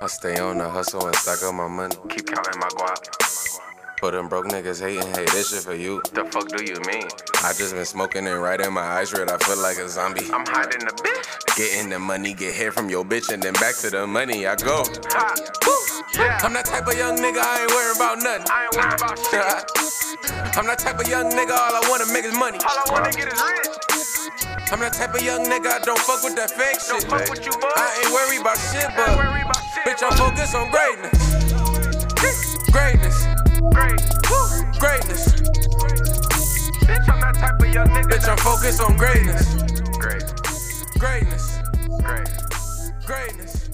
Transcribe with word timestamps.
I 0.00 0.06
stay 0.06 0.38
on 0.38 0.58
the 0.58 0.68
hustle 0.68 1.06
and 1.06 1.16
stack 1.16 1.42
up 1.42 1.54
my 1.54 1.68
money. 1.68 1.94
Keep 2.10 2.26
counting 2.26 2.60
my 2.60 2.68
guap. 2.68 3.60
For 4.00 4.10
them 4.10 4.28
broke 4.28 4.46
niggas 4.46 4.80
hating, 4.80 5.06
hey, 5.14 5.24
this 5.26 5.50
shit 5.50 5.62
for 5.62 5.74
you. 5.74 6.02
The 6.12 6.24
fuck 6.26 6.48
do 6.48 6.62
you 6.62 6.76
mean? 6.86 7.08
I 7.42 7.54
just 7.54 7.74
been 7.74 7.84
smoking 7.86 8.26
and 8.26 8.42
right 8.42 8.60
in 8.60 8.72
my 8.72 8.82
eyes 8.82 9.12
red. 9.14 9.30
I 9.30 9.38
feel 9.38 9.56
like 9.62 9.78
a 9.78 9.88
zombie. 9.88 10.26
I'm 10.32 10.44
hiding 10.46 10.84
the 10.84 10.92
bitch. 10.92 11.56
Getting 11.56 11.88
the 11.90 11.98
money, 11.98 12.34
get 12.34 12.54
hit 12.54 12.74
from 12.74 12.90
your 12.90 13.04
bitch, 13.04 13.32
and 13.32 13.42
then 13.42 13.54
back 13.54 13.76
to 13.76 13.90
the 13.90 14.06
money 14.06 14.46
I 14.46 14.56
go. 14.56 14.82
Yeah. 16.14 16.38
I'm 16.42 16.52
that 16.52 16.66
type 16.66 16.86
of 16.86 16.98
young 16.98 17.16
nigga, 17.16 17.40
I 17.40 17.62
ain't 17.62 17.70
worried 17.72 17.96
about 17.96 18.18
nothing. 18.18 18.46
I 18.50 18.64
ain't 18.66 18.76
worried 18.76 19.00
about 19.00 19.18
shit. 19.18 20.54
I'm 20.58 20.66
that 20.66 20.78
type 20.78 21.00
of 21.00 21.08
young 21.08 21.30
nigga, 21.32 21.54
all 21.56 21.74
I 21.74 21.82
wanna 21.88 22.06
make 22.12 22.24
is 22.24 22.34
money. 22.34 22.58
All 22.62 22.76
I 22.76 22.84
wanna 22.92 23.10
get 23.10 23.32
is 23.32 23.40
rich. 23.40 23.72
I'm 24.70 24.80
that 24.80 24.92
type 24.94 25.14
of 25.14 25.22
young 25.22 25.44
nigga, 25.46 25.70
I 25.70 25.78
don't 25.80 25.98
fuck 25.98 26.22
with 26.22 26.36
that 26.36 26.50
fake 26.50 26.78
Don't 26.86 27.00
shit. 27.00 27.10
fuck 27.10 27.30
with 27.30 27.46
you, 27.46 27.52
boy. 27.58 27.72
I 27.74 28.04
ain't 28.04 28.12
worried 28.12 28.40
about 28.42 28.58
shit, 28.58 28.86
but 28.94 29.16
worried 29.16 29.42
about 29.42 29.56
shit. 29.58 29.63
Bitch, 29.84 30.02
I'm 30.02 30.16
focused 30.16 30.54
on 30.54 30.70
greatness. 30.70 31.34
Greatness, 32.70 33.26
greatness. 34.80 35.34
Bitch, 36.84 37.08
I'm 37.08 37.20
that 37.20 37.34
type 37.34 37.60
of 37.60 37.72
young 37.72 37.88
nigga. 37.88 38.10
Bitch, 38.10 38.28
I'm 38.28 38.38
focused 38.38 38.80
on 38.80 38.96
greatness. 38.96 39.54
Great. 39.98 40.24
Greatness, 40.98 41.58
Great. 42.02 42.28
greatness. 43.06 43.70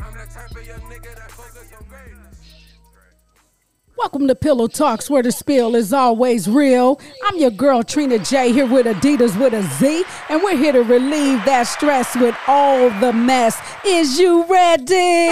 I'm 0.00 0.14
that 0.14 0.30
type 0.30 0.50
of 0.50 0.66
young 0.66 0.80
nigga 0.80 1.14
that 1.14 1.16
greatness. 1.16 1.27
Welcome 3.98 4.28
to 4.28 4.36
Pillow 4.36 4.68
Talkz, 4.68 5.10
where 5.10 5.24
the 5.24 5.32
spill 5.32 5.74
is 5.74 5.92
always 5.92 6.48
real. 6.48 7.00
I'm 7.24 7.36
your 7.36 7.50
girl 7.50 7.82
Trina 7.82 8.20
J 8.20 8.52
here 8.52 8.64
with 8.64 8.86
Adidaz 8.86 9.36
with 9.38 9.52
a 9.52 9.62
Z, 9.80 10.04
and 10.28 10.40
we're 10.40 10.56
here 10.56 10.72
to 10.72 10.84
relieve 10.84 11.44
that 11.46 11.64
stress 11.64 12.14
with 12.14 12.36
all 12.46 12.90
the 13.00 13.12
mess. 13.12 13.60
Is 13.84 14.16
you 14.16 14.44
ready? 14.44 15.28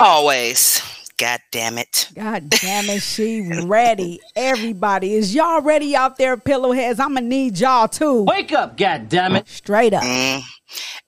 Always. 0.00 0.82
God 1.16 1.40
damn 1.52 1.78
it. 1.78 2.08
God 2.16 2.50
damn 2.50 2.86
it, 2.86 3.00
she 3.00 3.42
ready. 3.64 4.20
Everybody, 4.34 5.14
is 5.14 5.32
y'all 5.32 5.62
ready 5.62 5.94
out 5.94 6.18
there, 6.18 6.36
pillowheads? 6.36 6.98
I'm 6.98 7.14
gonna 7.14 7.20
need 7.20 7.60
y'all 7.60 7.86
too. 7.86 8.24
Wake 8.24 8.52
up, 8.52 8.76
god 8.76 9.08
damn 9.08 9.36
it. 9.36 9.46
Straight 9.48 9.94
up. 9.94 10.02
Mm. 10.02 10.42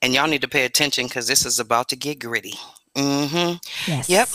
And 0.01 0.13
y'all 0.13 0.27
need 0.27 0.41
to 0.41 0.47
pay 0.47 0.63
attention 0.63 1.07
because 1.07 1.27
this 1.27 1.45
is 1.45 1.59
about 1.59 1.89
to 1.89 1.97
get 1.97 2.19
gritty. 2.19 2.55
Mm-hmm. 2.95 3.91
Yes. 3.91 4.09
Yep. 4.09 4.29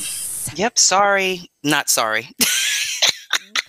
Yep. 0.55 0.79
Sorry. 0.79 1.51
Not 1.63 1.89
sorry. 1.91 2.29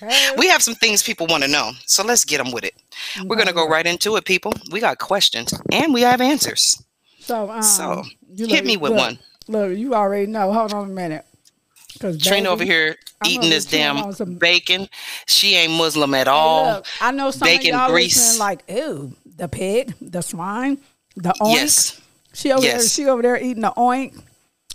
Okay. 0.02 0.30
we 0.38 0.48
have 0.48 0.62
some 0.64 0.76
things 0.76 1.04
people 1.04 1.28
want 1.28 1.44
to 1.44 1.50
know. 1.50 1.72
So 1.86 2.04
let's 2.06 2.24
get 2.24 2.38
them 2.42 2.52
with 2.54 2.64
it. 2.64 2.74
We're 3.26 3.36
going 3.36 3.48
to 3.50 3.54
go 3.54 3.68
right 3.68 3.86
into 3.86 4.16
it, 4.16 4.24
people. 4.26 4.54
We 4.72 4.80
got 4.80 4.98
questions 4.98 5.54
and 5.74 5.94
we 5.94 6.02
have 6.02 6.22
answers. 6.22 6.82
So, 7.20 7.50
um, 7.52 7.62
So, 7.62 8.04
you 8.34 8.48
hit 8.48 8.58
look- 8.58 8.66
me 8.66 8.78
with 8.78 8.92
look, 8.94 9.00
one. 9.00 9.20
Look, 9.50 9.78
you 9.78 9.94
already 9.96 10.28
know. 10.28 10.54
Hold 10.54 10.74
on 10.74 10.86
a 10.86 10.94
minute. 10.94 11.26
Cause 12.00 12.18
Trina 12.22 12.50
over 12.50 12.64
here 12.64 12.96
eating 13.26 13.50
this 13.50 13.66
damn 13.66 14.14
some- 14.14 14.36
bacon. 14.36 14.88
She 15.28 15.56
ain't 15.56 15.74
Muslim 15.74 16.14
at 16.14 16.28
Hey, 16.28 16.32
all. 16.32 16.66
look, 16.76 16.86
I 17.02 17.12
know 17.12 17.32
some 17.32 17.46
bacon 17.48 17.74
of 17.76 17.80
y'all 17.82 17.90
grease. 17.90 18.16
listening 18.16 18.40
like, 18.40 18.64
ew, 18.70 19.16
the 19.36 19.50
pig, 19.50 19.96
the 20.00 20.22
swine, 20.22 20.78
the 21.18 21.34
oink. 21.42 21.56
Yes. 21.56 22.00
She 22.34 22.52
over 22.54 22.62
there, 22.62 22.82
she 22.88 23.06
over 23.08 23.22
there 23.22 23.38
eating 23.38 23.64
the 23.64 23.74
oink. 23.76 24.22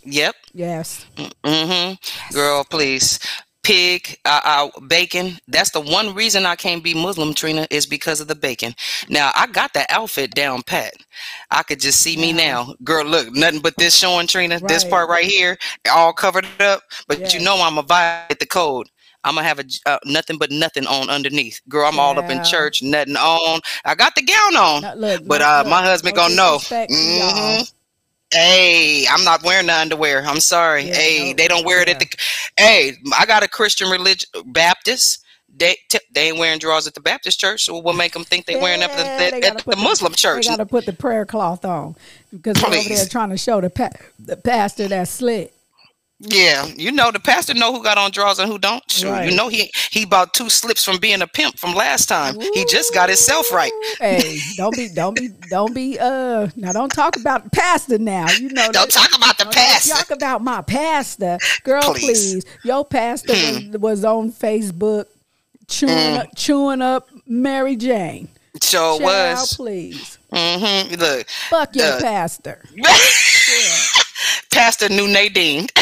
Yep. 0.05 0.34
Yes. 0.52 1.06
Mm-hmm. 1.16 2.34
Girl, 2.34 2.64
please. 2.64 3.19
Pig, 3.62 4.19
uh, 4.27 4.41
uh, 4.44 4.80
bacon. 4.88 5.38
That's 5.48 5.70
the 5.70 5.80
one 5.80 6.14
reason 6.14 6.44
I 6.44 6.55
can't 6.55 6.84
be 6.84 6.92
Muslim, 6.92 7.33
Trina, 7.33 7.66
is 7.70 7.86
because 7.86 8.20
of 8.20 8.28
the 8.28 8.34
bacon. 8.34 8.74
Now, 9.08 9.33
I 9.34 9.46
got 9.46 9.72
the 9.72 9.86
outfit 9.88 10.33
down 10.34 10.62
pat. 10.66 10.92
I 11.50 11.62
could 11.62 11.80
just 11.80 12.00
see 12.00 12.14
me 12.19 12.30
now. 12.34 12.74
Girl, 12.84 13.06
look, 13.06 13.33
nothing 13.33 13.61
but 13.61 13.74
this 13.78 13.96
showing, 13.96 14.27
Trina. 14.27 14.61
This 14.61 14.84
part 14.84 15.08
right 15.08 15.24
here, 15.24 15.56
all 15.91 16.12
covered 16.12 16.46
up. 16.61 16.83
But 17.08 17.20
Yes. 17.20 17.33
you 17.33 17.41
know 17.41 17.56
I'm 17.62 17.77
to 17.77 17.83
violate 17.83 18.39
the 18.39 18.45
code. 18.46 18.86
I'm 19.27 19.36
to 19.36 19.42
have 19.42 19.58
a 19.58 19.64
uh, 19.86 19.98
nothing 20.05 20.36
but 20.36 20.51
nothing 20.51 20.86
on 20.86 21.08
underneath. 21.08 21.58
Girl, 21.67 21.86
I'm 21.89 21.98
all 21.98 22.18
up 22.18 22.28
in 22.30 22.45
church, 22.45 22.83
nothing 22.83 23.17
on. 23.17 23.61
I 23.86 23.95
got 23.95 24.14
the 24.14 24.20
gown 24.23 24.57
on. 24.57 25.01
Look, 25.01 25.27
but 25.27 25.40
no- 25.40 25.46
uh, 25.48 25.58
look, 25.61 25.68
my 25.70 25.83
husband 25.83 26.14
no 26.17 26.23
gonna 26.24 26.34
know. 26.34 26.52
disrespect 26.58 26.90
to 26.92 26.96
y'all. 26.98 27.30
Mhm. 27.33 27.73
Hey, 28.34 29.06
I'm 29.08 29.24
not 29.24 29.42
wearing 29.45 29.67
the 29.67 29.74
underwear. 29.74 30.22
I'm 30.24 30.40
sorry. 30.40 30.84
Yeah, 30.84 30.95
hey, 30.95 31.28
no, 31.30 31.34
they 31.36 31.48
don't 31.48 31.64
wear 31.64 31.83
it 31.83 31.89
at 31.89 32.00
the. 32.00 32.06
Hey, 32.58 32.96
I 33.17 33.27
got 33.27 33.42
a 33.42 33.48
Christian 33.48 33.89
religion 33.89 34.28
Baptist. 34.46 35.24
They 35.56 35.77
t- 35.89 36.00
they 36.12 36.28
ain't 36.28 36.39
wearing 36.39 36.58
drawers 36.58 36.89
at 36.89 36.95
the 36.95 37.00
Baptist 37.00 37.39
church. 37.39 37.64
So 37.64 37.78
what 37.78 37.95
make 37.95 38.12
them 38.12 38.24
think 38.24 38.46
they're 38.46 38.61
wearing 38.61 38.80
them 38.80 38.90
Yeah, 38.92 39.18
at 39.20 39.40
the, 39.40 39.46
at 39.46 39.64
the 39.64 39.77
Muslim 39.77 40.12
church? 40.12 40.45
They 40.45 40.50
got 40.50 40.56
to 40.56 40.67
put 40.67 40.84
the 40.84 40.92
prayer 40.92 41.24
cloth 41.24 41.64
on 41.64 41.95
because 42.33 42.61
they're 42.61 42.80
over 42.80 42.89
there 42.89 43.06
trying 43.06 43.30
to 43.30 43.39
show 43.39 43.61
the 43.61 43.70
pa- 43.70 43.90
the 44.18 44.36
pastor 44.36 44.89
that 44.89 45.06
slit. 45.06 45.53
Yeah, 46.20 46.67
you 46.77 46.92
know 46.92 47.11
the 47.11 47.19
pastor 47.19 47.55
know 47.55 47.73
who 47.75 47.83
got 47.83 47.98
on 47.98 48.11
drawers 48.13 48.39
and 48.39 48.48
who 48.51 48.57
don't. 48.58 48.89
Sure, 48.91 49.11
Right. 49.11 49.29
you 49.30 49.36
know 49.36 49.48
he 49.48 49.70
he 49.91 50.05
bought 50.07 50.33
two 50.33 50.48
slips 50.48 50.85
from 50.85 50.98
being 50.98 51.20
a 51.23 51.27
pimp 51.27 51.58
from 51.58 51.75
last 51.75 52.07
time. 52.07 52.39
He 52.41 52.64
just 52.67 52.95
got 52.95 53.08
himself 53.08 53.52
right. 53.52 53.73
Hey, 53.98 54.39
don't 54.57 54.75
be, 54.75 54.89
don't 54.95 55.17
be, 55.17 55.29
don't 55.51 55.75
be. 55.75 55.98
Uh, 55.98 56.48
now 56.57 56.73
don't 56.73 56.91
talk 56.92 57.17
about 57.17 57.45
the 57.45 57.51
pastor. 57.51 57.98
Now 57.98 58.30
you 58.30 58.48
know. 58.51 58.70
Don't 58.70 58.91
that- 58.91 58.91
talk 58.91 59.14
about 59.17 59.39
the 59.39 59.47
pastor. 59.47 59.92
Talk 59.95 60.11
about 60.11 60.41
my 60.42 60.63
pastor, 60.63 61.36
girl. 61.64 61.83
Please. 61.83 62.05
Please, 62.45 62.45
your 62.64 62.85
pastor 62.85 63.35
Hmm. 63.35 63.73
was, 63.73 63.81
was 63.81 64.05
on 64.05 64.31
Facebook 64.33 65.07
chewing 65.69 66.17
up, 66.17 66.29
chewing 66.36 66.81
up 66.81 67.08
Mary 67.27 67.75
Jane. 67.77 68.29
Sure 68.63 68.98
Child, 69.01 69.02
was. 69.02 69.55
please, 69.57 70.19
Mm-hmm. 70.33 70.95
Look, 70.95 71.27
fuck 71.51 71.75
your 71.75 71.95
Uh, 71.95 72.01
pastor. 72.01 72.63
Pastor 74.52 74.89
knew 74.89 75.07
Nadine. 75.08 75.67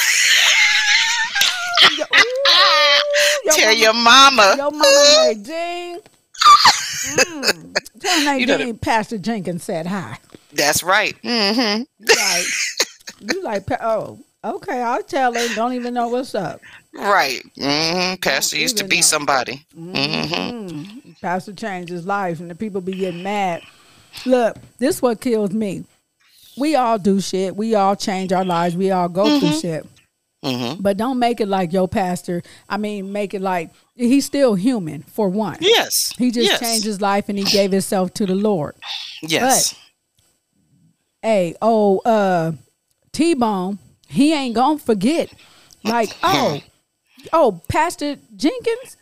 Ooh, 1.84 1.97
your 3.44 3.54
Tell 3.54 3.66
mama- 3.66 3.78
your 3.78 3.92
mama. 3.94 4.54
Your 4.56 4.70
mama 4.70 5.25
Nadine. 5.34 6.00
Mm. 7.04 7.75
Tell 8.00 8.25
Nadine 8.25 8.47
know 8.47 8.75
Pastor 8.75 9.19
Jenkins 9.19 9.64
said 9.64 9.86
hi. 9.86 10.19
That's 10.52 10.82
right. 10.82 11.16
Mm-hmm. 11.22 11.82
Like 12.00 12.47
you 13.34 13.42
like 13.42 13.66
oh 13.81 14.19
okay 14.44 14.81
I'll 14.82 15.02
tell 15.02 15.34
her. 15.34 15.54
Don't 15.54 15.72
even 15.75 15.94
know 15.94 16.08
what's 16.08 16.34
up. 16.34 16.60
Right. 16.94 17.42
Mm-hmm. 17.58 18.16
Pastor 18.20 18.58
used 18.58 18.76
to 18.78 18.84
be 18.84 18.97
know. 18.97 19.02
somebody. 19.02 19.64
Mm-hmm. 19.76 20.69
Mm. 20.69 21.20
Pastor 21.20 21.52
changed 21.52 21.91
his 21.91 22.06
life, 22.06 22.41
and 22.41 22.50
the 22.50 22.54
people 22.54 22.81
be 22.81 22.92
getting 22.92 23.22
mad. 23.22 23.62
Look, 24.26 24.56
this 24.78 25.00
what 25.00 25.20
kills 25.20 25.52
me. 25.52 25.84
We 26.56 26.74
all 26.74 26.98
do 26.98 27.20
shit. 27.20 27.56
We 27.56 27.74
all 27.74 27.96
change 27.96 28.32
our 28.32 28.44
lives. 28.44 28.76
We 28.76 28.90
all 28.90 29.08
go 29.08 29.40
through 29.40 29.52
shit. 29.60 29.86
Mm-hmm. 30.44 30.82
But 30.82 30.96
don't 30.96 31.18
make 31.18 31.40
it 31.40 31.46
like 31.46 31.72
your 31.72 31.86
pastor. 31.86 32.42
I 32.68 32.76
mean, 32.76 33.12
make 33.12 33.32
it 33.32 33.40
like 33.40 33.70
he's 33.94 34.26
still 34.26 34.54
human 34.54 35.02
for 35.02 35.28
one. 35.28 35.58
Yes. 35.60 36.12
He 36.18 36.30
just 36.30 36.50
yes. 36.50 36.60
changed 36.60 36.84
his 36.84 37.00
life 37.00 37.28
and 37.28 37.38
he 37.38 37.44
gave 37.44 37.70
himself 37.70 38.12
to 38.14 38.26
the 38.26 38.34
Lord. 38.34 38.74
Yes. 39.22 39.74
Hey, 41.22 41.54
oh, 41.62 41.98
uh, 41.98 42.52
T 43.12 43.34
Bone, 43.34 43.78
he 44.08 44.34
ain't 44.34 44.56
gonna 44.56 44.78
forget. 44.78 45.32
Like, 45.84 46.16
oh, 46.22 46.60
oh, 47.32 47.60
Pastor 47.69 48.16
Jenkins, 48.34 48.96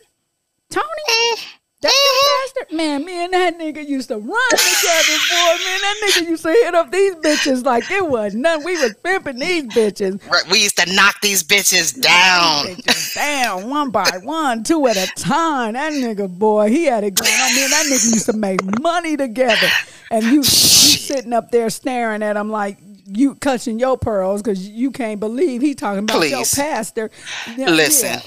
Tony, 0.69 1.41
that's 1.81 1.95
your 1.95 2.63
pastor. 2.63 2.75
Man, 2.75 3.05
me 3.05 3.23
and 3.23 3.33
that 3.33 3.57
nigga 3.57 3.87
used 3.87 4.09
to 4.09 4.17
run 4.17 4.49
together, 4.51 5.17
boy. 5.29 5.57
Man, 5.65 5.79
that 5.81 6.01
nigga 6.05 6.29
used 6.29 6.43
to 6.43 6.51
hit 6.51 6.75
up 6.75 6.91
these 6.91 7.15
bitches 7.15 7.65
like 7.65 7.89
it 7.89 8.07
was 8.07 8.33
nothing. 8.35 8.65
We 8.65 8.81
was 8.81 8.93
pimping 9.03 9.39
these 9.39 9.63
bitches. 9.65 10.25
Right. 10.29 10.47
We 10.49 10.61
used 10.63 10.77
to 10.77 10.93
knock 10.93 11.19
these 11.21 11.43
bitches 11.43 11.99
down. 11.99 12.65
Bitches 12.67 13.15
down 13.15 13.69
one 13.69 13.89
by 13.89 14.09
one, 14.23 14.63
two 14.63 14.85
at 14.87 14.97
a 14.97 15.07
time. 15.15 15.73
That 15.73 15.93
nigga, 15.93 16.29
boy, 16.29 16.69
he 16.69 16.85
had 16.85 17.03
it 17.03 17.15
going 17.15 17.31
on. 17.33 17.55
Me 17.55 17.63
and 17.63 17.73
that 17.73 17.85
nigga 17.87 18.13
used 18.13 18.25
to 18.27 18.33
make 18.33 18.61
money 18.81 19.17
together. 19.17 19.67
And 20.11 20.25
you, 20.25 20.37
you 20.37 20.43
sitting 20.43 21.33
up 21.33 21.51
there 21.51 21.69
staring 21.69 22.21
at 22.21 22.35
him 22.37 22.49
like 22.49 22.77
you 23.07 23.35
clutching 23.35 23.79
your 23.79 23.97
pearls 23.97 24.41
because 24.41 24.67
you 24.67 24.91
can't 24.91 25.19
believe 25.19 25.61
he 25.61 25.73
talking 25.73 25.99
about 26.03 26.21
your 26.29 26.39
Please. 26.39 26.53
pastor. 26.55 27.09
Yeah, 27.57 27.69
Listen, 27.71 28.13
yeah. 28.13 28.21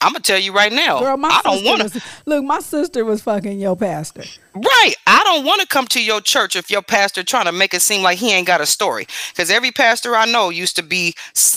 I'm 0.00 0.12
gonna 0.12 0.20
tell 0.22 0.38
you 0.38 0.52
right 0.52 0.72
now. 0.72 1.00
Girl, 1.00 1.16
my 1.16 1.28
I 1.28 1.40
don't 1.42 1.64
want 1.64 1.92
to. 1.92 2.02
look, 2.26 2.44
my 2.44 2.60
sister 2.60 3.04
was 3.04 3.20
fucking 3.22 3.58
your 3.58 3.76
pastor. 3.76 4.22
Right. 4.54 4.94
I 5.08 5.22
don't 5.24 5.44
want 5.44 5.60
to 5.60 5.66
come 5.66 5.86
to 5.88 6.02
your 6.02 6.20
church 6.20 6.54
if 6.54 6.70
your 6.70 6.82
pastor 6.82 7.24
trying 7.24 7.46
to 7.46 7.52
make 7.52 7.74
it 7.74 7.82
seem 7.82 8.02
like 8.02 8.18
he 8.18 8.32
ain't 8.32 8.46
got 8.46 8.60
a 8.60 8.66
story. 8.66 9.06
Because 9.32 9.50
every 9.50 9.72
pastor 9.72 10.14
I 10.14 10.24
know 10.26 10.50
used 10.50 10.76
to 10.76 10.82
be 10.84 11.14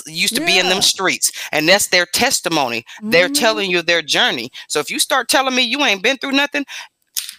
used 0.07 0.35
to 0.35 0.45
be 0.45 0.57
in 0.57 0.69
them 0.69 0.81
streets, 0.81 1.31
and 1.51 1.69
that's 1.69 1.87
their 1.87 2.07
testimony. 2.07 2.83
They're 3.03 3.29
Mhm. 3.29 3.39
telling 3.39 3.69
you 3.69 3.83
their 3.83 4.01
journey. 4.01 4.51
So 4.67 4.79
if 4.79 4.89
you 4.89 4.97
start 4.97 5.29
telling 5.29 5.53
me 5.53 5.61
you 5.61 5.83
ain't 5.85 6.01
been 6.01 6.17
through 6.17 6.31
nothing. 6.33 6.65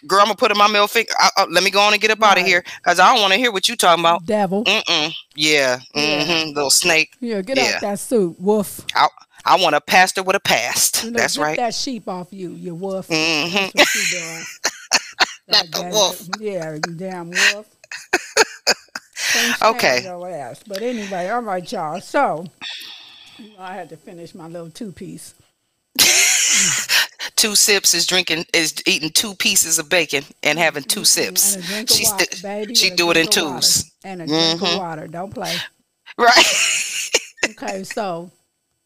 Girl, 0.04 0.18
I'm 0.18 0.26
gonna 0.26 0.34
put 0.36 0.50
in 0.50 0.58
my 0.58 0.66
middle 0.66 0.88
finger. 0.88 1.12
I, 1.16 1.30
I- 1.36 1.44
let 1.44 1.62
me 1.62 1.70
go 1.70 1.80
on 1.80 1.92
and 1.92 2.02
get 2.02 2.10
up 2.10 2.20
out 2.24 2.36
of 2.38 2.44
here, 2.44 2.64
cause 2.84 2.98
I 2.98 3.12
don't 3.12 3.20
want 3.22 3.32
to 3.34 3.38
hear 3.38 3.52
what 3.52 3.68
you 3.68 3.76
talking 3.76 4.02
about. 4.02 4.26
Devil. 4.26 4.64
Mm-mm. 4.64 5.12
Yeah. 5.36 5.78
Yeah. 5.94 6.24
Mm-hmm. 6.24 6.54
Little 6.54 6.70
snake. 6.70 7.12
Yeah, 7.20 7.40
get 7.40 7.56
Yeah. 7.56 7.74
out 7.76 7.80
that 7.82 8.00
suit, 8.00 8.34
wolf. 8.40 8.80
I, 8.96 9.06
I 9.44 9.56
want 9.60 9.74
a 9.74 9.80
pastor 9.80 10.22
with 10.22 10.36
a 10.36 10.40
past. 10.40 11.04
You 11.04 11.10
know, 11.10 11.18
That's 11.18 11.36
right. 11.38 11.56
that 11.56 11.74
sheep 11.74 12.08
off 12.08 12.28
you, 12.32 12.50
you 12.50 12.74
wolf. 12.74 13.08
Mhm. 13.08 13.72
That's 13.72 13.74
what 13.74 13.94
you 14.12 14.18
doing. 14.20 14.44
Not 15.48 15.64
the 15.66 15.70
Goddamn 15.72 15.90
wolf. 15.92 16.28
Yeah, 16.40 16.72
you 16.74 16.94
damn 16.96 17.30
wolf. 17.30 17.66
Okay. 19.62 20.02
your 20.02 20.28
ass. 20.28 20.60
But 20.66 20.82
anyway, 20.82 21.28
all 21.30 21.40
right, 21.40 21.70
y'all. 21.72 22.00
So 22.02 22.44
you 23.38 23.48
know, 23.50 23.54
I 23.60 23.74
had 23.74 23.88
to 23.88 23.96
finish 23.96 24.34
my 24.34 24.46
little 24.46 24.68
two 24.70 24.92
piece. 24.92 25.34
Two 27.36 27.54
sips 27.56 27.94
is 27.94 28.06
drinking 28.06 28.44
is 28.52 28.74
eating 28.86 29.10
two 29.10 29.34
pieces 29.34 29.78
of 29.78 29.88
bacon 29.88 30.22
and 30.42 30.58
having 30.58 30.82
two 30.84 31.04
sips. 31.04 31.54
And 31.56 31.64
a 31.64 31.66
drink 31.66 31.90
of 31.90 31.96
She 31.96 32.04
water, 32.04 32.24
baby. 32.42 32.74
she 32.74 32.90
do 32.90 33.10
it 33.10 33.16
in 33.16 33.24
drink 33.26 33.36
of 33.38 33.44
water. 33.44 33.60
twos. 33.60 33.90
And 34.04 34.22
a 34.22 34.26
drink 34.26 34.60
Mhm. 34.60 34.72
of 34.74 34.78
water. 34.78 35.08
Don't 35.08 35.32
play. 35.32 35.56
Right. 36.18 37.10
Okay, 37.50 37.84
so 37.84 38.30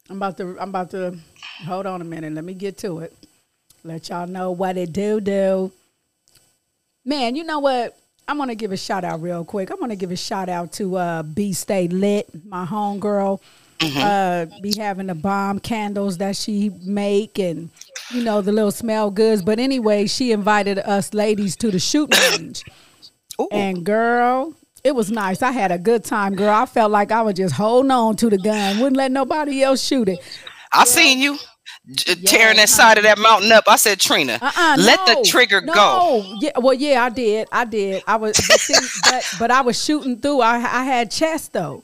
I'm 0.09 0.17
about 0.17 0.37
to 0.39 0.57
I'm 0.61 0.69
about 0.69 0.91
to 0.91 1.19
hold 1.65 1.87
on 1.87 2.01
a 2.01 2.05
minute. 2.05 2.33
Let 2.33 2.45
me 2.45 2.55
get 2.55 2.79
to 2.79 3.01
it. 3.01 3.13
Let 3.83 4.09
y'all 4.09 4.27
know 4.27 4.51
what 4.51 4.77
it 4.77 4.93
do 4.93 5.21
do. 5.21 5.73
Man, 7.05 7.37
you 7.37 7.45
know 7.45 7.61
what? 7.61 7.97
I'm 8.29 8.39
gonna 8.39 8.55
give 8.55 8.73
a 8.73 8.77
shout 8.77 9.05
out 9.05 9.23
real 9.23 9.45
quick. 9.45 9.71
I'm 9.71 9.79
gonna 9.79 9.97
give 9.97 10.11
a 10.11 10.17
shout 10.17 10.49
out 10.49 10.73
to 10.75 10.97
uh 10.97 11.23
B 11.23 11.53
Stay 11.53 11.89
Lit, 11.89 12.29
my 12.45 12.65
homegirl. 12.65 13.41
Uh 13.83 14.47
be 14.63 14.73
having 14.77 15.07
the 15.09 15.15
bomb 15.15 15.61
candles 15.61 16.19
that 16.19 16.35
she 16.35 16.71
make 16.85 17.39
and 17.39 17.71
you 18.11 18.25
know 18.25 18.41
the 18.41 18.53
little 18.53 18.71
smell 18.71 19.11
goods. 19.11 19.43
But 19.43 19.59
anyway, 19.59 20.07
she 20.07 20.33
invited 20.33 20.79
us 20.79 21.13
ladies 21.15 21.57
to 21.57 21.71
the 21.71 21.79
shooting 21.79 22.19
range. 22.31 22.65
Ooh. 23.41 23.49
And 23.53 23.85
girl, 23.85 24.55
it 24.87 24.95
was 24.95 25.11
nice. 25.11 25.43
I 25.43 25.51
had 25.51 25.73
a 25.73 25.79
good 25.79 26.05
time, 26.05 26.35
girl. 26.37 26.51
I 26.55 26.65
felt 26.67 26.91
like 26.93 27.11
I 27.11 27.23
was 27.23 27.35
just 27.35 27.55
holding 27.55 27.91
on 27.91 28.17
to 28.17 28.31
the 28.31 28.39
gun, 28.39 28.79
wouldn't 28.79 28.97
let 28.97 29.11
nobody 29.11 29.63
else 29.63 29.83
shoot 29.83 30.09
it. 30.09 30.21
I 30.73 30.85
seen 30.85 31.19
you 31.19 31.39
j- 31.93 32.15
tearing 32.15 32.57
that 32.59 32.69
side 32.69 32.97
of 32.99 33.05
that 33.05 33.19
mountain 33.19 33.51
up. 33.53 33.65
I 33.67 33.77
said, 33.77 33.99
Trina, 33.99 34.39
Uh-uh, 34.41 34.77
let 34.79 35.01
no, 35.07 35.15
the 35.23 35.29
trigger 35.29 35.61
no. 35.61 35.73
go. 35.75 36.35
Yeah, 36.41 36.59
well, 36.59 36.75
yeah, 36.75 37.05
I 37.05 37.09
did. 37.09 37.49
I 37.51 37.65
did. 37.65 38.03
I 38.07 38.17
was, 38.17 38.37
but, 38.49 38.61
see, 38.61 38.75
but, 39.11 39.25
but 39.39 39.51
I 39.51 39.61
was 39.63 39.83
shooting 39.83 40.19
through. 40.19 40.41
I, 40.41 40.55
I 40.57 40.85
had 40.85 41.11
chest 41.11 41.53
though. 41.53 41.83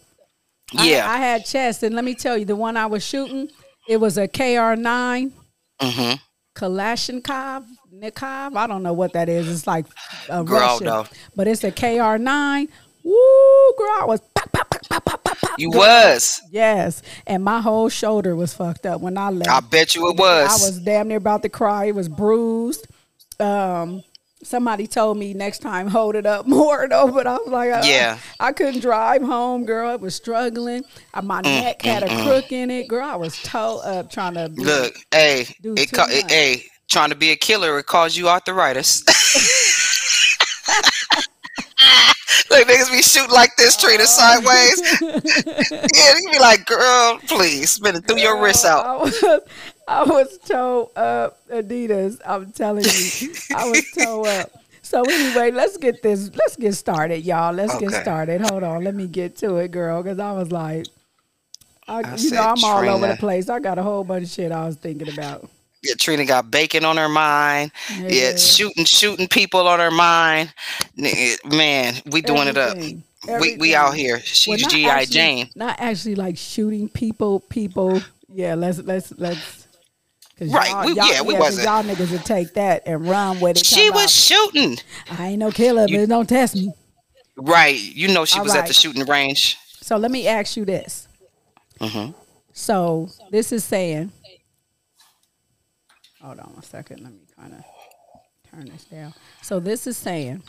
Yeah. 0.72 1.10
I, 1.10 1.18
had 1.18 1.44
chest, 1.44 1.82
and 1.82 1.94
let 1.94 2.04
me 2.04 2.14
tell 2.14 2.38
you, 2.38 2.44
the 2.44 2.56
one 2.56 2.76
I 2.76 2.86
was 2.86 3.04
shooting, 3.04 3.50
it 3.88 3.98
was 3.98 4.16
a 4.16 4.26
KR 4.28 4.74
nine 4.80 5.32
hmm 5.80 6.12
Kalashnikov. 6.56 7.64
Nikov, 7.94 8.56
I 8.56 8.66
don't 8.66 8.82
know 8.82 8.92
what 8.94 9.12
that 9.12 9.28
is. 9.28 9.48
It's 9.48 9.66
like 9.66 9.86
a 10.28 10.42
Girl, 10.42 10.58
Russian, 10.60 10.86
though. 10.86 11.06
but 11.36 11.46
it's 11.46 11.62
a 11.62 11.70
KR 11.70 12.16
nine. 12.18 12.68
Woo, 13.04 13.74
girl, 13.78 13.88
I 14.00 14.04
was 14.06 14.20
pop, 14.34 14.50
pop, 14.52 14.70
pop, 14.70 14.88
pop, 14.88 15.04
pop, 15.04 15.24
pop, 15.24 15.40
pop. 15.40 15.58
You 15.58 15.70
girl. 15.70 15.80
was. 15.80 16.40
Yes, 16.50 17.02
and 17.26 17.42
my 17.44 17.60
whole 17.60 17.88
shoulder 17.88 18.36
was 18.36 18.54
fucked 18.54 18.86
up 18.86 19.00
when 19.00 19.18
I 19.18 19.30
left. 19.30 19.50
I 19.50 19.60
bet 19.60 19.94
you 19.94 20.08
it 20.10 20.16
was. 20.16 20.50
I 20.50 20.64
was. 20.64 20.78
damn 20.80 21.08
near 21.08 21.18
about 21.18 21.42
to 21.42 21.48
cry. 21.48 21.86
It 21.86 21.94
was 21.94 22.08
bruised. 22.08 22.86
Um, 23.40 24.02
somebody 24.44 24.86
told 24.86 25.16
me 25.18 25.34
next 25.34 25.58
time 25.60 25.86
hold 25.98 26.14
it 26.14 26.26
up 26.26 26.46
more 26.46 26.86
though, 26.90 27.10
but 27.10 27.26
I 27.26 27.36
was 27.38 27.48
like, 27.48 27.70
uh, 27.72 27.82
Yeah. 27.84 28.18
I 28.38 28.52
couldn't 28.52 28.80
drive 28.80 29.22
home, 29.22 29.64
girl. 29.64 29.88
I 29.90 29.96
was 29.96 30.14
struggling. 30.14 30.84
Uh, 31.14 31.22
my 31.22 31.40
Mm, 31.42 31.60
neck 31.62 31.82
had 31.82 32.02
a 32.04 32.22
crook 32.22 32.52
in 32.52 32.70
it, 32.70 32.88
girl. 32.88 33.04
I 33.08 33.16
was 33.16 33.40
toe 33.42 33.80
up 33.84 34.10
trying 34.10 34.34
to 34.34 34.46
Look, 34.48 34.94
hey, 35.12 35.46
it, 35.62 35.90
ca- 35.92 36.06
it 36.10 36.30
hey, 36.30 36.64
trying 36.88 37.10
to 37.10 37.16
be 37.16 37.30
a 37.30 37.36
killer, 37.36 37.78
it 37.78 37.86
caused 37.86 38.16
you 38.16 38.28
arthritis. 38.28 39.02
Look, 42.52 42.68
niggas 42.68 42.90
be 42.90 43.02
shooting 43.02 43.30
like 43.30 43.56
this, 43.56 43.78
Trina, 43.78 44.06
sideways. 44.06 44.78
yeah, 45.00 46.14
you 46.20 46.30
be 46.32 46.38
like, 46.38 46.66
girl, 46.66 47.18
please, 47.26 47.72
spinning 47.72 48.02
through 48.02 48.18
your 48.18 48.42
wrists 48.42 48.66
out. 48.66 48.84
I 48.84 48.96
was, 48.96 49.24
I 49.88 50.02
was 50.04 50.38
toe 50.38 50.90
up, 50.94 51.38
Adidaz. 51.48 52.20
I'm 52.26 52.52
telling 52.52 52.84
you, 52.84 53.34
I 53.56 53.70
was 53.70 53.90
toe 53.92 54.26
up. 54.26 54.50
So 54.82 55.02
anyway, 55.02 55.50
let's 55.50 55.78
get 55.78 56.02
this. 56.02 56.30
Let's 56.34 56.56
get 56.56 56.74
started, 56.74 57.24
y'all. 57.24 57.54
Let's 57.54 57.78
get 57.78 57.92
started. 57.92 58.42
Hold 58.42 58.64
on, 58.64 58.84
let 58.84 58.94
me 58.94 59.06
get 59.06 59.34
to 59.38 59.56
it, 59.56 59.70
girl, 59.70 60.02
because 60.02 60.18
I 60.18 60.32
was 60.32 60.52
like, 60.52 60.86
I, 61.88 62.02
I 62.02 62.16
you 62.16 62.32
know, 62.32 62.42
I'm 62.42 62.62
all 62.62 62.86
over 62.86 63.06
the 63.06 63.16
place. 63.16 63.48
I 63.48 63.60
got 63.60 63.78
a 63.78 63.82
whole 63.82 64.04
bunch 64.04 64.24
of 64.24 64.30
shit 64.30 64.52
I 64.52 64.66
was 64.66 64.76
thinking 64.76 65.10
about. 65.10 65.48
Yeah, 65.82 65.94
Trina 65.98 66.24
got 66.24 66.50
bacon 66.50 66.84
on 66.84 66.96
her 66.96 67.08
mind. 67.08 67.72
Yeah, 67.98 68.08
Yeah. 68.08 68.36
shooting, 68.36 68.84
shooting 68.84 69.26
people 69.28 69.66
on 69.66 69.80
her 69.80 69.90
mind. 69.90 70.52
Man, 71.44 71.94
we 72.06 72.22
doing 72.22 72.48
it 72.48 72.56
up. 72.56 72.76
Everything. 72.76 73.02
We 73.40 73.56
we 73.56 73.74
out 73.74 73.94
here. 73.94 74.14
Well, 74.16 74.22
She's 74.58 74.62
not 74.62 74.70
GI 74.72 75.06
Jane. 75.06 75.50
Not 75.54 75.76
actually 75.78 76.14
like 76.16 76.36
shooting 76.36 76.88
people. 76.88 77.40
People. 77.40 78.02
Yeah, 78.32 78.54
let's 78.54 78.78
let's 78.78 79.12
let's. 79.16 79.66
Right, 80.40 80.70
y'all- 80.70 80.86
we- 80.86 80.94
y'all- 80.94 81.06
yeah, 81.08 81.20
we 81.22 81.34
'cause 81.34 81.40
wasn't- 81.56 81.66
Y'all 81.66 81.82
niggas 81.84 82.10
would 82.10 82.24
take 82.24 82.54
that 82.54 82.82
and 82.84 83.08
run 83.08 83.38
with 83.38 83.58
it. 83.58 83.66
She 83.66 83.90
was 83.90 84.10
shooting. 84.12 84.78
I 85.08 85.28
ain't 85.28 85.38
no 85.38 85.52
killer, 85.52 85.86
You- 85.88 85.98
but 86.00 86.08
don't 86.08 86.28
test 86.28 86.56
me. 86.56 86.72
Right. 87.36 87.78
You 87.78 88.08
know 88.08 88.24
she 88.24 88.38
All 88.38 88.44
was 88.44 88.54
at 88.54 88.66
the 88.66 88.72
shooting 88.74 89.04
range. 89.06 89.56
So 89.80 89.96
let 89.98 90.10
me 90.10 90.26
ask 90.26 90.56
you 90.56 90.64
this. 90.64 91.06
Mhm. 91.80 92.14
So 92.52 93.08
this 93.30 93.52
is 93.52 93.62
saying. 93.64 94.10
Hold 96.22 96.38
on 96.38 96.54
a 96.56 96.62
second. 96.62 97.02
Let 97.02 97.12
me 97.12 97.20
kind 97.36 97.52
of 97.52 97.64
turn 98.50 98.66
this 98.66 98.84
down. 98.84 99.12
So 99.42 99.58
this 99.58 99.86
is 99.86 99.96
saying, 99.96 100.42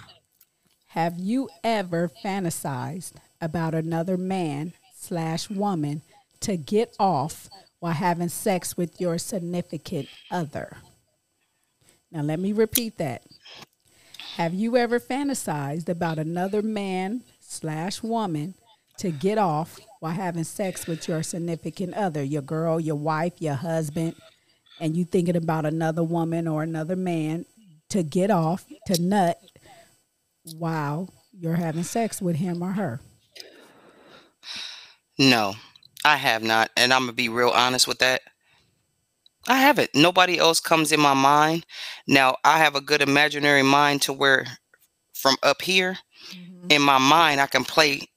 have 0.90 1.18
you 1.18 1.50
ever 1.64 2.12
fantasized 2.24 3.14
about 3.42 3.74
another 3.74 4.16
man 4.16 4.74
slash 4.96 5.50
woman 5.50 6.04
to 6.42 6.58
get 6.58 6.96
off 7.00 7.50
while 7.80 7.94
having 7.94 8.30
sex 8.30 8.78
with 8.78 9.02
your 9.02 9.18
significant 9.18 10.08
other? 10.30 10.78
Now 12.12 12.22
let 12.22 12.40
me 12.40 12.54
repeat 12.54 13.00
that. 13.00 13.24
Have 14.36 14.54
you 14.54 14.78
ever 14.78 15.00
fantasized 15.00 15.90
about 15.90 16.20
another 16.20 16.62
man 16.62 17.24
slash 17.40 18.04
woman 18.04 18.54
to 18.98 19.10
get 19.10 19.40
off 19.40 19.80
while 20.00 20.14
having 20.14 20.44
sex 20.44 20.86
with 20.86 21.08
your 21.08 21.24
significant 21.24 21.96
other, 21.96 22.22
your 22.22 22.42
girl, 22.44 22.80
your 22.80 22.96
wife, 22.96 23.34
your 23.40 23.56
husband, 23.56 24.16
and 24.80 24.96
you 24.98 25.06
thinking 25.06 25.36
about 25.36 25.66
another 25.66 26.04
woman 26.04 26.48
or 26.48 26.64
another 26.64 26.96
man 26.96 27.46
to 27.90 28.04
get 28.04 28.32
off, 28.32 28.66
to 28.88 29.02
nut 29.02 29.38
while 30.58 31.14
you're 31.32 31.56
having 31.56 31.84
sex 31.84 32.22
with 32.22 32.38
him 32.38 32.62
or 32.64 32.72
her? 32.72 33.00
No, 35.18 35.54
I 36.04 36.18
have 36.18 36.44
not. 36.44 36.72
And 36.76 36.94
I'm 36.94 37.02
going 37.02 37.12
to 37.12 37.16
be 37.16 37.30
real 37.30 37.50
honest 37.50 37.88
with 37.88 38.00
that. 38.00 38.22
I 39.48 39.58
haven't. 39.58 39.92
Nobody 39.94 40.38
else 40.38 40.60
comes 40.60 40.92
in 40.92 41.00
my 41.00 41.14
mind. 41.14 41.66
Now, 42.08 42.38
I 42.44 42.60
have 42.60 42.76
a 42.76 42.82
good 42.82 43.02
imaginary 43.02 43.64
mind 43.64 44.02
to 44.04 44.14
where 44.14 44.46
from 45.14 45.36
up 45.44 45.62
here 45.62 45.98
in 46.70 46.82
my 46.82 46.98
mind, 46.98 47.42
I 47.42 47.48
can 47.48 47.64
play 47.64 48.08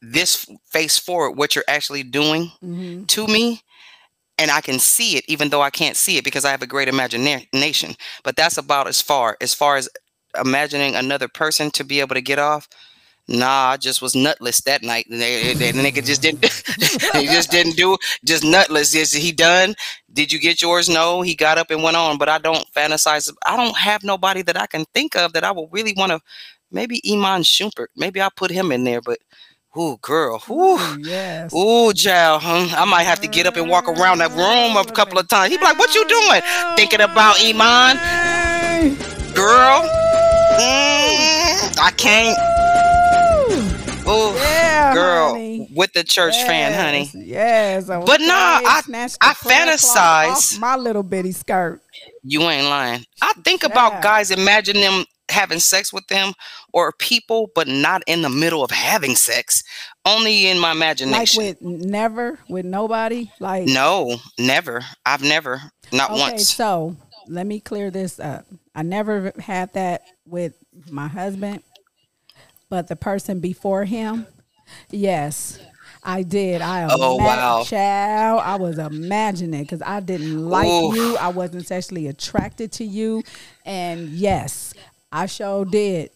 this 0.00 0.46
face 0.70 0.98
forward, 0.98 1.32
what 1.38 1.54
you're 1.54 1.64
actually 1.68 2.02
doing 2.02 2.50
Mm-hmm. 2.62 3.04
to 3.04 3.26
me. 3.28 3.62
And 4.38 4.50
I 4.50 4.60
can 4.60 4.78
see 4.78 5.16
it, 5.16 5.24
even 5.28 5.50
though 5.50 5.62
I 5.62 5.70
can't 5.70 5.96
see 5.96 6.16
it 6.16 6.24
because 6.24 6.44
I 6.44 6.50
have 6.50 6.62
a 6.62 6.66
great 6.66 6.88
imagination. 6.88 7.94
But 8.24 8.36
that's 8.36 8.58
about 8.58 8.88
as 8.88 9.00
far 9.00 9.36
as 9.40 9.54
far 9.54 9.76
as 9.76 9.88
imagining 10.40 10.96
another 10.96 11.28
person 11.28 11.70
to 11.72 11.84
be 11.84 12.00
able 12.00 12.14
to 12.14 12.22
get 12.22 12.38
off. 12.38 12.68
Nah, 13.28 13.70
I 13.70 13.76
just 13.76 14.02
was 14.02 14.16
nutless 14.16 14.60
that 14.62 14.82
night. 14.82 15.06
The 15.08 15.16
nigga 15.16 16.04
just 16.04 16.22
didn't. 16.22 16.44
he 17.14 17.26
just 17.26 17.50
didn't 17.50 17.76
do. 17.76 17.96
Just 18.24 18.42
nutless. 18.44 18.94
Is 18.94 19.12
he 19.12 19.30
done? 19.30 19.74
Did 20.12 20.32
you 20.32 20.40
get 20.40 20.60
yours? 20.60 20.88
No. 20.88 21.22
He 21.22 21.36
got 21.36 21.56
up 21.56 21.70
and 21.70 21.82
went 21.82 21.96
on. 21.96 22.18
But 22.18 22.28
I 22.28 22.38
don't 22.38 22.66
fantasize. 22.74 23.32
I 23.46 23.56
don't 23.56 23.76
have 23.76 24.02
nobody 24.02 24.42
that 24.42 24.60
I 24.60 24.66
can 24.66 24.84
think 24.92 25.14
of 25.14 25.32
that 25.34 25.44
I 25.44 25.52
would 25.52 25.68
really 25.70 25.94
want 25.96 26.10
to. 26.10 26.20
Maybe 26.72 27.00
Iman 27.10 27.42
Shumpert. 27.42 27.88
Maybe 27.96 28.20
I'll 28.20 28.30
put 28.30 28.50
him 28.50 28.72
in 28.72 28.84
there. 28.84 29.00
But, 29.00 29.18
ooh, 29.76 29.96
girl, 30.02 30.42
ooh. 30.50 30.78
Yes. 31.00 31.52
Ooh, 31.54 31.92
child, 31.92 32.42
huh? 32.42 32.74
I 32.76 32.84
might 32.84 33.04
have 33.04 33.20
to 33.20 33.28
get 33.28 33.46
up 33.46 33.56
and 33.56 33.68
walk 33.68 33.88
around 33.88 34.18
that 34.18 34.30
room 34.32 34.76
a 34.76 34.84
couple 34.92 35.18
of 35.18 35.28
times. 35.28 35.50
He'd 35.50 35.58
be 35.58 35.64
like, 35.64 35.78
"What 35.78 35.94
you 35.94 36.06
doing? 36.08 36.42
Thinking 36.76 37.00
about 37.00 37.40
Iman, 37.42 37.96
girl? 39.34 39.82
Mm, 40.58 41.78
I 41.80 41.90
can't. 41.96 42.38
Ooh, 44.08 44.34
Yeah, 44.36 44.92
girl, 44.94 45.32
honey. 45.34 45.68
with 45.74 45.92
the 45.92 46.02
church 46.02 46.34
fan, 46.42 46.72
honey. 46.72 47.08
Yes. 47.14 47.86
yes. 47.88 48.04
But 48.04 48.20
nah, 48.20 48.34
I- 48.34 48.62
I 48.64 48.80
the 48.82 48.90
prayer 48.90 49.08
cloth 49.18 49.38
fantasize- 49.38 50.58
my 50.58 50.76
little 50.76 51.04
bitty 51.04 51.32
skirt. 51.32 51.80
You 52.24 52.42
ain't 52.42 52.66
lying. 52.66 53.04
I 53.22 53.32
think 53.44 53.62
about 53.62 53.92
Yeah. 53.94 54.00
guys, 54.02 54.30
imagine 54.32 54.80
them 54.80 55.04
having 55.32 55.58
sex 55.58 55.92
with 55.92 56.06
them 56.06 56.32
or 56.72 56.92
people, 56.92 57.50
but 57.54 57.66
not 57.68 58.02
in 58.06 58.22
the 58.22 58.28
middle 58.30 58.62
of 58.64 58.70
having 58.70 59.16
sex. 59.16 59.62
Only 60.06 60.46
in 60.46 60.58
my 60.58 60.72
imagination. 60.72 61.42
Like 61.42 61.58
with 61.60 61.62
never, 61.62 62.38
with 62.48 62.64
nobody. 62.64 63.30
Like 63.40 63.66
no, 63.66 64.16
never. 64.38 64.82
I've 65.04 65.22
never. 65.22 65.60
Not 65.92 66.10
Okay, 66.10 66.20
once. 66.20 66.52
so 66.52 66.96
let 67.28 67.46
me 67.46 67.60
clear 67.60 67.90
this 67.90 68.18
up. 68.20 68.46
I 68.74 68.82
never 68.82 69.32
had 69.38 69.72
that 69.74 70.02
with 70.26 70.54
my 70.90 71.08
husband, 71.08 71.62
but 72.68 72.88
the 72.88 72.96
person 72.96 73.40
before 73.40 73.84
him, 73.84 74.26
yes, 74.90 75.58
I 76.02 76.22
did. 76.22 76.62
I 76.62 76.88
Oh, 76.90 77.16
wow. 77.16 77.62
child, 77.64 78.40
I 78.44 78.56
was 78.56 78.78
imagining 78.78 79.62
because 79.62 79.82
I 79.82 80.00
didn't 80.00 80.48
like 80.48 80.66
you. 80.94 81.16
I 81.18 81.28
wasn't 81.28 81.66
sexually 81.66 82.08
attracted 82.08 82.72
to 82.72 82.84
you, 82.84 83.22
and 83.64 84.08
yes, 84.08 84.74
I 85.12 85.26
sure 85.26 85.64
did. 85.64 86.10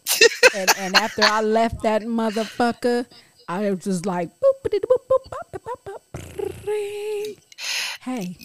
and, 0.55 0.69
and 0.77 0.95
after 0.95 1.23
I 1.23 1.41
left 1.41 1.83
that 1.83 2.01
motherfucker, 2.01 3.05
I 3.47 3.69
was 3.71 3.83
just 3.83 4.05
like, 4.05 4.31
hey, 8.01 8.35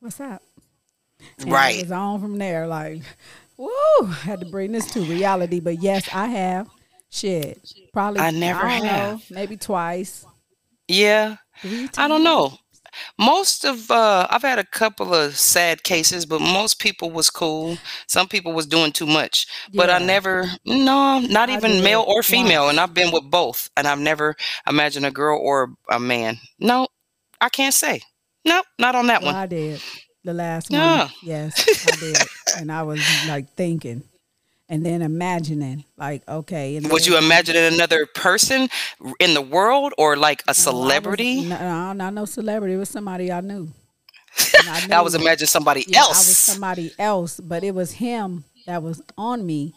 what's 0.00 0.20
up? 0.20 0.42
And 1.38 1.48
it 1.48 1.52
Right. 1.52 1.80
was 1.82 1.92
on 1.92 2.20
from 2.20 2.38
there. 2.38 2.66
Like, 2.66 3.02
woo, 3.56 4.06
had 4.06 4.40
to 4.40 4.46
bring 4.46 4.72
this 4.72 4.90
to 4.92 5.00
reality. 5.00 5.60
But 5.60 5.80
yes, 5.82 6.08
I 6.12 6.26
have. 6.26 6.68
Shit, 7.10 7.60
probably. 7.92 8.20
I 8.20 8.30
never 8.30 8.62
don't 8.62 8.84
have. 8.84 9.18
Know, 9.18 9.20
maybe 9.30 9.56
twice. 9.56 10.24
Yeah. 10.88 11.36
I 11.98 12.08
don't 12.08 12.24
know. 12.24 12.56
Most 13.18 13.64
of 13.64 13.90
uh 13.90 14.26
I've 14.30 14.42
had 14.42 14.58
a 14.58 14.64
couple 14.64 15.14
of 15.14 15.36
sad 15.36 15.82
cases, 15.82 16.26
but 16.26 16.40
most 16.40 16.78
people 16.80 17.10
was 17.10 17.30
cool. 17.30 17.78
Some 18.06 18.28
people 18.28 18.52
was 18.52 18.66
doing 18.66 18.92
too 18.92 19.06
much. 19.06 19.46
But 19.74 19.90
I 19.90 19.98
never 19.98 20.46
no, 20.64 21.20
not 21.20 21.50
I 21.50 21.56
even 21.56 21.82
male 21.82 22.04
or 22.06 22.22
female. 22.22 22.64
once. 22.64 22.72
And 22.72 22.80
I've 22.80 22.94
been 22.94 23.12
with 23.12 23.30
both. 23.30 23.70
And 23.76 23.86
I've 23.86 23.98
never 24.00 24.36
imagined 24.68 25.06
a 25.06 25.10
girl 25.10 25.38
or 25.40 25.72
a 25.90 25.98
man. 26.00 26.38
No, 26.58 26.88
I 27.40 27.48
can't 27.48 27.74
say. 27.74 28.00
No, 28.44 28.62
not 28.78 28.94
on 28.94 29.06
that 29.08 29.22
Well, 29.22 29.32
one. 29.32 29.36
I 29.42 29.46
did. 29.46 29.80
The 30.24 30.34
last 30.34 30.70
Yeah. 30.70 31.04
one. 31.04 31.10
Yes, 31.22 31.86
I 31.86 31.96
did. 32.00 32.16
and 32.58 32.70
I 32.72 32.82
was 32.82 33.00
like 33.28 33.54
thinking 33.56 34.04
and 34.72 34.84
then 34.86 35.02
imagining, 35.02 35.84
like, 35.98 36.22
okay. 36.28 36.76
And 36.76 36.90
Would 36.90 37.02
then- 37.02 37.12
you 37.12 37.18
imagine 37.18 37.56
another 37.56 38.06
person 38.06 38.68
in 39.20 39.34
the 39.34 39.42
world 39.42 39.92
or 39.98 40.16
like 40.16 40.40
a 40.42 40.44
No, 40.46 40.48
I 40.48 40.50
was- 40.50 40.58
celebrity? 40.58 41.42
No, 41.42 41.58
no, 41.58 41.92
not 41.92 42.14
no 42.14 42.24
celebrity. 42.24 42.74
It 42.74 42.78
was 42.78 42.88
somebody 42.88 43.30
I 43.30 43.40
knew. 43.42 43.68
And 44.58 44.68
I, 44.68 44.88
I 44.98 45.00
was 45.02 45.14
knew- 45.14 45.20
imagining 45.20 45.46
somebody 45.48 45.84
yeah, 45.86 46.04
I 46.04 46.08
was 46.08 46.38
somebody 46.38 46.90
else, 46.98 47.38
but 47.38 47.62
it 47.62 47.74
was 47.74 47.92
him 47.92 48.44
that 48.66 48.82
was 48.82 49.02
on 49.18 49.44
me. 49.46 49.74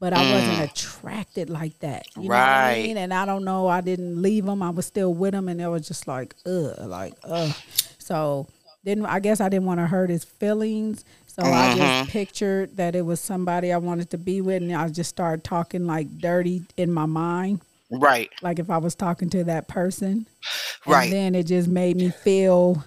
But 0.00 0.12
I 0.12 0.32
wasn't 0.32 0.58
Mm. 0.58 0.70
attracted 0.72 1.48
like 1.48 1.78
that. 1.78 2.06
You 2.16 2.22
know 2.24 2.28
what 2.30 2.38
I 2.38 2.82
mean? 2.82 2.96
And 2.96 3.14
I 3.14 3.24
don't 3.24 3.44
know. 3.44 3.68
I 3.68 3.80
didn't 3.80 4.20
leave 4.20 4.44
him. 4.46 4.60
I 4.60 4.70
was 4.70 4.84
still 4.84 5.14
with 5.14 5.32
him, 5.32 5.48
and 5.48 5.60
it 5.60 5.68
was 5.68 5.86
just 5.86 6.08
like, 6.08 6.34
ugh, 6.44 6.74
like, 6.80 7.14
ugh. 7.22 7.54
So 8.00 8.48
didn't 8.84 9.06
I 9.06 9.20
guess 9.20 9.40
I 9.40 9.48
didn't 9.48 9.66
want 9.66 9.78
to 9.78 9.86
hurt 9.86 10.10
his 10.10 10.24
feelings. 10.24 11.04
So 11.34 11.42
I 11.44 11.46
Mm-hmm. 11.46 11.78
just 11.78 12.10
pictured 12.10 12.76
that 12.76 12.94
it 12.94 13.02
was 13.06 13.18
somebody 13.20 13.72
I 13.72 13.78
wanted 13.78 14.10
to 14.10 14.18
be 14.18 14.40
with, 14.42 14.62
and 14.62 14.74
I 14.74 14.88
just 14.90 15.08
started 15.10 15.42
talking 15.44 15.86
like 15.86 16.18
dirty 16.18 16.62
in 16.76 16.92
my 16.92 17.06
mind 17.06 17.60
Right. 17.90 18.30
like 18.42 18.58
if 18.58 18.68
I 18.68 18.76
was 18.78 18.94
talking 18.94 19.30
to 19.30 19.44
that 19.44 19.66
person. 19.68 20.26
Right. 20.86 21.04
And 21.04 21.12
then 21.12 21.34
it 21.34 21.44
just 21.44 21.68
made 21.68 21.96
me 21.96 22.10
feel 22.10 22.84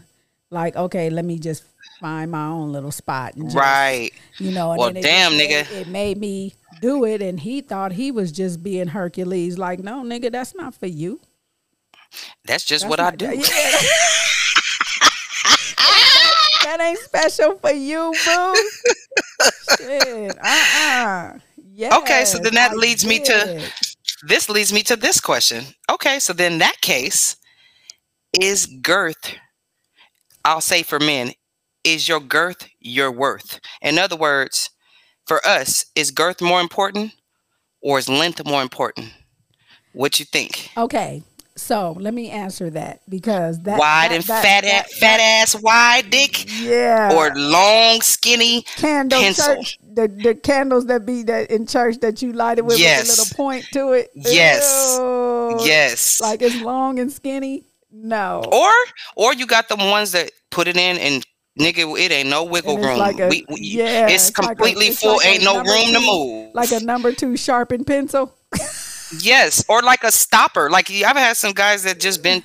like, 0.51 0.75
okay, 0.75 1.09
let 1.09 1.25
me 1.25 1.39
just 1.39 1.63
find 1.99 2.29
my 2.29 2.45
own 2.45 2.71
little 2.71 2.91
spot. 2.91 3.33
And 3.35 3.45
just, 3.45 3.55
Right. 3.55 4.11
You 4.37 4.51
know, 4.51 4.71
and 4.71 4.79
Well, 4.79 4.89
it 4.89 5.01
damn, 5.01 5.31
nigga. 5.33 5.71
Made, 5.71 5.77
it 5.81 5.87
made 5.87 6.17
me 6.19 6.53
do 6.81 7.03
it. 7.05 7.21
And 7.23 7.39
he 7.39 7.61
thought 7.61 7.93
he 7.93 8.11
was 8.11 8.31
just 8.31 8.61
being 8.61 8.87
Hercules. 8.89 9.57
Like, 9.57 9.79
no, 9.79 10.03
nigga, 10.03 10.31
that's 10.31 10.53
not 10.53 10.75
for 10.75 10.85
you. 10.87 11.19
That's 12.45 12.63
just 12.63 12.83
That's 12.83 12.89
what 12.89 12.99
I 12.99 13.05
not- 13.05 13.17
do. 13.17 13.33
Yeah. 13.37 13.71
that 16.65 16.81
ain't 16.81 16.99
special 16.99 17.57
for 17.59 17.71
you, 17.71 18.11
boo. 18.25 18.55
Shit. 19.77 20.37
Uh-uh. 20.37 21.39
Yeah. 21.73 21.97
Okay, 21.97 22.25
so 22.25 22.37
then 22.39 22.53
that 22.55 22.77
leads 22.77 23.05
me 23.05 23.19
to- 23.19 23.61
This 24.27 24.49
leads 24.49 24.73
me 24.73 24.81
to 24.83 24.95
this 24.95 25.19
question. 25.21 25.65
Okay, 25.91 26.19
so 26.19 26.33
then 26.33 26.57
that 26.59 26.79
case 26.81 27.35
is 28.41 28.65
girth. 28.81 29.35
I'll 30.43 30.61
say 30.61 30.83
for 30.83 30.99
men, 30.99 31.31
is 31.83 32.07
your 32.07 32.19
girth 32.19 32.67
your 32.79 33.11
worth? 33.11 33.59
In 33.81 33.99
other 33.99 34.15
words, 34.15 34.69
for 35.27 35.45
us, 35.45 35.85
is 35.95 36.11
girth 36.11 36.41
more 36.41 36.61
important 36.61 37.11
or 37.81 37.99
is 37.99 38.09
length 38.09 38.43
more 38.45 38.61
important? 38.61 39.11
What 39.93 40.19
you 40.19 40.25
think? 40.25 40.69
Okay. 40.77 41.23
So 41.57 41.95
let 41.99 42.13
me 42.13 42.29
answer 42.29 42.69
that 42.71 42.99
because 43.07 43.59
that 43.61 43.79
wide 43.79 44.09
that- 44.11 44.15
and 44.15 44.23
that- 44.25 44.43
fat, 44.43 44.63
that- 44.65 44.91
fat 44.91 45.19
ass 45.21 45.55
wide 45.61 46.09
dick, 46.09 46.45
Yeah. 46.61 47.13
or 47.15 47.33
long 47.35 48.01
skinny? 48.01 48.63
candle 48.75 49.21
pencil. 49.21 49.55
church, 49.55 49.79
the, 49.81 50.07
the 50.09 50.35
candles 50.35 50.87
that 50.87 51.05
be 51.05 51.23
that 51.23 51.49
in 51.49 51.65
church 51.65 51.99
that 52.01 52.21
you 52.21 52.33
light 52.33 52.57
it 52.57 52.65
with 52.65 52.77
Yes. 52.77 53.07
with 53.07 53.17
a 53.17 53.21
little 53.21 53.35
point 53.37 53.65
to 53.71 53.93
it. 53.93 54.09
Yes. 54.15 54.95
Ew. 54.99 55.57
Yes. 55.63 56.19
Like 56.19 56.41
it's 56.41 56.59
long 56.61 56.99
and 56.99 57.11
skinny. 57.11 57.63
No. 57.97 58.43
or 58.51 58.69
or 59.15 59.33
you 59.33 59.45
got 59.47 59.69
the 59.69 59.77
ones 59.77 60.11
that 60.11 60.31
put 60.51 60.67
it 60.67 60.75
in 60.75 60.97
and 60.97 61.25
nigga, 61.57 61.97
it 61.97 62.11
ain't 62.11 62.27
no 62.27 62.43
wiggle 62.43 62.77
room. 62.77 62.97
like 62.99 63.17
a- 63.21 63.29
we, 63.29 63.45
we- 63.47 63.61
yeah, 63.61 64.07
it's 64.09 64.27
it's 64.27 64.37
like 64.37 64.51
a- 64.51 64.55
completely 64.55 64.87
it's 64.87 64.99
full. 65.01 65.15
like 65.15 65.25
ain't 65.27 65.43
no 65.45 65.55
room 65.63 65.93
to 65.93 65.99
move. 66.01 66.53
Like 66.53 66.73
a 66.73 66.81
number 66.81 67.13
two 67.13 67.37
sharpened 67.37 67.87
pencil. 67.87 68.35
yes, 69.19 69.63
or 69.67 69.81
like 69.81 70.03
a 70.03 70.11
stopper. 70.11 70.69
Like 70.69 70.89
I've 70.91 71.15
had 71.17 71.37
some 71.37 71.53
guys 71.53 71.83
that 71.83 71.99
just 71.99 72.21
been. 72.23 72.43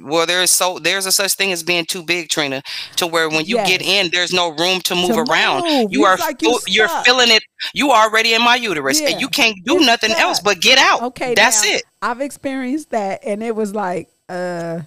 Well, 0.00 0.26
there's 0.26 0.52
so 0.52 0.78
there's 0.78 1.06
a 1.06 1.12
such 1.12 1.34
thing 1.34 1.50
as 1.50 1.64
being 1.64 1.84
too 1.84 2.04
big, 2.04 2.28
Trina, 2.28 2.62
to 2.96 3.06
where 3.08 3.28
when 3.28 3.44
you 3.46 3.56
get 3.56 3.82
in, 3.82 4.10
there's 4.12 4.32
no 4.32 4.50
room 4.50 4.80
to 4.82 4.94
move 4.94 5.18
around. 5.28 5.64
move. 5.64 5.88
You 5.90 6.04
are 6.04 6.16
like 6.18 6.40
you're 6.40 6.86
stuck. 6.88 7.04
feeling 7.04 7.30
it. 7.32 7.42
You 7.74 7.90
already 7.90 8.32
in 8.34 8.42
my 8.44 8.54
uterus, 8.54 9.00
Yeah. 9.00 9.08
and 9.08 9.20
you 9.20 9.26
can't 9.28 9.56
do 9.64 9.78
It's 9.78 9.86
nothing 9.86 10.10
stuck. 10.10 10.22
else 10.22 10.38
but 10.40 10.60
get 10.60 10.78
out. 10.78 11.02
Okay. 11.02 11.34
that's 11.34 11.64
now, 11.64 11.72
it. 11.72 11.82
I've 12.00 12.20
experienced 12.20 12.90
that 12.90 13.24
and 13.24 13.42
it 13.42 13.56
was 13.56 13.74
like, 13.74 14.08
uh, 14.28 14.82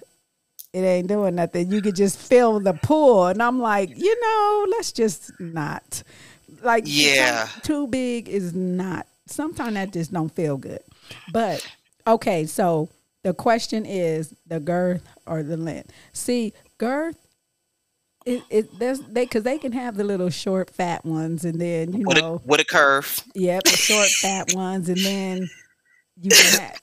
it 0.72 0.80
ain't 0.80 1.10
doing 1.10 1.36
nothing. 1.36 1.70
You 1.70 1.82
could 1.82 1.98
just 1.98 2.18
feel 2.18 2.62
the 2.62 2.72
pull. 2.72 3.27
And 3.27 3.44
I'm 3.44 3.60
like, 3.60 3.89
you 3.98 4.22
know, 4.22 4.68
let's 4.72 4.94
just 4.94 5.30
not. 5.41 6.03
Like 6.63 6.86
Yeah. 6.88 7.50
too 7.63 7.88
big 7.88 8.30
is 8.30 8.53
not 8.53 9.08
sometimes 9.27 9.74
that 9.74 9.91
just 9.91 10.13
don't 10.13 10.34
feel 10.34 10.56
good. 10.56 10.80
But 11.32 11.65
okay, 12.08 12.46
so 12.46 12.89
the 13.24 13.34
question 13.34 13.86
is 13.86 14.34
the 14.48 14.60
girth 14.60 15.03
or 15.25 15.44
the 15.44 15.58
length. 15.58 15.91
See, 16.13 16.53
girth 16.77 17.15
it, 18.25 18.44
it 18.50 18.80
there's 18.80 19.00
they 19.00 19.25
because 19.25 19.44
they 19.44 19.58
can 19.58 19.72
have 19.72 19.96
the 19.98 20.03
little 20.03 20.30
short 20.30 20.70
fat 20.70 21.03
ones 21.06 21.44
and 21.44 21.60
then 21.60 21.94
you 21.94 22.06
With 22.06 22.18
a 22.18 22.22
know 22.22 22.41
with 22.46 22.60
a 22.60 22.65
curve. 22.65 23.24
Yep, 23.34 23.63
the 23.63 23.70
short 23.72 24.08
fat 24.22 24.53
ones, 24.53 24.89
and 24.89 24.98
then 25.00 25.50
you 26.20 26.30
can 26.30 26.60
have. 26.62 26.80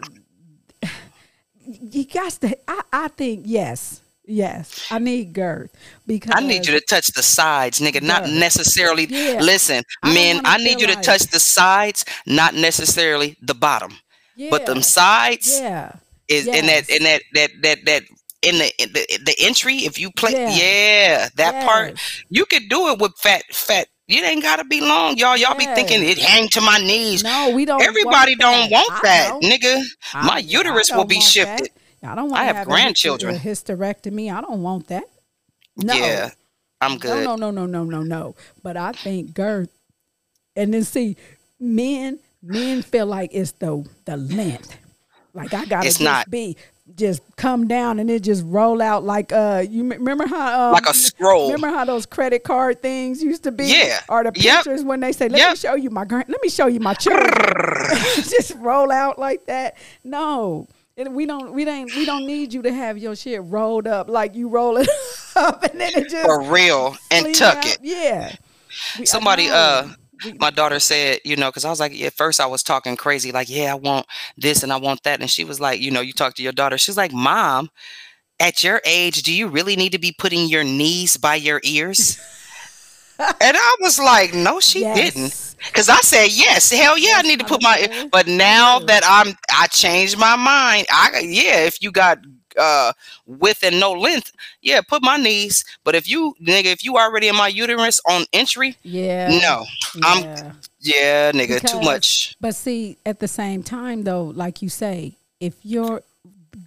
You 1.63 2.07
got 2.07 2.33
to. 2.33 2.57
I, 2.67 2.81
I 2.93 3.09
think 3.09 3.43
yes, 3.47 4.01
yes. 4.25 4.87
I 4.91 4.99
need 4.99 5.33
girth 5.33 5.71
because 6.07 6.33
I 6.35 6.41
need 6.41 6.67
you 6.67 6.73
to 6.79 6.85
touch 6.89 7.09
the 7.09 7.23
sides, 7.23 7.79
nigga, 7.79 8.03
not 8.03 8.25
Girth. 8.25 8.33
necessarily. 8.33 9.07
Yeah. 9.07 9.41
Listen, 9.43 9.85
I 10.03 10.15
men, 10.15 10.41
I 10.45 10.57
need 10.59 10.81
you 10.81 10.87
to 10.87 10.95
like- 10.95 11.03
touch 11.03 11.23
the 11.27 11.39
sides, 11.41 12.05
not 12.27 12.55
necessarily 12.55 13.37
the 13.43 13.55
bottom. 13.55 13.93
Yeah, 14.39 14.51
But 14.51 14.67
them 14.67 14.83
sides 14.83 15.59
Yeah, 15.61 15.97
is 16.29 16.47
in 16.47 16.67
that 16.67 16.89
in 16.89 17.03
that 17.03 17.23
that 17.35 17.51
that 17.63 17.79
that 17.87 18.03
in 18.43 18.59
the 18.59 18.73
in 18.81 18.93
the, 18.93 19.19
the 19.27 19.35
entry. 19.41 19.79
If 19.79 19.99
you 19.99 20.13
play, 20.13 20.31
Yeah. 20.33 20.51
yeah, 20.51 21.29
that 21.35 21.67
part 21.67 21.99
you 22.31 22.47
could 22.47 22.69
do 22.69 22.89
it 22.93 23.01
with 23.01 23.13
fat 23.19 23.43
fat. 23.53 23.89
It 24.07 24.23
ain't 24.25 24.43
gotta 24.43 24.65
be 24.65 24.81
long, 24.81 25.17
y'all. 25.19 25.37
Y'all 25.37 25.59
be 25.59 25.67
thinking 25.67 26.03
it 26.05 26.19
hang 26.19 26.49
to 26.51 26.61
my 26.61 26.79
knees. 26.79 27.25
No, 27.25 27.51
we 27.53 27.65
don't. 27.65 27.83
Everybody 27.83 28.37
want 28.39 28.71
don't 28.71 28.71
want 28.71 29.03
that, 29.03 29.33
nigga. 29.43 29.83
I- 30.15 30.27
My 30.27 30.39
uterus 30.39 30.91
will 30.93 31.05
be 31.05 31.17
want 31.17 31.25
that. 31.25 31.31
shifted. 31.31 31.71
I 32.05 32.15
don't 32.15 32.31
want. 32.31 32.41
I 32.41 32.45
have 32.45 32.57
hyster- 32.57 32.65
grandchildren. 32.71 33.35
A 33.35 33.39
hysterectomy. 33.39 34.33
I 34.33 34.41
don't 34.41 34.63
want 34.63 34.87
that. 34.87 35.03
No. 35.77 35.95
Yeah, 35.95 36.31
I'm 36.81 36.97
good. 36.99 37.25
No, 37.25 37.35
no, 37.35 37.51
no, 37.51 37.67
no, 37.67 37.83
no, 37.83 37.85
no, 37.85 38.03
no. 38.05 38.35
But 38.63 38.77
I 38.77 38.93
think 38.93 39.35
girth, 39.35 39.71
and 40.55 40.73
then 40.73 40.85
see, 40.85 41.17
men, 41.59 42.21
men 42.43 42.83
feel 42.83 43.07
like 43.07 43.31
it's 43.33 43.53
the 43.53 43.85
the 44.05 44.17
length. 44.17 44.77
Like 45.35 45.53
I 45.55 45.65
gotta 45.67 45.87
It's 45.87 45.97
just 45.99 46.01
not. 46.05 46.31
be 46.31 46.57
just 46.95 47.21
come 47.37 47.69
down 47.69 47.99
and 47.99 48.11
it 48.11 48.23
just 48.23 48.43
roll 48.47 48.81
out 48.81 49.05
like 49.05 49.31
uh 49.31 49.63
you 49.69 49.81
m- 49.83 49.91
remember 49.91 50.27
how 50.27 50.69
um, 50.69 50.73
Like 50.73 50.87
a 50.87 50.95
scroll. 50.95 51.53
Remember 51.53 51.69
how 51.69 51.85
those 51.85 52.07
credit 52.07 52.45
card 52.45 52.81
things 52.81 53.23
used 53.23 53.45
to 53.45 53.53
be? 53.53 53.67
Yeah. 53.67 54.01
Or 54.09 54.25
the 54.25 54.33
Yep. 54.35 54.65
pictures 54.65 54.83
when 54.85 55.01
they 55.01 55.13
say, 55.13 55.29
"Let 55.29 55.51
me 55.51 55.57
show 55.57 55.75
you 55.75 55.91
my 55.91 56.05
grand, 56.07 56.27
let 56.29 56.41
me 56.43 56.49
show 56.49 56.67
you 56.67 56.81
my 56.81 56.95
children," 56.95 57.31
just 58.15 58.55
roll 58.57 58.91
out 58.91 59.19
like 59.19 59.45
that. 59.47 59.77
No. 60.03 60.67
And 60.97 61.15
we 61.15 61.27
don't, 61.27 61.53
we 61.53 61.65
don't, 61.65 61.95
we 61.95 62.05
don't 62.05 62.27
need 62.27 62.53
you 62.53 62.61
to 62.63 62.73
have 62.73 62.99
your 62.99 63.15
shit 63.15 63.41
rolled 63.45 63.87
up 63.87 64.09
like 64.11 64.35
you 64.35 64.49
roll 64.49 64.79
it 64.79 64.89
up 65.37 65.63
and 65.63 65.81
then 65.81 65.93
it 65.95 66.09
just 66.11 66.27
For 66.27 66.43
real, 66.43 66.97
and 67.13 67.33
tuck 67.37 67.59
out. 67.59 67.67
it. 67.67 67.79
Yeah. 67.83 68.35
We- 68.99 69.07
Somebody, 69.07 69.49
uh, 69.49 69.87
my 70.39 70.51
daughter 70.51 70.81
said, 70.81 71.21
you 71.25 71.37
know, 71.37 71.51
because 71.51 71.65
I 71.65 71.71
was 71.71 71.81
like, 71.81 71.99
at 72.01 72.13
first 72.13 72.41
I 72.41 72.47
was 72.47 72.63
talking 72.63 72.97
crazy, 72.97 73.33
like, 73.33 73.49
yeah, 73.49 73.73
I 73.73 73.75
want 73.75 74.07
this 74.37 74.63
and 74.63 74.73
I 74.73 74.77
want 74.77 75.03
that. 75.05 75.21
And 75.21 75.31
she 75.31 75.45
was 75.45 75.61
like, 75.61 75.81
you 75.81 75.91
know, 75.91 76.01
you 76.01 76.13
talk 76.13 76.35
to 76.35 76.43
your 76.43 76.53
daughter. 76.53 76.79
She's 76.79 76.97
like, 76.97 77.13
Mom, 77.13 77.71
at 78.41 78.63
your 78.63 78.81
age, 78.85 79.23
do 79.23 79.33
you 79.33 79.49
really 79.49 79.77
need 79.77 79.93
to 79.93 79.99
be 79.99 80.15
putting 80.17 80.49
your 80.49 80.65
knees 80.65 81.17
by 81.17 81.35
your 81.35 81.61
ears? 81.65 82.19
and 83.19 83.57
I 83.57 83.77
was 83.81 83.99
like, 83.99 84.35
no, 84.35 84.61
she 84.61 84.81
didn't. 84.95 85.57
Because 85.67 85.89
I 85.89 85.97
said, 85.97 86.29
yes, 86.31 86.71
hell 86.71 86.97
yeah, 86.97 87.15
I 87.17 87.23
need 87.23 87.41
to 87.41 87.47
put 87.47 87.63
my. 87.63 88.09
But 88.13 88.29
now 88.29 88.79
that 88.79 89.03
I'm, 89.05 89.35
I 89.51 89.67
changed 89.67 90.17
my 90.17 90.37
mind. 90.37 90.87
I 90.91 91.25
yeah, 91.25 91.65
if 91.65 91.83
you 91.83 91.91
got 91.91 92.19
uh 92.59 92.93
width 93.27 93.63
and 93.63 93.79
no 93.81 93.93
length, 93.93 94.33
yeah, 94.63 94.81
put 94.81 95.03
my 95.03 95.17
knees. 95.17 95.65
But 95.85 95.95
if 95.95 96.09
you 96.09 96.35
nigga, 96.43 96.67
if 96.67 96.85
you 96.85 96.97
already 96.97 97.29
in 97.29 97.37
my 97.37 97.49
uterus 97.49 98.01
on 98.09 98.25
entry, 98.33 98.77
Yeah. 98.83 99.39
no, 99.41 99.67
I'm 100.05 100.23
yeah. 100.23 100.53
Yeah, 100.81 101.33
nigga, 101.33 101.61
too 101.61 101.81
much. 101.81 102.37
But 102.41 102.55
see, 102.55 102.99
at 103.05 103.19
the 103.19 103.27
same 103.29 103.63
time, 103.63 104.05
though, 104.05 104.25
like 104.25 104.63
you 104.63 104.69
say, 104.69 105.17
if 105.41 105.55
your 105.65 106.03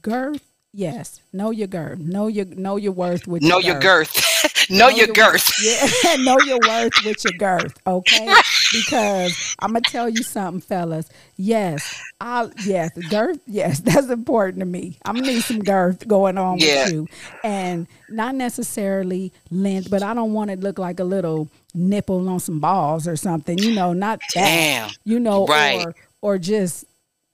girth, 0.02 0.44
yes, 0.74 1.22
know 1.34 1.52
your 1.52 1.68
girth, 1.68 2.00
know 2.00 2.28
your 2.28 2.46
know 2.46 2.76
your 2.78 2.92
worth 2.94 3.28
with 3.28 3.42
Know 3.44 3.60
your 3.60 3.74
your 3.74 3.80
girth. 3.82 4.70
know 4.70 4.88
your 4.90 5.08
girth. 5.08 5.50
Yeah, 5.64 6.16
know 6.24 6.38
your 6.46 6.60
worth 6.68 6.94
with 7.06 7.24
your 7.24 7.34
girth, 7.38 7.78
okay? 7.86 8.34
Because 8.74 9.56
I'm 9.60 9.74
gonna 9.74 9.82
tell 9.82 10.08
you 10.10 10.24
something, 10.24 10.62
fellas. 10.62 11.10
Yes, 11.38 12.02
I 12.20 12.50
yes, 12.66 12.92
girth. 13.10 13.40
Yes, 13.48 13.80
that's 13.86 14.10
important 14.10 14.60
to 14.60 14.66
me. 14.66 14.98
I'm 15.06 15.16
gonna 15.16 15.28
need 15.28 15.42
some 15.44 15.60
girth 15.60 16.08
going 16.08 16.38
on 16.38 16.58
Yeah. 16.60 16.86
with 16.86 16.94
you, 16.94 17.08
and 17.44 17.88
not 18.10 18.36
necessarily 18.36 19.32
length, 19.50 19.90
but 19.90 20.04
I 20.04 20.14
don't 20.14 20.34
want 20.34 20.52
it 20.52 20.58
to 20.58 20.62
look 20.62 20.80
like 20.80 21.00
a 21.00 21.04
little 21.06 21.50
nipple 21.74 22.28
on 22.30 22.40
some 22.40 22.60
balls 22.60 23.08
or 23.08 23.16
something. 23.16 23.58
You 23.58 23.74
know, 23.76 23.94
not 23.94 24.20
that. 24.36 24.46
Damn. 24.46 24.90
You 25.06 25.20
know, 25.20 25.46
Right. 25.48 25.86
or 25.86 25.96
or 26.22 26.38
just 26.38 26.86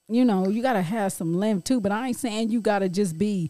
you 0.09 0.23
know, 0.25 0.47
you 0.47 0.61
gotta 0.61 0.81
have 0.81 1.11
some 1.13 1.33
limb 1.37 1.61
too. 1.61 1.79
But 1.81 1.91
I 1.91 2.07
ain't 2.07 2.17
saying 2.17 2.49
you 2.49 2.61
gotta 2.61 2.89
just 2.89 3.17
be 3.17 3.49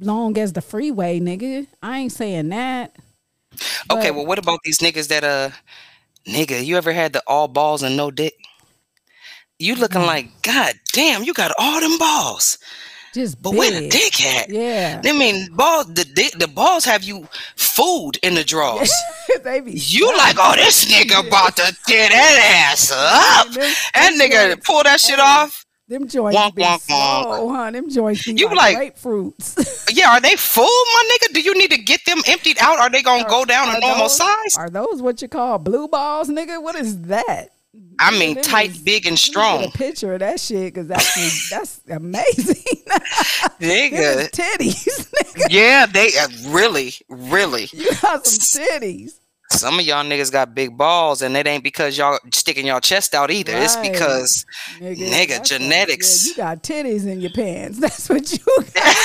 long 0.00 0.36
as 0.38 0.52
the 0.52 0.60
freeway, 0.62 1.20
nigga. 1.20 1.66
I 1.82 1.98
ain't 2.00 2.12
saying 2.12 2.48
that. 2.50 2.96
Okay, 3.90 4.10
But- 4.10 4.14
well, 4.16 4.26
what 4.26 4.38
about 4.38 4.60
these 4.64 4.78
niggas 4.78 5.08
that 5.08 5.24
uh, 5.24 5.50
nigga, 6.26 6.64
you 6.64 6.76
ever 6.76 6.92
had 6.92 7.12
the 7.12 7.22
all 7.26 7.48
balls 7.48 7.82
and 7.82 7.96
no 7.96 8.10
dick? 8.10 8.34
You 9.58 9.74
looking 9.74 10.02
Mm. 10.02 10.06
like, 10.06 10.42
god 10.42 10.74
damn, 10.92 11.22
you 11.24 11.32
got 11.32 11.52
all 11.58 11.80
them 11.80 11.96
balls, 11.98 12.58
Just 13.14 13.40
but 13.40 13.52
big. 13.52 13.58
where 13.58 13.70
the 13.80 13.88
dick 13.88 14.22
at? 14.22 14.50
Yeah. 14.50 15.00
I 15.02 15.12
mean, 15.12 15.48
balls. 15.54 15.86
The 15.86 16.04
dick, 16.04 16.32
the 16.38 16.48
balls 16.48 16.84
have 16.84 17.02
you 17.02 17.26
food 17.56 18.18
in 18.22 18.34
the 18.34 18.44
drawers. 18.44 18.92
You 19.68 20.16
like, 20.16 20.36
oh, 20.40 20.54
this 20.56 20.86
nigga 20.86 21.26
about 21.28 21.56
to 21.56 21.76
tear 21.86 22.08
that 22.08 22.68
ass 22.72 22.90
up. 22.90 23.52
That 23.52 23.74
them 23.94 24.18
nigga 24.18 24.64
pull 24.64 24.82
that 24.82 24.98
shit 25.00 25.20
off. 25.20 25.64
Them 25.88 26.08
joints 26.08 26.36
Wonk, 26.36 26.54
be 26.56 26.62
wonk, 26.62 26.80
so, 26.80 26.94
wonk. 26.94 27.54
huh? 27.54 27.70
Them 27.70 27.88
joints 27.88 28.24
be 28.26 28.32
You 28.32 28.48
like, 28.54 28.76
like- 28.76 28.96
grapefruits. 28.96 29.84
Yeah, 29.96 30.10
are 30.10 30.20
they 30.20 30.34
full, 30.34 30.64
my 30.64 31.04
nigga? 31.12 31.32
Do 31.34 31.40
you 31.40 31.54
need 31.56 31.70
to 31.70 31.78
get 31.78 32.04
them 32.04 32.18
emptied 32.26 32.58
out? 32.60 32.78
Are 32.80 32.90
they 32.90 33.02
gonna 33.02 33.28
go 33.28 33.44
down 33.44 33.68
a 33.68 33.72
Are 33.72 33.80
normal 33.80 33.98
those- 34.08 34.16
size? 34.16 34.56
Are 34.58 34.68
those 34.68 35.00
what 35.00 35.22
you 35.22 35.28
call 35.28 35.58
blue 35.58 35.86
balls, 35.86 36.28
nigga? 36.28 36.60
What 36.60 36.74
is 36.74 37.00
that? 37.02 37.50
I 38.00 38.10
mean, 38.18 38.34
Them 38.34 38.42
tight, 38.44 38.70
is- 38.70 38.78
big, 38.78 39.06
and 39.06 39.16
strong, 39.18 39.60
Get 39.60 39.74
a 39.74 39.78
picture 39.78 40.12
of 40.14 40.20
that 40.20 40.40
shit 40.40 40.74
because 40.74 40.88
that's 40.88 41.50
that's 41.50 41.80
amazing. 41.88 42.56
Nigga. 43.60 44.30
titties, 44.30 45.10
nigga. 45.12 45.46
Yeah, 45.50 45.86
they 45.86 46.08
uh, 46.18 46.28
really, 46.48 46.92
really. 47.08 47.68
You 47.72 47.90
got 48.02 48.26
some 48.26 48.62
titties. 48.64 49.12
Some 49.50 49.78
of 49.78 49.86
y'all 49.86 50.04
niggas 50.04 50.32
got 50.32 50.54
big 50.54 50.76
balls, 50.76 51.22
and 51.22 51.36
it 51.36 51.46
ain't 51.46 51.62
because 51.64 51.96
y'all 51.96 52.18
sticking 52.32 52.66
your 52.66 52.80
chest 52.80 53.14
out 53.14 53.30
either. 53.30 53.52
It's 53.56 53.76
because 53.76 54.44
Nigga, 54.78 55.08
Nigga, 55.10 55.44
genetics. 55.44 56.26
yeah, 56.26 56.30
you 56.30 56.36
got 56.36 56.62
titties 56.62 57.06
in 57.06 57.20
your 57.20 57.30
pants. 57.30 57.78
That's 57.86 58.08
what 58.08 58.30
you 58.32 58.38
got. 58.74 58.96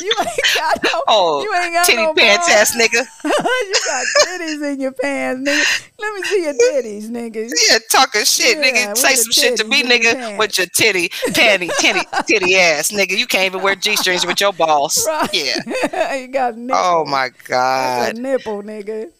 you 0.00 0.12
ain't 0.20 0.54
got 0.54 0.84
no. 0.84 1.02
Oh, 1.14 1.42
you 1.42 1.54
ain't 1.62 1.72
got 1.72 1.86
titty 1.86 2.02
no 2.02 2.14
pants 2.14 2.48
balls. 2.48 2.60
ass 2.60 2.76
nigga. 2.76 3.04
you 3.24 3.74
got 3.86 4.06
titties 4.26 4.72
in 4.72 4.80
your 4.80 4.92
pants, 4.92 5.48
nigga. 5.48 5.90
Let 5.98 6.14
me 6.14 6.22
see 6.22 6.42
your 6.44 6.54
titties, 6.54 7.08
nigga. 7.08 7.50
Yeah, 7.70 7.78
talking 7.90 8.24
shit, 8.24 8.58
Yeah, 8.58 8.64
nigga. 8.64 8.96
Say 8.96 9.14
some 9.14 9.32
shit 9.32 9.56
to 9.58 9.64
me, 9.64 9.82
nigga, 9.82 10.14
pants. 10.14 10.38
with 10.38 10.58
your 10.58 10.66
titty, 10.66 11.08
panty, 11.08 11.70
titty, 11.78 12.00
titty 12.26 12.56
ass, 12.56 12.90
nigga. 12.90 13.16
You 13.16 13.26
can't 13.26 13.46
even 13.46 13.62
wear 13.62 13.74
g 13.74 13.96
strings 13.96 14.26
with 14.26 14.40
your 14.40 14.52
balls. 14.52 15.04
Right. 15.06 15.30
Yeah. 15.32 16.14
you 16.14 16.28
got 16.28 16.54
oh, 16.54 16.56
nipple. 16.56 16.76
Oh 16.76 17.04
my 17.06 17.30
god. 17.46 18.16
a 18.16 18.20
nipple, 18.20 18.62
nigga. 18.62 19.10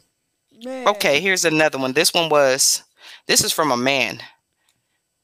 Man. 0.65 0.89
Okay, 0.89 1.21
here's 1.21 1.45
another 1.45 1.79
one. 1.79 1.93
This 1.93 2.15
one 2.15 2.29
was. 2.29 2.83
This 3.27 3.43
is 3.43 3.53
from 3.53 3.71
a 3.73 3.77
man. 3.77 4.21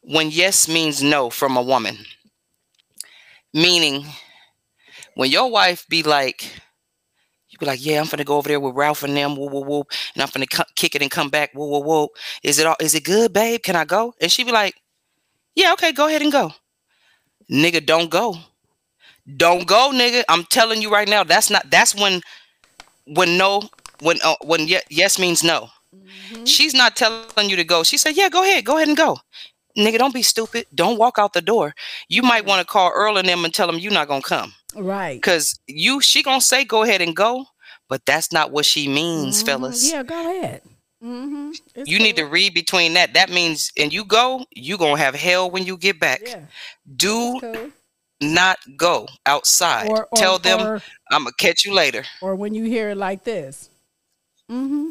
When 0.02 0.30
yes 0.30 0.68
means 0.68 1.02
no 1.02 1.30
from 1.30 1.56
a 1.56 1.62
woman. 1.62 1.98
Meaning, 3.52 4.06
when 5.14 5.30
your 5.30 5.50
wife 5.50 5.86
be 5.88 6.02
like, 6.02 6.42
you 7.48 7.58
be 7.58 7.66
like, 7.66 7.84
yeah, 7.84 8.00
I'm 8.00 8.06
finna 8.06 8.24
go 8.24 8.36
over 8.36 8.48
there 8.48 8.60
with 8.60 8.76
Ralph 8.76 9.02
and 9.02 9.16
them, 9.16 9.36
woo 9.36 9.48
woo 9.48 9.62
woo, 9.62 9.84
and 10.14 10.22
I'm 10.22 10.28
finna 10.28 10.48
cu- 10.48 10.72
kick 10.76 10.94
it 10.94 11.02
and 11.02 11.10
come 11.10 11.28
back, 11.30 11.50
woo 11.54 11.68
woo 11.68 11.80
woo. 11.80 12.08
Is 12.42 12.58
it 12.58 12.66
all? 12.66 12.76
Is 12.80 12.94
it 12.94 13.04
good, 13.04 13.32
babe? 13.32 13.62
Can 13.62 13.76
I 13.76 13.84
go? 13.84 14.14
And 14.20 14.30
she 14.30 14.44
be 14.44 14.52
like, 14.52 14.74
yeah, 15.54 15.72
okay, 15.72 15.92
go 15.92 16.06
ahead 16.06 16.22
and 16.22 16.32
go. 16.32 16.52
Nigga, 17.50 17.84
don't 17.84 18.10
go. 18.10 18.36
Don't 19.36 19.66
go, 19.66 19.90
nigga. 19.92 20.22
I'm 20.28 20.44
telling 20.44 20.80
you 20.80 20.90
right 20.90 21.08
now. 21.08 21.24
That's 21.24 21.50
not. 21.50 21.70
That's 21.70 21.94
when, 21.94 22.20
when 23.06 23.36
no, 23.36 23.62
when 24.00 24.18
uh, 24.24 24.36
when 24.42 24.68
ye- 24.68 24.80
yes 24.88 25.18
means 25.18 25.42
no. 25.42 25.68
She's 26.44 26.74
not 26.74 26.94
telling 26.96 27.50
you 27.50 27.56
to 27.56 27.64
go. 27.64 27.82
She 27.82 27.98
said, 27.98 28.16
"Yeah, 28.16 28.28
go 28.28 28.42
ahead, 28.44 28.64
go 28.64 28.76
ahead 28.76 28.88
and 28.88 28.96
go." 28.96 29.18
Nigga, 29.76 29.98
don't 29.98 30.14
be 30.14 30.22
stupid. 30.22 30.66
Don't 30.74 30.98
walk 30.98 31.18
out 31.18 31.32
the 31.32 31.42
door. 31.42 31.74
You 32.08 32.22
might 32.22 32.44
want 32.46 32.60
to 32.60 32.66
call 32.66 32.92
Earl 32.94 33.18
and 33.18 33.28
them 33.28 33.44
and 33.44 33.52
tell 33.54 33.66
them 33.66 33.78
you're 33.78 33.92
not 33.92 34.08
gonna 34.08 34.22
come, 34.22 34.52
Right. 34.74 35.22
cause 35.22 35.58
you 35.66 36.00
she 36.00 36.22
gonna 36.22 36.40
say 36.40 36.64
go 36.64 36.82
ahead 36.82 37.00
and 37.02 37.14
go, 37.16 37.46
but 37.88 38.04
that's 38.06 38.32
not 38.32 38.50
what 38.52 38.64
she 38.66 38.88
means, 38.88 39.42
Mhm. 39.42 39.46
fellas. 39.46 39.90
Yeah, 39.90 40.02
go 40.02 40.18
ahead. 40.20 40.62
Mm-hmm. 41.02 41.52
You 41.86 41.98
need 41.98 42.16
to 42.16 42.24
read 42.26 42.52
between 42.54 42.92
that. 42.94 43.14
That 43.14 43.30
means, 43.30 43.72
and 43.76 43.92
you 43.92 44.04
go, 44.04 44.44
you 44.54 44.76
gonna 44.76 44.98
have 44.98 45.14
hell 45.14 45.50
when 45.50 45.64
you 45.64 45.76
get 45.78 45.98
back. 45.98 46.20
Yeah. 46.22 46.42
Do 46.96 47.40
Cool. 47.40 47.70
not 48.20 48.58
go 48.76 49.08
outside. 49.24 49.88
Or, 49.88 50.06
or, 50.12 50.18
tell 50.18 50.38
them 50.38 50.60
or, 50.60 50.82
I'm 51.10 51.24
gonna 51.24 51.32
catch 51.38 51.64
you 51.64 51.72
later. 51.72 52.04
or 52.20 52.34
when 52.36 52.54
you 52.54 52.64
hear 52.64 52.90
it 52.90 52.96
like 52.98 53.24
this. 53.24 53.70
Mm-hmm. 54.50 54.90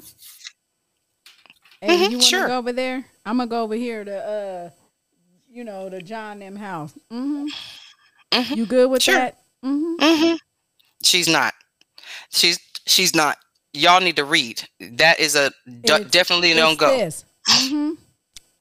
Hey, 1.82 1.88
Mhm, 1.96 1.98
you 1.98 2.10
want 2.18 2.22
to 2.24 2.28
sure. 2.28 2.48
go 2.48 2.58
over 2.58 2.74
there? 2.74 3.06
I'm 3.26 3.38
gonna 3.38 3.48
go 3.48 3.62
over 3.64 3.76
here 3.76 4.04
to, 4.04 4.16
uh, 4.18 4.70
you 5.50 5.64
know, 5.64 5.90
the 5.90 6.02
John 6.02 6.42
M 6.42 6.56
house. 6.56 6.92
Mm-hmm. 7.12 7.46
Mhm. 8.34 8.56
You 8.58 8.66
good 8.66 8.90
with 8.90 9.04
Sure. 9.04 9.16
that? 9.16 9.38
Mm-hmm. 9.64 9.96
hmm 10.30 10.36
She's 11.04 11.28
not. 11.28 11.54
She's 12.32 12.60
she's 12.88 13.16
not. 13.16 13.38
Y'all 13.74 14.02
need 14.02 14.16
to 14.18 14.26
read. 14.26 14.64
That 14.80 15.20
is 15.20 15.36
a 15.36 15.52
d- 15.84 16.04
definitely 16.10 16.54
don't 16.54 16.78
go. 16.80 17.10
Mm-hmm. 17.50 17.92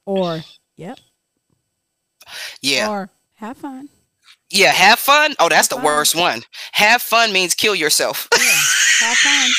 Or 0.06 0.40
yep. 0.76 0.98
Yeah, 2.60 2.88
Or 2.90 3.10
have 3.36 3.56
fun. 3.56 3.88
yeah. 4.50 4.72
Have 4.72 4.98
fun. 4.98 5.34
Oh, 5.38 5.48
that's 5.48 5.68
the 5.68 5.76
fun. 5.76 5.84
worst 5.84 6.14
one. 6.14 6.42
Have 6.72 7.00
fun 7.02 7.32
means 7.32 7.54
kill 7.54 7.74
yourself 7.74 8.28
Yeah. 8.36 9.06
Have 9.08 9.16
fun. 9.18 9.50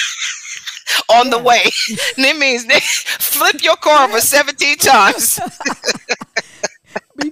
on 1.19 1.29
the 1.31 1.39
way. 1.39 1.61
it 2.17 2.37
means 2.37 2.65
flip 3.19 3.63
your 3.63 3.75
car 3.77 4.07
over 4.07 4.21
seventeen 4.21 4.77
times. 4.77 5.39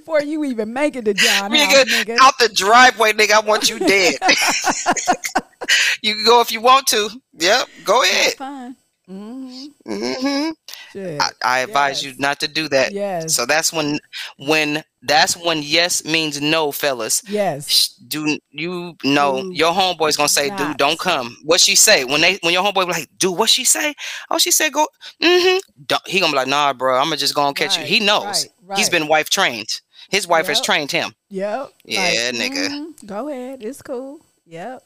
Before 0.08 0.24
you 0.24 0.46
even 0.46 0.72
make 0.72 0.96
it 0.96 1.04
to 1.04 1.14
John 1.14 1.52
house, 1.52 1.84
nigga, 1.84 2.16
out 2.22 2.40
the 2.40 2.48
driveway, 2.48 3.12
nigga. 3.12 3.32
I 3.32 3.40
want 3.42 3.70
you 3.70 3.78
dead. 3.78 4.14
you 6.02 6.14
can 6.14 6.24
go 6.26 6.40
if 6.40 6.50
you 6.50 6.62
want 6.62 6.88
to. 6.88 7.10
Yep, 7.34 7.68
go 7.84 8.02
ahead. 8.04 8.34
fun. 8.36 8.78
Mm-hmm. 9.10 9.66
hmm 9.86 10.50
Shit. 10.94 11.22
I, 11.22 11.30
I 11.44 11.60
advise 11.60 12.04
you 12.04 12.14
not 12.20 12.40
to 12.40 12.48
do 12.48 12.70
that. 12.70 12.94
Yes. 12.94 13.36
So 13.36 13.46
that's 13.46 13.74
when 13.74 14.00
when 14.38 14.82
that's 15.02 15.36
when 15.36 15.62
yes 15.62 16.06
means 16.06 16.40
no, 16.42 16.72
fellas. 16.72 17.22
yes. 17.28 17.90
Do 18.08 18.38
you 18.52 18.96
know 19.04 19.42
Do 19.44 19.52
your 19.54 19.74
homeboy's 19.74 20.16
gonna 20.16 20.30
say, 20.30 20.48
not. 20.48 20.58
dude, 20.58 20.78
don't 20.78 20.98
come. 21.00 21.36
What 21.44 21.60
she 21.60 21.76
say? 21.76 22.06
When 22.06 22.22
they 22.22 22.40
when 22.44 22.54
your 22.54 22.64
homeboy 22.64 22.86
be 22.86 22.94
like, 22.94 23.10
dude, 23.18 23.38
what 23.38 23.50
she 23.50 23.66
say? 23.66 23.94
Oh, 24.30 24.38
she 24.38 24.52
said 24.52 24.72
go 24.72 24.88
mm-hmm. 25.22 25.58
Don't, 25.86 26.08
he 26.08 26.22
gonna 26.22 26.32
be 26.32 26.38
like, 26.38 26.48
nah, 26.48 26.72
bro, 26.72 26.96
I'm 26.98 27.06
gonna 27.08 27.18
just 27.18 27.36
go 27.36 27.46
and 27.46 27.56
catch 27.58 27.78
Right, 27.78 27.90
you. 27.90 28.00
He 28.00 28.06
knows. 28.06 28.48
right, 28.64 28.78
He's 28.78 28.88
right. 28.88 29.00
been 29.00 29.10
wife 29.10 29.30
trained. 29.30 29.82
His 30.10 30.28
wife 30.28 30.48
has 30.48 30.62
trained 30.62 30.92
him. 30.92 31.14
Yep. 31.30 31.74
Yeah, 31.84 32.32
nigga. 32.32 32.70
mhm, 32.70 33.06
Go 33.06 33.28
ahead. 33.28 33.62
It's 33.64 33.82
cool. 33.82 34.20
Yep. 34.46 34.82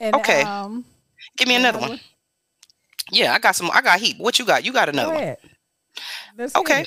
And, 0.00 0.16
Okay. 0.16 0.42
Um, 0.42 0.84
Give 1.36 1.48
me 1.48 1.54
another 1.56 1.78
know 1.80 1.88
one. 1.88 2.00
Yeah, 3.10 3.32
I 3.34 3.38
got 3.38 3.54
some. 3.54 3.70
I 3.72 3.80
got 3.80 4.00
heap. 4.00 4.18
What 4.18 4.38
you 4.38 4.44
got? 4.46 4.64
You 4.64 4.72
got 4.72 4.86
Go 4.86 4.92
another 4.92 5.14
one. 5.14 5.36
Let's 6.36 6.54
Okay. 6.56 6.84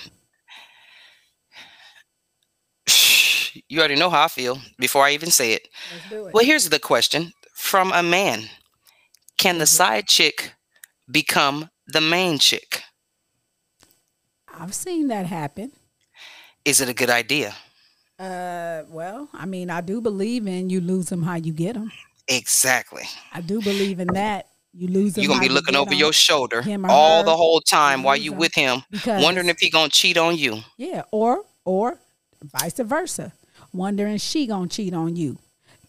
You 3.69 3.79
already 3.79 3.95
know 3.95 4.10
how 4.10 4.23
I 4.23 4.27
feel 4.27 4.60
before 4.77 5.03
I 5.03 5.12
even 5.13 5.31
say 5.31 5.53
it. 5.53 5.67
Let's 5.93 6.10
do 6.10 6.27
it. 6.27 6.33
Well, 6.33 6.45
here's 6.45 6.69
the 6.69 6.79
question 6.79 7.31
from 7.53 7.91
a 7.91 8.03
man 8.03 8.49
Can 9.38 9.57
the 9.57 9.65
Mhm. 9.65 9.67
side 9.79 10.07
chick 10.07 10.53
become 11.10 11.69
the 11.88 12.01
main 12.01 12.39
chick? 12.39 12.83
I've 14.47 14.73
seen 14.73 15.07
that 15.10 15.25
happen. 15.27 15.71
Is 16.67 16.82
it 16.82 16.89
a 16.89 16.93
good 16.93 17.10
idea? 17.10 17.56
Uh, 18.19 18.84
well, 18.89 19.30
I 19.32 19.45
mean, 19.45 19.69
I 19.69 19.80
do 19.80 20.01
believe 20.01 20.45
in 20.47 20.69
you 20.69 20.82
lose 20.82 21.06
them 21.06 21.23
how 21.23 21.36
you 21.36 21.53
get 21.53 21.75
them. 21.75 21.93
Exactly. 22.27 23.03
I 23.32 23.39
do 23.39 23.62
believe 23.62 24.01
in 24.01 24.10
that. 24.10 24.47
You 24.73 24.89
lose 24.89 25.13
them. 25.13 25.23
You're 25.23 25.36
to 25.36 25.39
be 25.39 25.47
looking 25.47 25.77
over 25.77 25.93
your 25.93 26.12
shoulder 26.12 26.65
all 26.89 27.19
her, 27.19 27.23
the 27.23 27.38
whole 27.38 27.62
time 27.62 28.03
while 28.03 28.17
you 28.17 28.34
with 28.34 28.53
him, 28.53 28.84
because 28.91 29.23
wondering 29.23 29.47
if 29.47 29.60
he 29.60 29.69
going 29.69 29.89
to 29.89 29.95
cheat 29.95 30.17
on 30.17 30.38
you. 30.38 30.60
yeah, 30.75 31.03
or 31.10 31.45
or 31.63 31.99
vice 32.43 32.80
versa, 32.80 33.32
wondering 33.71 34.17
she 34.17 34.45
gonna 34.45 34.67
cheat 34.67 34.93
on 34.93 35.15
you. 35.15 35.38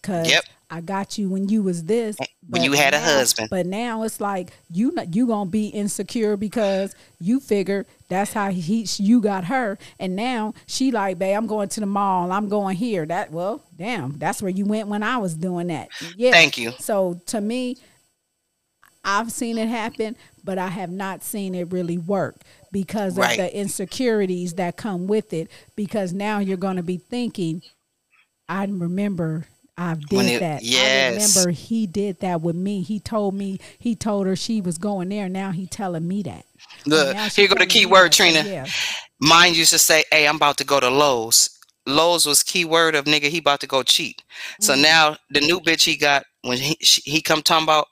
Cause 0.01 0.31
Yep. 0.31 0.45
I 0.71 0.81
got 0.83 1.17
you 1.17 1.31
when 1.31 1.49
you 1.49 1.63
was 1.63 1.85
this. 1.85 2.17
When 2.49 2.63
you 2.63 2.73
had 2.73 2.93
a 2.95 3.01
husband. 3.01 3.49
But 3.51 3.67
now 3.67 4.03
it's 4.03 4.21
like 4.21 4.51
you 4.71 4.93
not, 4.93 5.15
you 5.15 5.27
gonna 5.27 5.49
be 5.49 5.69
insecure 5.69 6.37
because 6.37 6.95
you 7.21 7.41
figure 7.41 7.87
that's 8.09 8.33
how 8.33 8.51
he 8.51 8.87
you 8.99 9.21
got 9.21 9.45
her, 9.47 9.79
and 9.99 10.15
now 10.17 10.55
she 10.67 10.91
like, 10.91 11.19
babe, 11.19 11.37
I'm 11.37 11.47
going 11.47 11.69
to 11.71 11.81
the 11.81 11.87
mall. 11.87 12.33
I'm 12.33 12.49
going 12.49 12.77
here. 12.77 13.07
That 13.07 13.31
well, 13.31 13.63
damn, 13.77 14.19
that's 14.19 14.43
where 14.43 14.51
you 14.51 14.65
went 14.67 14.89
when 14.89 15.03
I 15.03 15.19
was 15.19 15.35
doing 15.35 15.69
that. 15.69 15.89
Yeah. 16.17 16.33
Thank 16.33 16.59
you. 16.59 16.73
So 16.79 17.21
to 17.27 17.41
me, 17.41 17.79
I've 19.05 19.33
seen 19.33 19.59
it 19.59 19.69
happen, 19.69 20.17
but 20.45 20.59
I 20.59 20.69
have 20.69 20.91
not 20.91 21.23
seen 21.23 21.55
it 21.55 21.73
really 21.73 21.99
work 21.99 22.43
because 22.73 23.13
of 23.13 23.19
Right. 23.25 23.39
the 23.39 23.57
insecurities 23.57 24.55
that 24.55 24.77
come 24.77 25.07
with 25.07 25.33
it. 25.33 25.51
Because 25.77 26.13
now 26.13 26.41
you're 26.41 26.57
going 26.59 26.77
to 26.77 26.83
be 26.83 26.99
thinking, 26.99 27.63
I 28.49 28.65
remember 28.65 29.47
I 29.81 29.95
did 29.95 30.27
it- 30.27 30.41
that. 30.41 30.63
yes. 30.63 31.37
I 31.37 31.41
remember 31.41 31.51
he 31.53 31.87
did 31.87 32.21
that 32.21 32.41
with 32.43 32.57
me. 32.57 32.83
He 32.83 32.99
told 33.01 33.35
me, 33.35 33.59
he 33.79 33.95
told 33.95 34.27
her 34.27 34.35
she 34.37 34.61
was 34.61 34.77
going 34.77 35.09
there. 35.09 35.29
Now 35.29 35.53
he 35.53 35.67
telling 35.67 36.07
me 36.09 36.23
that. 36.25 36.45
Look, 36.85 37.17
here 37.17 37.47
go 37.49 37.55
the 37.55 37.65
key 37.67 37.87
word, 37.87 38.07
that. 38.07 38.13
Trina. 38.13 38.43
Yeah. 38.43 38.67
Mine 39.21 39.55
used 39.55 39.71
to 39.73 39.79
say, 39.79 40.05
"Hey, 40.11 40.27
I'm 40.27 40.37
about 40.37 40.59
to 40.59 40.65
go 40.65 40.81
to 40.81 40.91
Lowe's." 40.91 41.51
Lowe's 41.87 42.27
was 42.27 42.43
key 42.43 42.65
word 42.65 42.95
of 42.95 43.05
nigga. 43.07 43.25
He 43.31 43.39
about 43.39 43.61
to 43.61 43.67
go 43.67 43.83
cheat. 43.83 44.23
So 44.61 44.75
Mm. 44.75 44.83
now 44.83 45.17
the 45.31 45.41
new 45.41 45.59
bitch 45.61 45.85
he 45.85 45.97
got 45.97 46.25
when 46.43 46.59
he 46.59 46.77
she, 46.83 47.01
he 47.03 47.23
come 47.23 47.41
talking 47.41 47.65
about, 47.65 47.87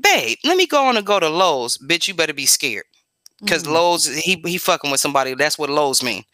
babe, 0.00 0.38
let 0.44 0.56
me 0.56 0.66
go 0.66 0.84
on 0.86 0.96
and 0.96 1.06
go 1.06 1.18
to 1.18 1.28
Lowe's. 1.28 1.78
Bitch, 1.78 2.08
you 2.08 2.14
better 2.14 2.32
be 2.34 2.46
scared. 2.46 2.84
Cause 3.46 3.64
Mm. 3.64 3.72
Lowe's, 3.72 4.06
he 4.06 4.40
he 4.44 4.58
fucking 4.58 4.90
with 4.90 5.00
somebody. 5.00 5.34
That's 5.34 5.58
what 5.58 5.70
Lowe's 5.70 6.02
mean. 6.02 6.24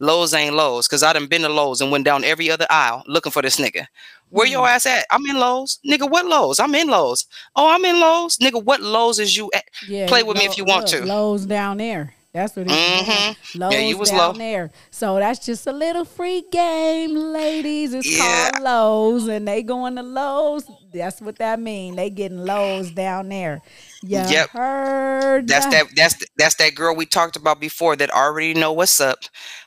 Lowe's 0.00 0.34
ain't 0.34 0.54
Lowe's. 0.56 0.88
Cause 0.88 1.02
I 1.04 1.12
done 1.12 1.26
been 1.28 1.42
to 1.42 1.48
Lowe's 1.48 1.80
and 1.80 1.92
went 1.92 2.04
down 2.04 2.24
every 2.24 2.50
other 2.50 2.66
aisle 2.68 3.04
looking 3.06 3.30
for 3.32 3.40
this 3.40 3.58
nigga. 3.60 3.86
Where 4.30 4.46
Mm. 4.46 4.50
your 4.50 4.68
ass 4.68 4.86
at? 4.86 5.06
I'm 5.10 5.24
in 5.26 5.36
Lowe's. 5.38 5.78
Nigga, 5.86 6.10
what 6.10 6.26
Lowe's? 6.26 6.58
I'm 6.60 6.74
in 6.74 6.88
Lowe's. 6.88 7.26
Oh, 7.54 7.68
I'm 7.68 7.84
in 7.84 7.98
Lowe's. 8.00 8.38
Nigga, 8.38 8.62
what 8.62 8.80
Lowe's 8.80 9.18
is 9.18 9.36
you 9.36 9.50
at? 9.54 9.64
Yeah, 9.88 10.06
Play 10.08 10.22
with 10.22 10.36
me 10.36 10.44
if 10.44 10.58
you 10.58 10.64
want 10.64 10.92
look, 10.92 11.02
to. 11.02 11.06
Lowe's 11.06 11.46
down 11.46 11.78
there. 11.78 12.12
That's 12.34 12.54
what 12.54 12.66
it's 12.68 12.74
Mhm. 13.08 13.36
Lowe's 13.54 13.72
Yeah, 13.72 13.80
you 13.80 13.96
was 13.96 14.10
down 14.10 14.18
low. 14.18 14.32
there. 14.34 14.70
So 14.90 15.16
that's 15.16 15.46
just 15.46 15.66
a 15.66 15.72
little 15.72 16.04
free 16.04 16.44
game, 16.52 17.14
ladies. 17.14 17.94
It's 17.94 18.06
Yeah. 18.06 18.50
called 18.50 18.62
Lowe's, 18.64 19.26
and 19.28 19.48
they 19.48 19.62
going 19.62 19.96
to 19.96 20.02
Lowe's. 20.02 20.64
That's 20.98 21.20
what 21.20 21.36
that 21.38 21.60
mean. 21.60 21.96
They 21.96 22.10
getting 22.10 22.38
lows 22.38 22.90
down 22.90 23.28
there. 23.28 23.62
You 24.02 24.18
Yep. 24.20 24.50
heard? 24.50 25.48
That's 25.48 25.66
that. 25.66 25.86
That's 25.94 26.16
that's 26.36 26.54
that 26.56 26.74
girl 26.74 26.94
we 26.94 27.06
talked 27.06 27.36
about 27.36 27.60
before 27.60 27.96
that 27.96 28.10
already 28.10 28.54
know 28.54 28.72
what's 28.72 29.00
up. 29.00 29.18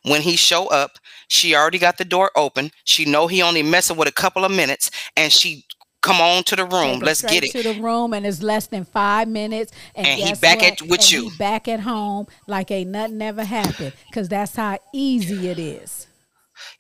When 0.04 0.22
he 0.22 0.36
show 0.36 0.68
up, 0.68 0.92
she 1.28 1.56
already 1.56 1.80
got 1.80 1.98
the 1.98 2.06
door 2.06 2.32
open. 2.36 2.72
She 2.84 3.06
know 3.06 3.28
he 3.28 3.42
only 3.42 3.64
messing 3.64 3.98
with 3.98 4.08
a 4.08 4.12
couple 4.14 4.46
of 4.46 4.52
minutes, 4.52 4.92
and 5.16 5.32
she 5.32 5.66
come 6.02 6.22
on 6.22 6.44
to 6.46 6.56
the 6.56 6.66
room. 6.66 7.00
Let's 7.00 7.22
get 7.22 7.44
it. 7.44 7.52
to 7.52 7.62
the 7.64 7.74
room, 7.74 8.14
and 8.14 8.26
it's 8.26 8.42
less 8.42 8.68
than 8.68 8.86
five 8.86 9.28
minutes, 9.28 9.74
and, 9.96 10.08
And 10.08 10.20
he 10.22 10.34
back 10.36 10.62
what? 10.62 10.82
at- 10.82 10.82
with 10.84 11.02
And 11.02 11.10
you. 11.12 11.30
he 11.30 11.38
back 11.38 11.68
at 11.68 11.82
home 11.82 12.28
like 12.48 12.72
ain't 12.72 12.90
nothing 12.92 13.22
ever 13.22 13.44
happened, 13.44 13.92
because 14.08 14.30
that's 14.30 14.56
how 14.56 14.80
easy 14.94 15.50
it 15.50 15.60
is. 15.60 16.08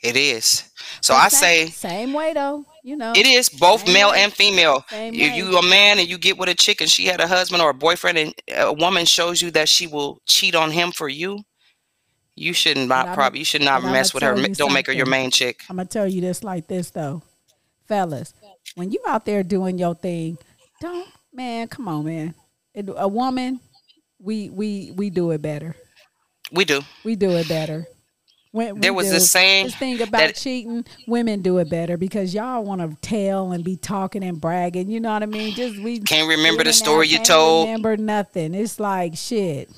It 0.01 0.15
is. 0.15 0.63
So 1.01 1.13
I 1.13 1.27
same- 1.27 1.67
say 1.67 1.71
same 1.71 2.13
way 2.13 2.33
though. 2.33 2.65
You 2.83 2.95
know, 2.95 3.11
it 3.15 3.25
is 3.25 3.49
both 3.49 3.85
Same 3.85 3.93
male 3.93 4.11
and 4.11 4.31
female. 4.31 4.85
Same 4.89 5.13
If 5.13 5.35
you 5.35 5.57
a 5.57 5.61
man 5.61 5.99
and 5.99 6.07
you 6.07 6.17
get 6.17 6.37
with 6.37 6.49
a 6.49 6.55
chick 6.55 6.81
and 6.81 6.89
she 6.89 7.05
had 7.05 7.19
a 7.19 7.27
husband 7.27 7.61
or 7.61 7.69
a 7.71 7.73
boyfriend 7.73 8.17
and 8.17 8.33
a 8.55 8.71
woman 8.73 9.05
shows 9.05 9.41
you 9.41 9.51
that 9.51 9.67
she 9.67 9.85
will 9.87 10.21
cheat 10.25 10.55
on 10.55 10.71
him 10.71 10.91
for 10.91 11.09
you, 11.09 11.43
you 12.35 12.53
should 12.53 12.77
not 12.77 13.13
probably 13.13 13.39
you 13.39 13.45
should 13.45 13.61
not 13.61 13.83
mess 13.83 14.13
with 14.13 14.23
her. 14.23 14.35
Don't 14.53 14.73
make 14.73 14.87
her 14.87 14.93
your 14.93 15.05
main 15.05 15.29
chick. 15.31 15.61
I'm 15.69 15.75
gonna 15.75 15.87
tell 15.87 16.07
you 16.07 16.21
this 16.21 16.43
like 16.43 16.67
this 16.67 16.89
though, 16.91 17.21
fellas. 17.87 18.33
When 18.75 18.91
you 18.91 18.99
out 19.07 19.25
there 19.25 19.43
doing 19.43 19.77
your 19.77 19.95
thing, 19.95 20.37
don't 20.79 21.07
man, 21.33 21.67
come 21.67 21.87
on, 21.87 22.05
man. 22.05 22.33
It- 22.73 22.89
a 22.95 23.07
woman, 23.07 23.59
we 24.19 24.49
we 24.49 24.91
we 24.95 25.09
do 25.09 25.31
it 25.31 25.41
better. 25.41 25.75
We 26.51 26.63
do. 26.65 26.81
We 27.03 27.15
do 27.15 27.31
it 27.31 27.47
better. 27.49 27.87
When, 28.51 28.79
There 28.81 28.93
was 28.93 29.11
this 29.11 29.31
saying 29.31 29.65
This 29.67 29.75
thing 29.75 30.01
about 30.01 30.17
that- 30.19 30.35
cheating, 30.35 30.83
women 31.07 31.41
do 31.43 31.59
it 31.59 31.69
better 31.69 31.97
because 31.97 32.33
y'all 32.33 32.63
want 32.63 32.81
to 32.81 32.97
tell 33.07 33.51
and 33.51 33.63
be 33.63 33.75
talking 33.77 34.23
and 34.23 34.41
bragging. 34.41 34.89
You 34.89 34.99
know 34.99 35.13
what 35.13 35.21
I 35.21 35.27
mean? 35.27 35.53
Just 35.53 35.77
we 35.79 35.99
Can't 35.99 36.27
remember 36.27 36.63
the 36.63 36.73
story 36.73 37.07
you 37.07 37.19
told. 37.23 37.67
Remember 37.67 37.95
nothing. 37.95 38.55
It's 38.55 38.79
like 38.79 39.15
shit. 39.15 39.69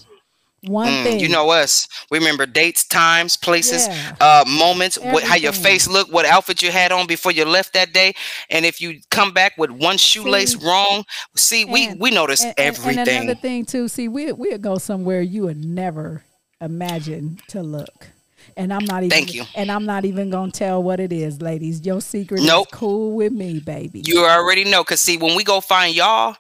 One 0.64 0.88
Mm, 0.88 1.04
thing. 1.04 1.20
you 1.20 1.28
know 1.28 1.50
us. 1.50 1.88
We 2.12 2.20
remember 2.20 2.46
dates, 2.46 2.86
times, 2.86 3.36
places, 3.36 3.88
Yeah. 3.88 4.16
uh, 4.22 4.44
moments, 4.48 4.96
what, 5.00 5.24
how 5.24 5.36
your 5.36 5.54
face 5.54 5.88
looked, 5.88 6.14
what 6.14 6.24
outfit 6.24 6.62
you 6.62 6.70
had 6.72 6.92
on 6.92 7.08
before 7.08 7.32
you 7.32 7.46
left 7.46 7.74
that 7.74 7.94
day, 7.94 8.14
and 8.48 8.64
if 8.64 8.80
you 8.80 9.00
come 9.10 9.32
back 9.34 9.54
with 9.58 9.72
one 9.72 9.98
shoelace 9.98 10.52
See? 10.54 10.64
wrong, 10.64 11.04
see, 11.36 11.66
we 11.66 11.88
And- 11.88 12.00
we 12.00 12.12
notice 12.12 12.42
and, 12.42 12.54
and- 12.60 12.68
everything. 12.78 13.00
And 13.00 13.10
another 13.10 13.40
thing 13.40 13.66
too, 13.66 13.88
see, 13.88 14.08
we 14.08 14.32
we'll 14.34 14.60
go 14.60 14.78
somewhere 14.78 15.22
you 15.24 15.42
would 15.44 15.66
never 15.66 16.24
imagine 16.62 17.40
to 17.48 17.64
look. 17.64 18.10
And 18.58 18.74
I'm 18.74 18.86
not 18.86 19.04
even 19.04 19.10
Thank 19.10 19.34
you. 19.34 19.44
and 19.56 19.72
I'm 19.72 19.86
not 19.86 20.06
even 20.06 20.30
gonna 20.30 20.52
tell 20.52 20.82
what 20.84 21.00
it 21.00 21.12
is, 21.14 21.42
ladies. 21.42 21.86
Your 21.86 22.02
secret 22.02 22.42
Nope. 22.44 22.68
is 22.72 22.78
cool 22.80 23.16
with 23.16 23.32
me, 23.34 23.60
baby. 23.60 24.02
you 24.06 24.26
already 24.26 24.64
know, 24.64 24.84
cause 24.84 25.00
see, 25.02 25.18
when 25.18 25.36
we 25.36 25.44
go 25.44 25.62
find 25.62 25.96
y'all, 25.96 26.36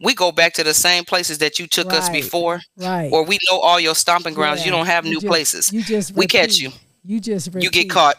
we 0.00 0.14
go 0.14 0.30
back 0.32 0.52
to 0.54 0.64
the 0.64 0.74
same 0.74 1.04
places 1.04 1.38
that 1.38 1.58
you 1.58 1.66
took 1.66 1.92
us 1.92 2.10
before, 2.10 2.60
right. 2.76 3.10
or 3.12 3.24
we 3.24 3.38
know 3.50 3.58
all 3.60 3.80
your 3.80 3.94
stomping 3.94 4.34
grounds. 4.34 4.64
You 4.64 4.70
don't 4.70 4.86
have 4.86 5.04
You 5.06 5.12
new 5.12 5.20
just- 5.20 5.26
places. 5.26 5.72
You 5.72 5.82
just 5.82 6.14
We 6.14 6.26
catch 6.26 6.58
you. 6.58 6.70
You 7.04 7.20
just 7.20 7.46
repeat. 7.48 7.62
You 7.64 7.70
get 7.70 7.88
caught. 7.90 8.16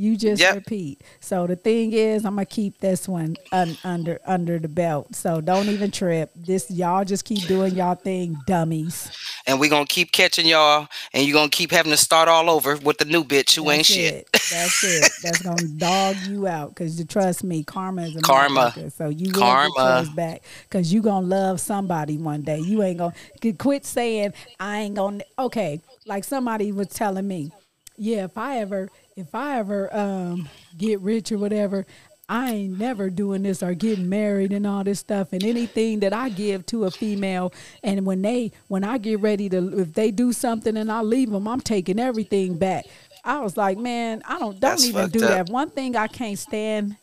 You 0.00 0.16
just 0.16 0.40
Yep. 0.40 0.54
repeat. 0.54 1.02
So 1.20 1.46
the 1.46 1.56
thing 1.56 1.92
is, 1.92 2.24
I'm 2.24 2.34
gonna 2.36 2.46
keep 2.46 2.78
this 2.80 3.06
one 3.06 3.36
un- 3.52 3.76
under 3.84 4.18
under 4.24 4.58
the 4.58 4.68
belt. 4.68 5.14
So 5.14 5.42
don't 5.42 5.68
even 5.68 5.90
trip. 5.90 6.30
This 6.34 6.70
y'all 6.70 7.04
just 7.04 7.26
keep 7.26 7.46
doing 7.46 7.74
y'all 7.76 7.96
thing, 7.96 8.40
dummies. 8.46 9.12
And 9.46 9.60
we 9.60 9.68
gonna 9.68 9.84
keep 9.84 10.10
catching 10.12 10.46
y'all, 10.46 10.88
and 11.12 11.26
you 11.26 11.34
gonna 11.34 11.50
keep 11.50 11.70
having 11.70 11.92
to 11.92 11.98
start 11.98 12.28
all 12.28 12.48
over 12.48 12.76
with 12.76 12.96
the 12.96 13.04
new 13.04 13.22
bitch 13.24 13.56
who 13.56 13.70
ain't 13.70 13.84
That's 13.86 13.90
shit. 13.90 14.14
it. 14.14 14.40
That's 14.50 14.84
it. 14.84 15.12
That's 15.22 15.42
gonna 15.42 15.66
dog 15.78 16.24
you 16.24 16.46
out 16.46 16.70
because 16.70 16.98
you 16.98 17.04
trust 17.04 17.44
me, 17.44 17.62
karma 17.62 18.06
is 18.06 18.16
a 18.16 18.22
Karma. 18.22 18.72
So 18.96 19.10
you 19.10 19.28
will 19.28 19.38
Karma. 19.40 20.02
get 20.04 20.16
back 20.16 20.42
because 20.62 20.92
you 20.94 21.02
gonna 21.02 21.26
love 21.26 21.60
somebody 21.60 22.16
one 22.16 22.40
day. 22.40 22.60
You 22.60 22.82
ain't 22.82 22.98
gonna 22.98 23.12
quit 23.58 23.84
saying 23.84 24.32
I 24.58 24.80
ain't 24.80 24.94
gonna. 24.94 25.24
Okay, 25.38 25.80
like 26.06 26.24
somebody 26.24 26.72
was 26.72 26.88
telling 26.88 27.28
me, 27.28 27.52
yeah, 27.96 28.24
if 28.24 28.38
I 28.38 28.58
ever, 28.58 28.88
if 29.16 29.34
I 29.34 29.58
ever 29.58 29.94
um 29.94 30.48
get 30.76 31.00
rich 31.00 31.32
or 31.32 31.38
whatever. 31.38 31.86
I 32.32 32.52
ain't 32.52 32.78
never 32.78 33.10
doing 33.10 33.42
this 33.42 33.60
or 33.60 33.74
getting 33.74 34.08
married 34.08 34.52
and 34.52 34.64
all 34.64 34.84
this 34.84 35.00
stuff 35.00 35.32
and 35.32 35.42
anything 35.42 35.98
that 35.98 36.12
I 36.12 36.28
give 36.28 36.64
to 36.66 36.84
a 36.84 36.90
female 36.92 37.52
and 37.82 38.06
when 38.06 38.22
they 38.22 38.52
when 38.68 38.84
I 38.84 38.98
get 38.98 39.18
ready 39.18 39.48
to 39.48 39.80
if 39.80 39.94
they 39.94 40.12
do 40.12 40.32
something 40.32 40.76
and 40.76 40.92
I 40.92 41.00
leave 41.02 41.30
them 41.30 41.48
I'm 41.48 41.60
taking 41.60 41.98
everything 41.98 42.56
back. 42.56 42.84
I 43.24 43.40
was 43.40 43.56
like, 43.56 43.78
man, 43.78 44.22
I 44.26 44.38
don't 44.38 44.52
don't 44.52 44.60
That's 44.60 44.84
even 44.84 45.08
do 45.10 45.24
up. 45.24 45.30
that. 45.30 45.48
One 45.48 45.70
thing 45.70 45.96
I 45.96 46.06
can't 46.06 46.38
stand 46.38 46.96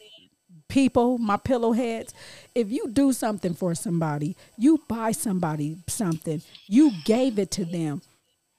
people, 0.67 1.17
my 1.17 1.37
pillow 1.37 1.71
heads, 1.73 2.13
if 2.55 2.71
you 2.71 2.87
do 2.89 3.13
something 3.13 3.53
for 3.53 3.75
somebody, 3.75 4.35
you 4.57 4.81
buy 4.87 5.11
somebody 5.11 5.77
something, 5.87 6.41
you 6.67 6.91
gave 7.05 7.39
it 7.39 7.51
to 7.51 7.65
them. 7.65 8.01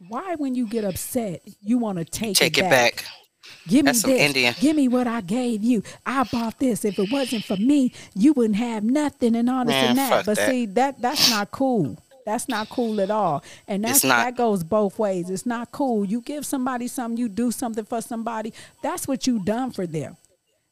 Why 0.08 0.36
when 0.36 0.54
you 0.54 0.66
get 0.66 0.84
upset, 0.84 1.42
you 1.60 1.78
want 1.78 1.98
to 1.98 2.04
take, 2.04 2.36
Take 2.36 2.58
it 2.58 2.66
it 2.66 2.70
back? 2.70 3.04
Give 3.68 3.84
me 3.84 3.92
That's 3.92 4.02
this. 4.02 4.20
Indian. 4.20 4.54
Give 4.60 4.74
me 4.76 4.88
what 4.88 5.06
I 5.06 5.20
gave 5.20 5.62
you. 5.62 5.82
I 6.06 6.24
bought 6.24 6.58
this. 6.58 6.84
If 6.84 6.98
it 6.98 7.12
wasn't 7.12 7.44
for 7.44 7.56
me, 7.56 7.92
you 8.14 8.32
wouldn't 8.32 8.56
have 8.56 8.82
nothing 8.82 9.36
and 9.36 9.48
all 9.50 9.64
this 9.64 9.72
Man, 9.72 9.90
and 9.90 9.98
that. 9.98 10.26
But 10.26 10.36
that. 10.36 10.50
see, 10.50 10.66
that 10.66 11.00
that's 11.00 11.30
not 11.30 11.50
cool. 11.50 11.96
That's 12.24 12.48
not 12.48 12.68
cool 12.68 13.00
at 13.00 13.10
all. 13.10 13.42
And 13.66 13.84
that's 13.84 14.04
not. 14.04 14.18
that 14.18 14.36
goes 14.36 14.62
both 14.62 14.98
ways. 14.98 15.30
It's 15.30 15.46
not 15.46 15.72
cool. 15.72 16.04
You 16.04 16.20
give 16.20 16.44
somebody 16.44 16.86
something, 16.88 17.16
you 17.16 17.28
do 17.28 17.50
something 17.50 17.84
for 17.84 18.02
somebody. 18.02 18.52
That's 18.82 19.08
what 19.08 19.26
you 19.26 19.38
done 19.44 19.70
for 19.70 19.86
them. 19.86 20.16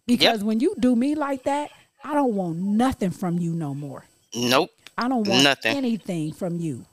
Because 0.07 0.45
when 0.45 0.61
you 0.61 0.75
do 0.79 0.95
me 0.95 1.15
like 1.15 1.45
that, 1.45 1.71
I 2.05 2.15
don't 2.15 2.35
want 2.35 2.59
nothing 2.59 3.11
from 3.11 3.39
you 3.39 3.53
no 3.53 3.75
more. 3.75 4.05
Nope. 4.35 4.71
I 4.99 5.09
don't 5.09 5.27
want 5.27 5.45
Nothing. 5.45 5.77
anything 5.77 6.33
from 6.33 6.59
you. 6.59 6.85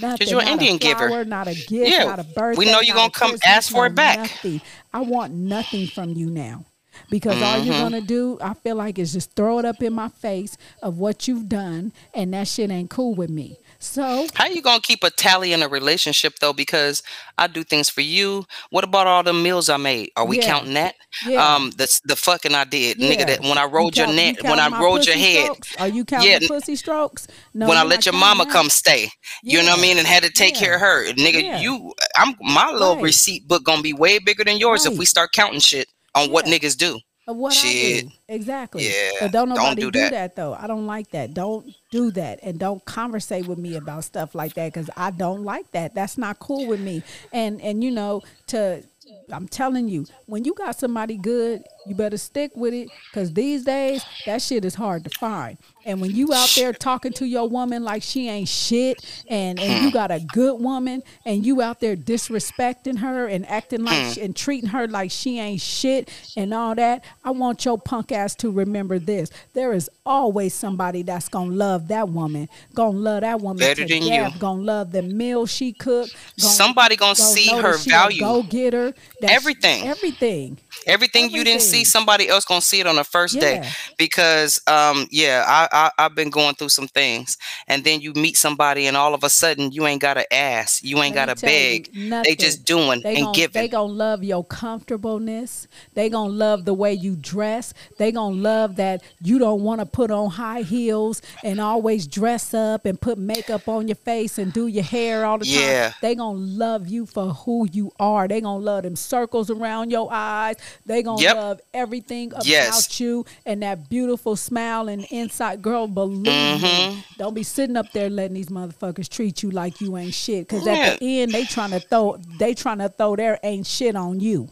Nothing. 0.00 0.28
you're 0.28 0.40
an 0.42 0.48
Indian 0.48 0.76
a 0.76 0.78
giver. 0.78 1.08
flower, 1.08 1.24
Not 1.24 1.48
a 1.48 1.54
gift. 1.54 1.90
Yeah, 1.90 2.04
Not 2.04 2.18
a 2.20 2.24
birthday. 2.24 2.58
we 2.58 2.66
know 2.66 2.80
you're 2.80 2.96
gonna 2.96 3.10
come 3.10 3.30
Christmas, 3.30 3.46
ask 3.48 3.70
for 3.72 3.86
it 3.86 3.94
back. 3.94 4.18
Nothing. 4.18 4.60
I 4.92 5.00
want 5.00 5.32
nothing 5.32 5.86
from 5.86 6.10
you 6.10 6.30
now. 6.30 6.64
Because 7.10 7.40
all 7.42 7.56
Mm-hmm. 7.56 7.66
you're 7.66 7.78
gonna 7.80 8.00
do, 8.02 8.38
I 8.40 8.54
feel 8.54 8.76
like, 8.76 8.98
is 8.98 9.12
just 9.14 9.34
throw 9.34 9.58
it 9.58 9.64
up 9.64 9.82
in 9.82 9.92
my 9.94 10.08
face 10.08 10.56
of 10.82 10.98
what 10.98 11.26
you've 11.26 11.48
done, 11.48 11.92
and 12.14 12.32
that 12.34 12.48
shit 12.48 12.70
ain't 12.70 12.90
cool 12.90 13.14
with 13.14 13.30
me. 13.30 13.58
So 13.82 14.28
How 14.34 14.46
you 14.46 14.62
gonna 14.62 14.80
keep 14.80 15.02
a 15.02 15.10
tally 15.10 15.52
in 15.52 15.60
a 15.60 15.68
relationship 15.68 16.34
though? 16.40 16.52
Because 16.52 17.02
I 17.36 17.48
do 17.48 17.64
things 17.64 17.90
for 17.90 18.00
you. 18.00 18.44
What 18.70 18.84
about 18.84 19.08
all 19.08 19.24
the 19.24 19.32
meals 19.32 19.68
I 19.68 19.76
made? 19.76 20.10
Are 20.16 20.24
we 20.24 20.36
Yeah. 20.38 20.46
counting 20.46 20.74
that? 20.74 20.94
Yeah. 21.26 21.44
Um, 21.44 21.72
the 21.72 21.88
the 22.04 22.14
fucking 22.14 22.54
I 22.54 22.62
did, 22.62 22.98
nigga. 22.98 23.26
That 23.26 23.40
when 23.42 23.58
I 23.58 23.64
You 23.64 23.68
rolled 23.70 23.96
your 23.96 24.06
count- 24.06 24.16
neck, 24.16 24.36
you 24.42 24.48
when 24.48 24.60
I 24.60 24.68
rolled 24.80 25.04
your 25.04 25.16
head, 25.16 25.42
strokes? 25.44 25.76
Are 25.80 25.88
you 25.88 26.04
counting 26.04 26.30
Yeah, 26.30 26.38
pussy 26.46 26.76
strokes? 26.76 27.26
No, 27.54 27.66
when 27.66 27.76
I 27.76 27.82
let 27.82 28.06
your 28.06 28.14
mama 28.14 28.44
that. 28.44 28.52
come 28.52 28.70
stay, 28.70 29.10
you 29.42 29.60
know 29.62 29.70
what 29.70 29.80
I 29.80 29.82
mean, 29.82 29.98
and 29.98 30.06
had 30.06 30.22
to 30.22 30.30
take 30.30 30.54
care 30.54 30.76
of 30.76 30.80
her, 30.80 31.12
nigga. 31.14 31.42
Yeah. 31.42 31.60
You, 31.60 31.92
I'm 32.16 32.36
my 32.40 32.70
little 32.70 32.94
Right. 32.94 33.02
receipt 33.04 33.48
book 33.48 33.64
gonna 33.64 33.82
be 33.82 33.92
way 33.92 34.20
bigger 34.20 34.44
than 34.44 34.58
yours 34.58 34.86
if 34.86 34.96
we 34.96 35.06
start 35.06 35.32
counting 35.32 35.60
shit 35.60 35.88
on 36.14 36.30
what 36.30 36.44
niggas 36.46 36.76
do. 36.76 37.00
What 37.32 37.52
I 37.52 37.56
Shit. 37.56 38.06
do. 38.06 38.12
Exactly. 38.28 38.88
Yeah, 38.88 39.10
But 39.20 39.32
don't 39.32 39.48
don't 39.48 39.56
nobody 39.58 39.82
do 39.82 39.90
do 39.90 40.00
that. 40.00 40.10
that. 40.12 40.36
though. 40.36 40.54
I 40.54 40.66
don't 40.66 40.86
like 40.86 41.10
that. 41.10 41.34
Don't 41.34 41.66
do 41.90 42.10
that. 42.12 42.40
And 42.42 42.58
don't 42.58 42.84
conversate 42.84 43.46
with 43.46 43.58
me 43.58 43.76
about 43.76 44.04
stuff 44.04 44.34
like 44.34 44.54
that 44.54 44.72
because 44.72 44.88
I 44.96 45.10
don't 45.10 45.44
like 45.44 45.70
that. 45.72 45.94
That's 45.94 46.16
not 46.18 46.38
cool 46.38 46.66
with 46.66 46.80
me. 46.80 47.02
And 47.32 47.60
and 47.60 47.82
you 47.84 47.90
know, 47.90 48.22
to 48.48 48.82
I'm 49.30 49.48
telling 49.48 49.88
you, 49.88 50.06
when 50.26 50.44
you 50.44 50.54
got 50.54 50.78
somebody 50.78 51.16
good, 51.16 51.62
you 51.86 51.94
better 51.94 52.16
stick 52.16 52.52
with 52.54 52.72
it 52.74 52.88
because 53.10 53.32
these 53.32 53.64
days 53.64 54.04
that 54.26 54.40
shit 54.42 54.64
is 54.64 54.74
hard 54.74 55.04
to 55.04 55.10
find. 55.18 55.58
And 55.84 56.00
when 56.00 56.14
you 56.14 56.32
out 56.32 56.50
there 56.56 56.72
talking 56.72 57.12
to 57.14 57.26
your 57.26 57.48
woman 57.48 57.82
like 57.84 58.02
she 58.02 58.28
ain't 58.28 58.48
shit, 58.48 59.04
and 59.28 59.58
and 59.58 59.84
you 59.84 59.90
got 59.90 60.10
a 60.10 60.20
good 60.20 60.60
woman, 60.60 61.02
and 61.24 61.44
you 61.44 61.60
out 61.62 61.80
there 61.80 61.96
disrespecting 61.96 62.98
her 62.98 63.26
and 63.26 63.46
acting 63.48 63.84
like 63.84 64.14
she, 64.14 64.20
and 64.22 64.34
treating 64.34 64.70
her 64.70 64.86
like 64.86 65.10
she 65.10 65.38
ain't 65.38 65.60
shit 65.60 66.08
and 66.36 66.52
all 66.54 66.74
that, 66.74 67.04
I 67.24 67.30
want 67.30 67.64
your 67.64 67.78
punk 67.78 68.12
ass 68.12 68.34
to 68.36 68.50
remember 68.50 68.98
this: 68.98 69.30
there 69.54 69.72
is 69.72 69.90
always 70.06 70.54
somebody 70.54 71.02
that's 71.02 71.28
gonna 71.28 71.50
love 71.54 71.88
that 71.88 72.08
woman, 72.08 72.48
gonna 72.74 72.96
love 72.98 73.20
that 73.22 73.40
woman 73.40 73.58
Better 73.58 73.86
than 73.86 74.02
you. 74.02 74.28
gonna 74.38 74.62
love 74.62 74.92
the 74.92 75.02
meal 75.02 75.46
she 75.46 75.72
cooked. 75.72 76.14
gonna- 76.40 76.52
Somebody 76.54 76.96
gonna 76.96 77.14
see 77.14 77.48
her 77.48 77.76
value. 77.78 78.20
Go 78.20 78.42
get 78.42 78.72
her. 78.72 78.92
Everything. 79.22 79.86
Everything. 79.86 80.58
Everything 80.86 81.30
you 81.30 81.44
didn't 81.44 81.62
see, 81.62 81.84
somebody 81.84 82.28
else 82.28 82.44
gonna 82.44 82.60
see 82.60 82.80
it 82.80 82.86
on 82.86 82.96
the 82.96 83.04
first 83.04 83.38
day. 83.38 83.62
Because 83.98 84.60
um, 84.66 85.06
yeah, 85.10 85.44
I, 85.46 85.68
I 85.72 85.90
I've 85.98 86.14
been 86.14 86.30
going 86.30 86.54
through 86.54 86.68
some 86.70 86.88
things, 86.88 87.36
and 87.68 87.84
then 87.84 88.00
you 88.00 88.12
meet 88.14 88.36
somebody, 88.36 88.86
and 88.86 88.96
all 88.96 89.14
of 89.14 89.24
a 89.24 89.30
sudden 89.30 89.72
you 89.72 89.86
ain't 89.86 90.00
gotta 90.02 90.32
ask, 90.32 90.82
you 90.84 90.98
ain't 91.02 91.14
gotta 91.14 91.34
beg. 91.36 91.90
They 92.24 92.34
just 92.36 92.64
doing 92.64 93.00
They 93.02 93.14
and 93.16 93.24
gon' 93.24 93.32
giving. 93.34 93.62
They 93.62 93.68
gonna 93.68 93.92
love 93.92 94.22
your 94.24 94.44
comfortableness. 94.44 95.66
They 95.94 96.08
gonna 96.08 96.32
love 96.32 96.64
the 96.64 96.74
way 96.74 96.92
you 96.92 97.16
dress. 97.16 97.72
They 97.98 98.12
gonna 98.12 98.34
love 98.36 98.76
that 98.76 99.02
you 99.22 99.38
don't 99.38 99.62
want 99.62 99.80
to 99.80 99.86
put 99.86 100.10
on 100.10 100.30
high 100.30 100.62
heels 100.62 101.22
and 101.42 101.60
always 101.60 102.06
dress 102.06 102.54
up 102.54 102.86
and 102.86 103.00
put 103.00 103.18
makeup 103.18 103.68
on 103.68 103.88
your 103.88 103.96
face 103.96 104.38
and 104.38 104.52
do 104.52 104.66
your 104.66 104.84
hair 104.84 105.24
all 105.24 105.38
the 105.38 105.46
time. 105.46 105.76
Yeah. 105.76 105.92
They 106.00 106.14
gonna 106.14 106.38
love 106.38 106.88
you 106.88 107.06
for 107.06 107.28
who 107.30 107.66
you 107.72 107.92
are. 107.98 108.28
They 108.28 108.40
gonna 108.40 108.62
love 108.64 108.82
them 108.84 108.96
circles 108.96 109.50
around 109.50 109.90
your 109.90 110.08
eyes. 110.12 110.56
They 110.86 111.02
gonna 111.02 111.22
Yep. 111.22 111.34
love 111.34 111.60
everything 111.74 112.32
about 112.34 112.46
Yes. 112.46 113.00
you 113.00 113.24
and 113.46 113.62
that 113.62 113.88
beautiful 113.88 114.36
smile 114.36 114.88
and 114.88 115.04
inside. 115.10 115.61
Girl, 115.62 115.86
believe 115.86 116.60
Mm-hmm. 116.60 116.96
me. 116.96 117.04
Don't 117.16 117.34
be 117.34 117.42
sitting 117.42 117.76
up 117.76 117.92
there 117.92 118.10
letting 118.10 118.34
these 118.34 118.48
motherfuckers 118.48 119.08
treat 119.08 119.42
you 119.42 119.50
like 119.50 119.80
you 119.80 119.96
ain't 119.96 120.12
shit. 120.14 120.48
Cause 120.48 120.66
Yeah. 120.66 120.72
at 120.74 120.98
the 121.00 121.22
end, 121.22 121.32
they 121.32 121.44
trying 121.44 121.70
to 121.70 121.80
throw 121.80 122.18
they 122.38 122.54
trying 122.54 122.78
to 122.78 122.88
throw 122.88 123.16
their 123.16 123.38
ain't 123.42 123.66
shit 123.66 123.94
on 123.96 124.20
you. 124.20 124.50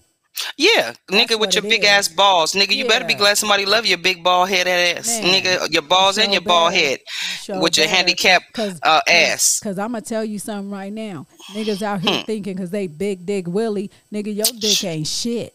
Yeah, 0.56 0.94
nigga 1.10 1.38
with 1.38 1.54
your 1.54 1.62
big 1.62 1.82
is. 1.82 1.88
ass 1.88 2.08
balls. 2.08 2.52
Nigga, 2.54 2.74
you 2.74 2.86
better 2.86 3.04
be 3.04 3.14
glad 3.14 3.36
somebody 3.36 3.66
love 3.66 3.84
your 3.84 3.98
big 3.98 4.22
ball 4.22 4.46
head 4.46 4.66
ass. 4.66 5.06
Man, 5.20 5.42
nigga, 5.42 5.70
your 5.72 5.82
balls 5.82 6.16
and 6.16 6.32
your 6.32 6.40
ball 6.40 6.70
head 6.70 7.00
So 7.40 7.60
with 7.60 7.76
your 7.76 7.86
bad. 7.86 7.96
handicap 7.96 8.42
Cause, 8.52 8.78
uh, 8.82 9.00
ass. 9.08 9.58
Cause 9.60 9.78
I'm 9.78 9.88
gonna 9.92 10.00
tell 10.02 10.24
you 10.24 10.38
something 10.38 10.70
right 10.70 10.92
now. 10.92 11.26
Niggas 11.54 11.82
out 11.82 12.00
Hmm. 12.00 12.06
here 12.08 12.22
thinking 12.24 12.56
cause 12.56 12.70
they 12.70 12.86
big 12.86 13.26
dick 13.26 13.46
Willie, 13.48 13.90
nigga, 14.12 14.34
your 14.34 14.46
dick 14.58 14.82
ain't 14.84 15.06
shit. 15.08 15.52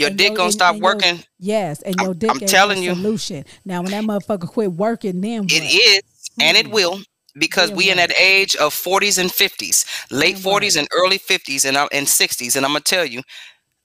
Your 0.00 0.10
dick 0.10 0.28
your- 0.28 0.36
gonna 0.36 0.44
and- 0.46 0.52
stop 0.52 0.70
and 0.74 0.78
your- 0.82 0.94
working. 0.94 1.24
yes, 1.38 1.82
and 1.82 1.94
your 1.98 2.08
I'm- 2.10 2.18
dick 2.18 2.30
I'm 2.30 2.40
telling 2.40 2.82
you. 2.82 2.94
solution. 2.94 3.44
Now 3.64 3.82
when 3.82 3.92
that 3.92 4.04
motherfucker 4.04 4.48
quit 4.48 4.72
working, 4.72 5.20
then 5.20 5.42
what? 5.42 5.52
It 5.52 5.64
is, 5.64 6.02
and 6.40 6.56
it 6.56 6.68
will, 6.68 7.00
because 7.38 7.70
we 7.70 7.90
in 7.90 7.98
that 7.98 8.12
age 8.18 8.56
of 8.56 8.74
40s 8.74 9.18
and 9.18 9.30
50s, 9.30 9.84
late 10.10 10.34
Then 10.36 10.42
40s 10.42 10.76
and 10.76 10.88
early 10.92 11.18
50s 11.18 11.64
and, 11.64 11.76
and 11.92 12.06
60s. 12.08 12.56
And 12.56 12.64
I'm 12.64 12.72
gonna 12.72 12.80
tell 12.80 13.04
you, 13.04 13.22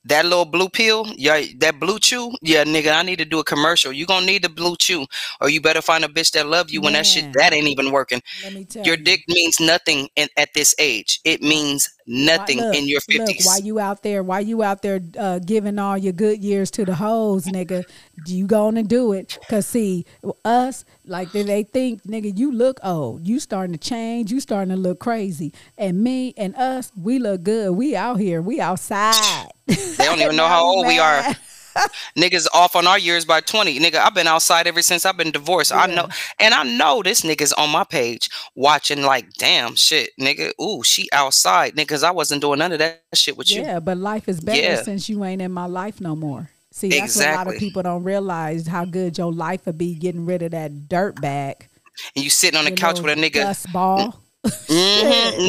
that 0.07 0.23
little 0.23 0.45
blue 0.45 0.69
pill, 0.69 1.11
yeah, 1.17 1.41
that 1.57 1.79
blue 1.79 1.97
chew, 1.97 2.31
yeah, 2.43 2.63
nigga, 2.63 2.95
I 2.95 3.01
need 3.01 3.17
to 3.17 3.25
do 3.25 3.39
a 3.39 3.43
commercial. 3.43 3.91
You 3.91 4.05
gonna 4.05 4.25
need 4.27 4.43
the 4.43 4.49
blue 4.49 4.75
chew, 4.79 5.05
or 5.41 5.49
you 5.49 5.59
better 5.61 5.81
find 5.81 6.05
a 6.05 6.07
bitch 6.07 6.29
that 6.33 6.45
love 6.47 6.69
you 6.69 6.79
when 6.79 6.93
that 6.93 7.07
shit 7.07 7.33
that 7.33 7.53
ain't 7.53 7.67
even 7.67 7.91
working. 7.91 8.21
Let 8.43 8.53
me 8.53 8.65
tell 8.65 8.83
Your 8.85 8.97
you. 8.97 9.03
dick 9.03 9.21
means 9.27 9.59
nothing 9.59 10.07
in, 10.15 10.27
at 10.37 10.53
this 10.53 10.75
age. 10.77 11.19
It 11.23 11.41
means 11.41 11.89
nothing 12.07 12.59
look, 12.59 12.75
in 12.75 12.87
your 12.87 13.01
50s. 13.01 13.27
Look, 13.27 13.45
why 13.45 13.57
you 13.57 13.79
out 13.79 14.03
there? 14.03 14.23
Why 14.23 14.39
you 14.39 14.63
out 14.63 14.81
there 14.81 14.99
uh, 15.17 15.39
giving 15.39 15.79
all 15.79 15.97
your 15.97 16.13
good 16.13 16.43
years 16.43 16.71
to 16.71 16.85
the 16.85 16.95
hoes, 16.95 17.45
nigga? 17.45 17.83
You 18.25 18.47
gonna 18.47 18.83
do 18.83 19.13
it? 19.13 19.37
Cause 19.49 19.67
see, 19.67 20.05
us 20.43 20.85
like 21.05 21.31
they 21.31 21.63
think, 21.63 22.03
nigga, 22.03 22.37
you 22.37 22.51
look 22.51 22.79
old. 22.83 23.27
You 23.27 23.39
starting 23.39 23.73
to 23.73 23.79
change. 23.79 24.31
You 24.31 24.39
starting 24.39 24.73
to 24.73 24.79
look 24.79 24.99
crazy. 24.99 25.53
And 25.77 26.03
me 26.03 26.33
and 26.37 26.55
us, 26.55 26.91
we 26.95 27.19
look 27.19 27.43
good. 27.43 27.71
We 27.71 27.95
out 27.95 28.19
here. 28.19 28.41
We 28.41 28.59
outside. 28.59 29.51
They 29.67 29.75
don't 29.97 30.19
even 30.19 30.35
know 30.37 30.47
how 30.47 30.63
old 30.63 30.87
we 30.87 30.99
are. 30.99 31.35
Niggas 32.17 32.47
off 32.53 32.75
on 32.75 32.87
our 32.87 32.97
years 32.99 33.25
by 33.25 33.41
20. 33.41 33.79
Nigga, 33.79 33.95
I've 33.95 34.13
been 34.15 34.27
outside 34.27 34.67
ever 34.67 34.81
since 34.81 35.05
I've 35.05 35.17
been 35.17 35.31
divorced. 35.31 35.73
I 35.73 35.87
know. 35.87 36.07
And 36.39 36.53
I 36.53 36.63
know 36.63 37.01
this 37.03 37.21
nigga's 37.21 37.53
on 37.53 37.69
my 37.69 37.83
page 37.83 38.29
watching 38.55 39.01
like, 39.03 39.33
damn 39.33 39.75
shit, 39.75 40.11
nigga. 40.19 40.51
Ooh, 40.61 40.83
she 40.83 41.09
outside. 41.11 41.75
Niggas, 41.75 42.03
I 42.03 42.11
wasn't 42.11 42.41
doing 42.41 42.59
none 42.59 42.71
of 42.71 42.79
that 42.79 43.01
shit 43.13 43.37
with 43.37 43.51
you. 43.51 43.61
Yeah, 43.61 43.79
but 43.79 43.97
life 43.97 44.27
is 44.29 44.39
better 44.39 44.61
Yeah. 44.61 44.81
since 44.83 45.09
you 45.09 45.23
ain't 45.23 45.41
in 45.41 45.51
my 45.51 45.65
life 45.65 45.99
no 45.99 46.15
more. 46.15 46.49
See, 46.71 46.89
that's 46.89 47.15
what 47.15 47.27
a 47.27 47.35
lot 47.35 47.47
of 47.47 47.57
people 47.57 47.83
don't 47.83 48.03
realize 48.03 48.67
how 48.67 48.83
good 48.83 49.17
your 49.17 49.31
life 49.31 49.65
would 49.65 49.77
be 49.77 49.95
getting 49.95 50.25
rid 50.25 50.41
of 50.41 50.51
that 50.51 50.89
dirt 50.89 51.19
bag. 51.21 51.69
And 52.15 52.23
you 52.23 52.29
sitting 52.29 52.57
on 52.57 52.65
the 52.65 52.71
couch 52.71 52.99
with 53.01 53.17
a 53.17 53.21
nigga. 53.21 53.35
dust 53.35 53.71
ball. 53.71 54.21
hmm 54.43 54.49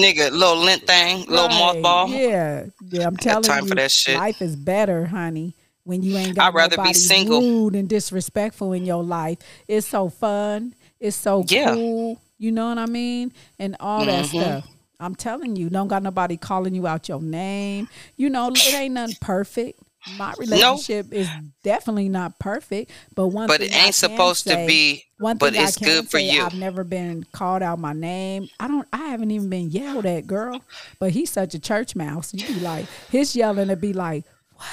nigga, 0.01 0.31
little 0.31 0.57
lint 0.59 0.87
thing, 0.87 1.27
little 1.27 1.49
Right, 1.49 1.83
mothball. 1.83 2.09
Yeah, 2.09 2.67
yeah. 2.91 3.07
I'm 3.07 3.17
telling 3.17 3.43
time 3.43 3.65
you, 3.65 3.69
for 3.71 3.75
that 3.75 3.91
shit. 3.91 4.17
life 4.17 4.41
is 4.41 4.55
better, 4.57 5.07
honey. 5.07 5.55
When 5.87 6.03
you 6.03 6.17
ain't 6.17 6.35
got 6.35 6.49
I'd 6.49 6.55
rather 6.55 6.77
be 6.79 6.93
single. 6.93 7.41
rude 7.41 7.77
and 7.77 7.89
disrespectful 7.89 8.73
in 8.73 8.85
your 8.85 9.05
life, 9.05 9.39
it's 9.69 9.87
so 9.87 10.09
fun. 10.09 10.75
It's 10.99 11.17
so 11.17 11.45
Yeah. 11.45 11.75
cool. 11.77 12.21
You 12.39 12.51
know 12.51 12.69
what 12.71 12.79
I 12.79 12.87
mean? 12.87 13.33
And 13.61 13.77
all 13.79 14.05
that 14.07 14.27
Mm-hmm. 14.27 14.39
stuff. 14.39 14.65
I'm 14.99 15.15
telling 15.15 15.55
you, 15.57 15.71
don't 15.71 15.87
got 15.89 16.03
nobody 16.03 16.37
calling 16.37 16.75
you 16.75 16.87
out 16.89 17.09
your 17.09 17.21
name. 17.21 17.87
You 18.17 18.31
know, 18.31 18.49
it 18.49 18.75
ain't 18.75 18.95
nothing 18.95 19.17
perfect. 19.21 19.79
My 20.07 20.35
relationship 20.39 21.13
is 21.13 21.29
definitely 21.63 22.09
not 22.09 22.39
perfect, 22.41 22.91
but 23.15 23.29
one 23.29 23.47
But 23.47 23.61
thing 23.61 23.71
it 23.71 23.77
ain't 23.77 23.95
supposed 23.95 24.49
to 24.49 24.57
be, 24.67 25.05
one 25.19 25.39
but 25.39 25.53
thing 25.55 25.63
it's 25.63 25.77
good 25.77 26.09
for 26.09 26.19
say, 26.19 26.31
you. 26.31 26.43
I've 26.43 26.55
never 26.55 26.83
been 26.83 27.25
called 27.33 27.63
out 27.63 27.79
my 27.79 27.93
name. 27.93 28.51
I 28.59 28.67
don't. 28.69 28.89
I 28.93 29.09
haven't 29.09 29.31
even 29.31 29.51
been 29.51 29.71
yelled 29.71 30.07
at, 30.07 30.27
girl. 30.27 30.65
But 30.99 31.13
he's 31.13 31.31
such 31.31 31.55
a 31.55 31.61
church 31.61 31.95
mouse. 31.95 32.35
You 32.35 32.45
be 32.45 32.59
like, 32.59 32.87
his 33.09 33.37
yelling 33.37 33.69
to 33.69 33.77
be 33.77 33.93
like, 33.93 34.25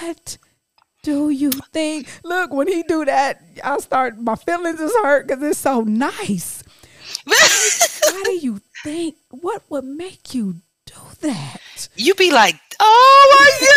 what? 0.02 0.38
Do 1.04 1.30
you 1.30 1.52
think? 1.52 2.08
Look, 2.24 2.54
when 2.54 2.68
he 2.68 2.82
do 2.84 3.04
that, 3.04 3.42
I 3.62 3.78
start. 3.80 4.18
My 4.20 4.36
feelings 4.36 4.80
is 4.80 4.94
hurt 5.04 5.28
because 5.28 5.44
it's 5.44 5.60
so 5.60 5.82
nice. 5.82 6.63
Why 7.26 8.22
do 8.24 8.32
you 8.32 8.62
think? 8.86 9.16
What 9.30 9.63
would 9.70 9.84
make 9.84 10.34
you 10.34 10.62
do 10.86 11.02
that? 11.20 11.60
you 11.96 12.13
be 12.16 12.32
like, 12.32 12.56
oh 12.80 13.38
my 13.39 13.68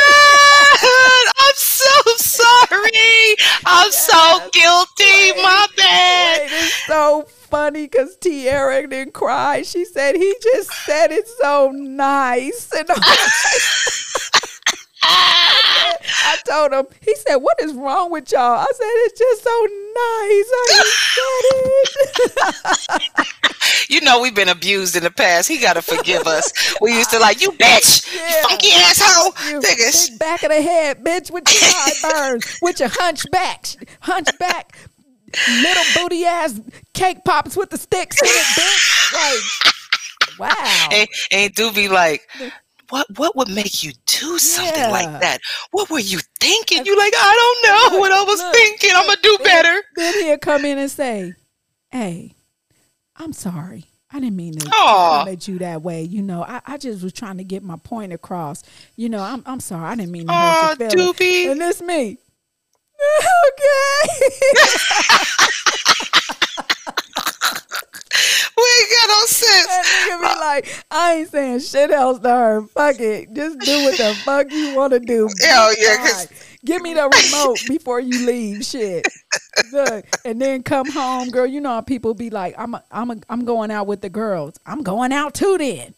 God, 1.26 1.32
I'm 1.38 1.54
so 1.56 2.14
sorry. 2.16 3.36
I'm 3.66 3.90
so 3.90 4.48
guilty. 4.52 5.42
My 5.42 5.66
bad. 5.76 6.40
Wait, 6.42 6.50
it's 6.52 6.86
so 6.86 7.24
funny 7.28 7.86
because 7.86 8.16
Tiara 8.18 8.86
didn't 8.86 9.14
cry. 9.14 9.62
She 9.62 9.84
said 9.84 10.14
he 10.14 10.34
just 10.42 10.70
said 10.84 11.10
it 11.12 11.26
so 11.40 11.70
nice, 11.74 12.70
and 12.72 12.88
I 16.26 16.36
told 16.46 16.72
him. 16.72 16.86
He 17.00 17.14
said, 17.16 17.36
"What 17.36 17.60
is 17.62 17.72
wrong 17.72 18.10
with 18.10 18.32
y'all?" 18.32 18.58
I 18.58 18.66
said, 18.74 18.90
"It's 19.06 19.18
just 19.18 19.42
so 19.44 19.66
nice." 20.02 20.48
I 20.52 20.64
said 22.88 23.00
it. 23.00 23.46
You 23.88 24.00
know 24.00 24.20
we've 24.20 24.34
been 24.34 24.48
abused 24.48 24.96
in 24.96 25.04
the 25.04 25.10
past. 25.10 25.48
He 25.48 25.58
gotta 25.58 25.82
forgive 25.82 26.26
us. 26.26 26.52
We 26.80 26.92
used 26.96 27.10
to 27.10 27.18
like 27.18 27.40
you, 27.40 27.52
bitch, 27.52 28.12
you 28.12 28.48
funky 28.48 28.72
asshole. 28.72 29.32
You 29.48 29.60
big 29.60 30.18
back 30.18 30.42
of 30.42 30.50
the 30.50 30.60
head, 30.60 31.04
bitch, 31.04 31.30
with 31.30 31.44
your 31.44 31.70
sideburns, 31.70 32.58
with 32.62 32.80
your 32.80 32.88
hunchback, 32.92 33.66
hunchback, 34.00 34.76
little 35.62 35.84
booty 35.94 36.24
ass 36.24 36.60
cake 36.94 37.18
pops 37.24 37.56
with 37.56 37.70
the 37.70 37.78
sticks 37.78 38.20
in 38.20 38.28
it, 38.28 38.60
bitch. 38.60 39.12
Like, 40.38 40.38
wow. 40.38 40.88
And, 40.92 41.08
and 41.30 41.54
do 41.54 41.72
be 41.72 41.88
like, 41.88 42.22
what 42.90 43.06
what 43.18 43.34
would 43.36 43.48
make 43.48 43.82
you 43.82 43.92
do 44.06 44.38
something 44.38 44.74
Yeah. 44.74 44.90
like 44.90 45.20
that? 45.20 45.40
What 45.70 45.90
were 45.90 45.98
you 45.98 46.20
thinking? 46.40 46.84
You 46.86 46.96
like, 46.96 47.12
I 47.16 47.58
don't 47.62 47.92
know 47.94 47.98
what 48.00 48.12
I 48.12 48.22
was 48.22 48.38
Look, 48.40 48.54
thinking. 48.54 48.90
I'm 48.94 49.06
gonna 49.06 49.18
do 49.22 49.36
Then- 49.38 49.46
better. 49.46 49.82
Then 49.96 50.14
he'll 50.24 50.38
come 50.38 50.64
in 50.64 50.78
and 50.78 50.90
say, 50.90 51.34
"Hey, 51.90 52.34
I'm 53.16 53.32
sorry. 53.32 53.84
I 54.12 54.20
didn't 54.20 54.36
mean 54.36 54.54
to 54.54 54.66
come 54.70 55.28
at 55.28 55.48
you 55.48 55.58
that 55.58 55.82
way. 55.82 56.02
You 56.02 56.22
know, 56.22 56.42
I, 56.44 56.60
I 56.64 56.76
just 56.78 57.02
was 57.02 57.12
trying 57.12 57.38
to 57.38 57.44
get 57.44 57.62
my 57.64 57.76
point 57.76 58.12
across. 58.12 58.62
You 58.94 59.08
know, 59.08 59.20
I'm 59.20 59.42
I'm 59.46 59.60
sorry. 59.60 59.84
I 59.84 59.94
didn't 59.96 60.12
mean 60.12 60.28
to 60.28 60.32
hurt 60.32 60.94
your 60.94 61.12
feelings. 61.14 61.60
And 61.60 61.62
it's 61.70 61.82
me. 61.82 62.18
Okay. 63.48 64.20
We 68.56 68.62
ain't 68.80 68.90
got 68.90 69.08
no 69.08 69.26
sense. 69.26 69.66
That 69.66 70.08
nigga 70.08 70.34
be 70.34 70.40
like, 70.40 70.84
I 70.90 71.14
ain't 71.14 71.28
saying 71.30 71.60
shit 71.60 71.90
else 71.90 72.18
to 72.20 72.28
her. 72.30 72.62
Fuck 72.68 73.00
it. 73.00 73.32
Just 73.34 73.58
do 73.60 73.84
what 73.84 73.96
the 73.98 74.14
fuck 74.24 74.50
you 74.50 74.74
want 74.74 74.92
to 74.92 75.00
do. 75.00 75.28
Hell 75.44 75.74
yeah. 75.78 76.24
Give 76.64 76.82
me 76.82 76.94
the 76.94 77.02
remote 77.08 77.58
before 77.68 78.00
you 78.00 78.26
leave. 78.26 78.64
Shit. 78.64 79.06
Look, 79.72 80.04
and 80.24 80.40
then 80.40 80.62
come 80.62 80.90
home, 80.90 81.28
girl. 81.30 81.46
You 81.46 81.60
know 81.60 81.70
how 81.70 81.80
people 81.80 82.14
be 82.14 82.30
like, 82.30 82.54
I'm 82.58 82.74
a, 82.74 82.82
I'm 82.90 83.10
a, 83.10 83.16
I'm 83.28 83.44
going 83.44 83.70
out 83.70 83.86
with 83.86 84.00
the 84.00 84.08
girls. 84.10 84.58
I'm 84.66 84.82
going 84.82 85.12
out 85.12 85.34
too 85.34 85.58
then. 85.58 85.94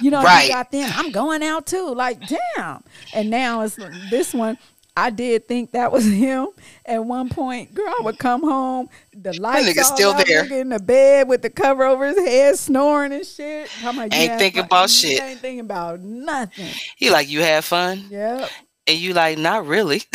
You 0.00 0.10
know, 0.10 0.22
Right. 0.22 0.44
you 0.46 0.52
got 0.52 0.70
them. 0.70 0.90
I'm 0.94 1.10
going 1.10 1.42
out 1.42 1.66
too. 1.66 1.92
Like, 1.94 2.20
damn. 2.56 2.84
And 3.14 3.30
now 3.30 3.62
it's 3.62 3.76
this 4.10 4.32
one. 4.34 4.58
I 4.96 5.10
did 5.10 5.48
think 5.48 5.72
that 5.72 5.90
was 5.90 6.04
him. 6.10 6.48
At 6.84 7.04
one 7.04 7.28
point, 7.28 7.74
girl, 7.74 7.88
I 7.88 8.02
would 8.02 8.18
come 8.18 8.42
home, 8.42 8.88
the 9.12 9.38
lights 9.40 9.68
nigga 9.68 9.78
all 9.78 9.96
still 9.96 10.10
out, 10.12 10.26
there. 10.26 10.52
in 10.52 10.68
the 10.68 10.78
bed 10.78 11.28
with 11.28 11.42
the 11.42 11.50
cover 11.50 11.84
over 11.84 12.06
his 12.06 12.18
head, 12.18 12.58
snoring 12.58 13.12
and 13.12 13.26
shit. 13.26 13.70
I'm 13.84 13.96
like, 13.96 14.14
Ain't 14.14 14.32
yeah, 14.32 14.38
thinking 14.38 14.64
about 14.64 14.90
shit. 14.90 15.20
Ain't 15.20 15.40
thinking 15.40 15.60
about 15.60 16.00
nothing. 16.00 16.68
He 16.96 17.10
like, 17.10 17.28
you 17.28 17.40
had 17.40 17.64
fun? 17.64 18.04
Yep. 18.10 18.50
And 18.88 18.98
you 18.98 19.14
like, 19.14 19.38
not 19.38 19.66
really. 19.66 20.02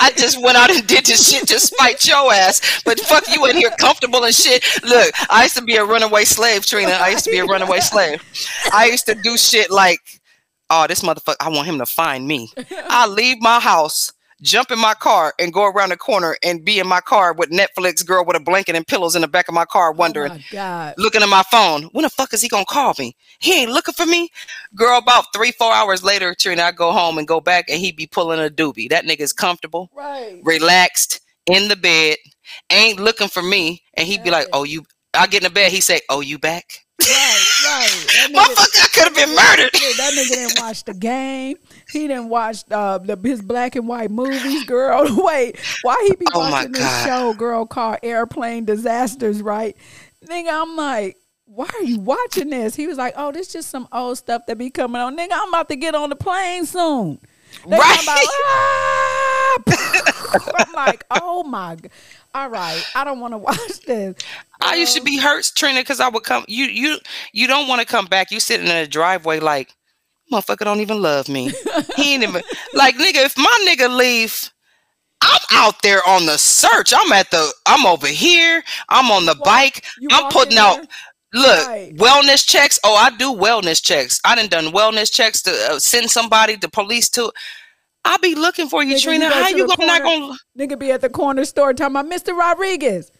I 0.00 0.12
just 0.16 0.40
went 0.42 0.56
out 0.58 0.70
and 0.70 0.86
did 0.86 1.06
this 1.06 1.30
shit 1.30 1.48
to 1.48 1.58
spite 1.58 2.06
your 2.06 2.32
ass. 2.32 2.82
But 2.84 3.00
fuck 3.00 3.24
you 3.34 3.46
in 3.46 3.56
here 3.56 3.70
comfortable 3.78 4.22
and 4.24 4.34
shit. 4.34 4.62
Look, 4.84 5.14
I 5.30 5.44
used 5.44 5.56
to 5.56 5.62
be 5.64 5.76
a 5.76 5.84
runaway 5.84 6.24
slave, 6.24 6.66
Trina. 6.66 6.92
I 6.92 7.08
used 7.08 7.24
to 7.24 7.30
be 7.30 7.38
a 7.38 7.44
runaway 7.44 7.80
slave. 7.80 8.22
I 8.72 8.86
used 8.86 9.06
to 9.06 9.14
do 9.14 9.38
shit 9.38 9.70
like, 9.70 10.00
oh, 10.72 10.86
this 10.88 11.02
motherfucker, 11.02 11.36
I 11.40 11.48
want 11.50 11.68
him 11.68 11.78
to 11.78 11.86
find 11.86 12.26
me. 12.26 12.50
I 12.88 13.06
leave 13.06 13.40
my 13.40 13.60
house, 13.60 14.12
jump 14.40 14.70
in 14.70 14.78
my 14.78 14.94
car, 14.94 15.34
and 15.38 15.52
go 15.52 15.66
around 15.66 15.90
the 15.90 15.96
corner 15.96 16.36
and 16.42 16.64
be 16.64 16.78
in 16.78 16.86
my 16.88 17.00
car 17.00 17.32
with 17.34 17.50
Netflix 17.50 18.04
girl 18.04 18.24
with 18.24 18.36
a 18.36 18.40
blanket 18.40 18.74
and 18.74 18.86
pillows 18.86 19.14
in 19.14 19.22
the 19.22 19.28
back 19.28 19.48
of 19.48 19.54
my 19.54 19.64
car, 19.66 19.92
wondering, 19.92 20.32
Oh 20.32 20.34
my 20.36 20.44
God. 20.50 20.94
looking 20.98 21.22
at 21.22 21.28
my 21.28 21.42
phone. 21.50 21.84
When 21.92 22.02
the 22.04 22.10
fuck 22.10 22.32
is 22.32 22.40
he 22.40 22.48
gonna 22.48 22.64
call 22.64 22.94
me? 22.98 23.14
He 23.38 23.60
ain't 23.62 23.70
looking 23.70 23.94
for 23.94 24.06
me. 24.06 24.30
Girl, 24.74 24.98
about 24.98 25.26
three, 25.34 25.52
four 25.52 25.72
hours 25.72 26.02
later, 26.02 26.34
Trina, 26.34 26.62
I 26.62 26.72
go 26.72 26.92
home 26.92 27.18
and 27.18 27.28
go 27.28 27.40
back 27.40 27.66
and 27.68 27.78
he 27.78 27.92
be 27.92 28.06
pulling 28.06 28.40
a 28.40 28.48
doobie. 28.50 28.88
That 28.88 29.04
nigga's 29.04 29.32
comfortable, 29.32 29.90
Right. 29.94 30.40
relaxed, 30.42 31.20
in 31.46 31.68
the 31.68 31.76
bed, 31.76 32.16
ain't 32.70 33.00
looking 33.00 33.28
for 33.28 33.42
me. 33.42 33.82
And 33.94 34.06
he'd 34.06 34.22
be 34.22 34.30
like, 34.30 34.46
Oh, 34.52 34.64
you 34.64 34.84
I 35.14 35.26
get 35.26 35.42
in 35.42 35.48
the 35.48 35.54
bed, 35.54 35.70
he 35.72 35.80
say, 35.80 36.00
Oh, 36.08 36.20
you 36.20 36.38
back? 36.38 36.81
Right, 37.00 37.48
right. 37.64 37.88
That 38.06 38.28
nigga- 38.30 38.54
Motherfucker, 38.54 38.84
I 38.84 38.88
could 38.94 39.04
have 39.04 39.14
been 39.14 39.28
murdered. 39.34 39.70
That 39.72 40.12
nigga 40.16 40.28
didn't 40.28 40.60
watch 40.60 40.84
the 40.84 40.94
game. 40.94 41.56
He 41.90 42.06
didn't 42.06 42.28
watch 42.28 42.64
uh, 42.70 42.98
the, 42.98 43.16
his 43.22 43.42
black 43.42 43.74
and 43.76 43.88
white 43.88 44.10
movies, 44.10 44.64
girl. 44.64 45.04
Wait, 45.24 45.58
why 45.82 45.96
he 46.08 46.14
be 46.14 46.26
Oh 46.32 46.38
watching 46.38 46.72
this 46.72 47.04
show, 47.04 47.34
girl, 47.34 47.66
called 47.66 47.98
Airplane 48.02 48.64
Disasters, 48.66 49.42
right? 49.42 49.76
Nigga, 50.26 50.48
I'm 50.62 50.76
like, 50.76 51.16
why 51.46 51.68
are 51.74 51.82
you 51.82 51.98
watching 51.98 52.50
this? 52.50 52.76
He 52.76 52.86
was 52.86 52.98
like, 52.98 53.14
oh, 53.16 53.32
this 53.32 53.48
just 53.52 53.68
some 53.68 53.88
old 53.92 54.16
stuff 54.18 54.46
that 54.46 54.56
be 54.56 54.70
coming 54.70 55.00
on. 55.02 55.16
Nigga, 55.16 55.32
I'm 55.32 55.48
about 55.48 55.68
to 55.70 55.76
get 55.76 55.94
on 55.96 56.08
the 56.10 56.16
plane 56.16 56.64
soon. 56.66 57.18
They 57.68 57.76
Right. 57.78 58.02
about, 58.02 58.18
"Ah!" 58.46 59.58
I'm 60.66 60.72
like, 60.72 61.04
oh 61.10 61.42
my 61.42 61.74
god. 61.76 61.90
All 62.34 62.48
right, 62.48 62.82
I 62.94 63.04
don't 63.04 63.20
want 63.20 63.34
to 63.34 63.38
watch 63.38 63.80
this. 63.86 64.16
I 64.60 64.76
used 64.76 64.96
to 64.96 65.02
be 65.02 65.18
hurt, 65.18 65.50
Trina, 65.54 65.80
because 65.80 66.00
I 66.00 66.08
would 66.08 66.22
come. 66.24 66.44
You 66.48 66.64
you 66.64 66.98
you 67.32 67.46
don't 67.46 67.68
want 67.68 67.80
to 67.80 67.86
come 67.86 68.06
back. 68.06 68.30
You 68.30 68.40
sitting 68.40 68.66
in 68.68 68.74
the 68.82 68.86
driveway 68.86 69.38
like, 69.40 69.74
motherfucker 70.32 70.64
don't 70.64 70.80
even 70.80 71.02
love 71.02 71.28
me. 71.28 71.52
he 71.96 72.14
ain't 72.14 72.22
even 72.22 72.42
like 72.74 72.96
nigga. 72.96 73.24
If 73.24 73.36
my 73.36 73.66
nigga 73.68 73.94
leave, 73.94 74.50
I'm 75.20 75.40
out 75.52 75.82
there 75.82 76.00
on 76.08 76.24
the 76.26 76.38
search. 76.38 76.94
I'm 76.96 77.12
at 77.12 77.30
the. 77.30 77.52
I'm 77.66 77.84
over 77.86 78.06
here. 78.06 78.62
I'm 78.88 79.10
on 79.10 79.26
the 79.26 79.34
walk- 79.34 79.44
bike. 79.44 79.84
I'm 80.10 80.30
putting 80.32 80.56
out. 80.58 80.76
there? 80.76 80.86
Look, 81.34 81.66
Right. 81.68 81.96
wellness 81.96 82.46
checks. 82.46 82.78
Oh, 82.84 82.94
I 82.94 83.08
do 83.16 83.32
wellness 83.34 83.82
checks. 83.82 84.20
I 84.24 84.34
done 84.34 84.48
done 84.48 84.66
wellness 84.72 85.10
checks 85.12 85.40
to 85.42 85.50
uh, 85.70 85.78
send 85.78 86.10
somebody, 86.10 86.56
the 86.56 86.68
police 86.68 87.08
to. 87.10 87.30
I'll 88.04 88.18
be 88.18 88.34
looking 88.34 88.68
for 88.68 88.82
you, 88.82 88.96
Nigga, 88.96 89.02
Trina. 89.02 89.24
you 89.26 89.30
How 89.30 89.48
you 89.48 89.66
gonna 89.68 89.86
not 89.86 90.02
gonna? 90.02 90.34
Nigga 90.58 90.78
be 90.78 90.90
at 90.92 91.00
the 91.00 91.08
corner 91.08 91.44
store 91.44 91.72
talking 91.72 91.96
about 91.96 92.10
Mr. 92.10 92.36
Rodriguez. 92.36 93.10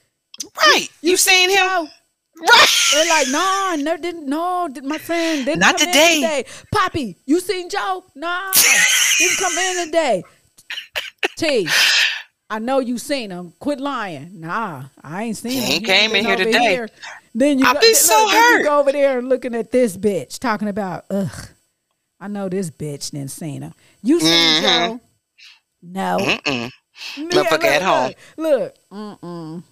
Right? 0.57 0.89
You, 1.03 1.17
seen 1.17 1.51
him? 1.51 1.59
Right? 2.41 2.89
They're 2.93 3.09
like, 3.09 3.29
no, 3.29 3.39
I 3.41 3.77
never 3.77 4.03
didn't. 4.03 4.27
No, 4.27 4.69
did- 4.73 4.85
my 4.85 4.99
friend 4.99 5.45
didn't 5.45 5.61
Not 5.61 5.79
come 5.79 5.87
in 5.89 5.93
today. 5.93 6.15
today. 6.17 6.45
Poppy, 6.75 7.17
you 7.27 7.39
seen 7.41 7.69
Joe? 7.69 8.05
Nah, 8.17 8.51
didn't 9.19 9.39
come 9.39 9.57
in 9.59 9.87
today. 9.87 10.25
T, 11.37 11.69
I 12.51 12.59
know 12.59 12.81
you 12.81 12.99
seen 12.99 13.31
him. 13.31 13.53
Quit 13.61 13.81
lying. 13.81 14.41
Nah, 14.41 14.85
I 15.03 15.25
ain't 15.25 15.37
seen 15.37 15.53
him. 15.53 15.63
He 15.71 15.81
came 15.81 16.15
in 16.15 16.25
here 16.25 16.37
today. 16.37 16.87
Then 17.35 17.59
you 17.59 17.67
I 17.67 17.75
go, 17.75 17.81
be 17.81 17.95
so 17.95 18.15
look, 18.25 18.33
hurt. 18.33 18.59
You 18.59 18.65
go 18.65 18.81
over 18.81 18.93
there 18.93 19.19
and 19.19 19.29
looking 19.29 19.55
at 19.55 19.71
this 19.71 19.97
bitch 19.97 20.39
talking 20.39 20.69
about, 20.69 21.05
ugh, 21.11 21.49
I 22.21 22.29
know 22.29 22.49
this 22.49 22.71
bitch 22.71 23.11
didn't 23.11 23.31
seen 23.31 23.63
him. 23.63 23.75
You 24.03 24.21
seen 24.21 24.29
Mhm. 24.29 24.61
Joe? 24.63 25.01
No. 25.83 26.17
Mm-mm. 26.21 26.71
Motherfucker 27.17 27.65
at 27.65 27.83
home. 27.83 28.13
Look, 28.37 28.75
look, 28.93 29.21
mm-mm. 29.21 29.63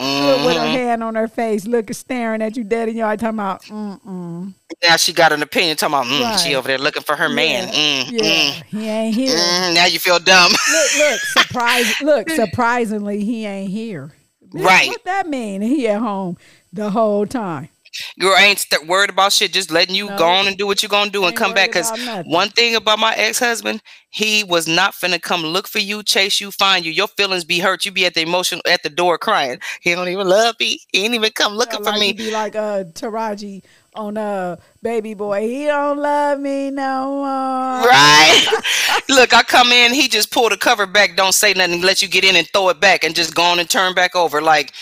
Look 0.00 0.44
with 0.46 0.56
her 0.56 0.66
hand 0.66 1.02
on 1.04 1.14
her 1.14 1.28
face, 1.28 1.64
looking, 1.64 1.94
staring 1.94 2.42
at 2.42 2.56
you 2.56 2.64
dead 2.64 2.88
in 2.88 2.96
your 2.96 3.06
eye, 3.06 3.14
talking 3.16 3.38
about, 3.38 3.62
mm-mm. 3.64 4.52
Now 4.82 4.96
she 4.96 5.12
got 5.12 5.32
an 5.32 5.42
opinion 5.42 5.76
talking 5.76 5.94
about 5.94 6.06
mm, 6.06 6.44
she 6.44 6.56
over 6.56 6.66
there 6.66 6.78
looking 6.78 7.02
for 7.04 7.14
her 7.14 7.28
man. 7.28 7.68
Yeah, 7.68 7.74
Mm, 8.04 8.10
yeah, 8.10 8.20
mm, 8.22 8.62
he 8.64 8.88
ain't 8.88 9.14
here. 9.14 9.36
mm. 9.36 9.74
Now 9.74 9.86
you 9.86 10.00
feel 10.00 10.18
dumb. 10.18 10.50
Look, 10.50 10.96
look, 10.98 11.20
surprise, 11.20 11.94
look, 12.02 12.30
surprisingly, 12.30 13.24
he 13.24 13.46
ain't 13.46 13.70
here. 13.70 14.12
Right. 14.52 14.88
What 14.88 15.04
that 15.04 15.28
mean? 15.28 15.62
He 15.62 15.86
at 15.88 16.00
home 16.00 16.36
the 16.72 16.90
whole 16.90 17.24
time. 17.26 17.68
Girl 18.18 18.36
ain't 18.36 18.58
st- 18.58 18.86
worried 18.86 19.10
about 19.10 19.32
shit, 19.32 19.52
just 19.52 19.70
letting 19.70 19.94
you 19.94 20.08
No. 20.08 20.18
go 20.18 20.28
on 20.28 20.46
and 20.46 20.56
do 20.56 20.66
what 20.66 20.82
you're 20.82 20.88
gonna 20.88 21.10
do 21.10 21.24
and 21.24 21.36
come 21.36 21.54
back. 21.54 21.72
Cause 21.72 21.90
one 22.24 22.50
thing 22.50 22.74
about 22.74 22.98
my 22.98 23.14
ex 23.14 23.38
husband, 23.38 23.82
he 24.10 24.44
was 24.44 24.68
not 24.68 24.94
finna 24.94 25.20
come 25.20 25.42
look 25.42 25.66
for 25.66 25.78
you, 25.78 26.02
chase 26.02 26.40
you, 26.40 26.50
find 26.50 26.84
you. 26.84 26.92
Your 26.92 27.08
feelings 27.08 27.44
be 27.44 27.58
hurt. 27.60 27.84
You 27.84 27.92
be 27.92 28.06
at 28.06 28.14
the 28.14 28.22
emotion 28.22 28.60
at 28.66 28.82
the 28.82 28.90
door 28.90 29.18
crying. 29.18 29.58
He 29.80 29.94
don't 29.94 30.08
even 30.08 30.28
love 30.28 30.56
me. 30.60 30.80
He 30.92 31.04
ain't 31.04 31.14
even 31.14 31.32
come 31.32 31.54
looking 31.54 31.78
for 31.78 31.90
like, 31.90 32.00
me. 32.00 32.06
he 32.08 32.12
Be 32.12 32.30
like 32.30 32.54
uh 32.54 32.84
Taraji 32.84 33.62
on 33.94 34.16
uh 34.16 34.56
Baby 34.82 35.14
Boy. 35.14 35.48
He 35.48 35.66
don't 35.66 35.98
love 35.98 36.40
me 36.40 36.70
no 36.70 37.06
more. 37.16 37.88
Right. 37.88 38.46
Look, 39.08 39.34
I 39.34 39.42
come 39.42 39.72
in, 39.72 39.92
he 39.92 40.08
just 40.08 40.30
pull 40.30 40.48
the 40.48 40.56
cover 40.56 40.86
back, 40.86 41.16
don't 41.16 41.32
say 41.34 41.52
nothing, 41.54 41.82
let 41.82 42.02
you 42.02 42.08
get 42.08 42.24
in 42.24 42.36
and 42.36 42.46
throw 42.48 42.68
it 42.68 42.80
back 42.80 43.04
and 43.04 43.14
just 43.14 43.34
go 43.34 43.42
on 43.42 43.58
and 43.58 43.68
turn 43.68 43.94
back 43.94 44.14
over. 44.14 44.40
Like 44.40 44.72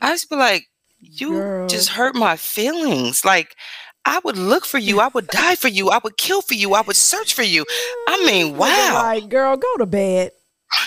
I 0.00 0.10
just 0.10 0.28
be 0.28 0.36
like, 0.36 0.66
you 1.02 1.30
Girl. 1.32 1.68
just 1.68 1.90
hurt 1.90 2.14
my 2.14 2.36
feelings. 2.36 3.24
Like 3.24 3.56
I 4.04 4.20
would 4.24 4.38
look 4.38 4.64
for 4.64 4.78
you, 4.78 5.00
I 5.00 5.08
would 5.08 5.26
die 5.28 5.56
for 5.56 5.68
you, 5.68 5.90
I 5.90 5.98
would 6.02 6.16
kill 6.16 6.42
for 6.42 6.54
you, 6.54 6.74
I 6.74 6.80
would 6.82 6.96
search 6.96 7.34
for 7.34 7.42
you. 7.42 7.64
I 8.08 8.24
mean, 8.26 8.54
mm, 8.54 8.56
wow. 8.56 8.94
Like, 8.94 9.28
girl, 9.28 9.56
go 9.56 9.76
to 9.78 9.86
bed. 9.86 10.32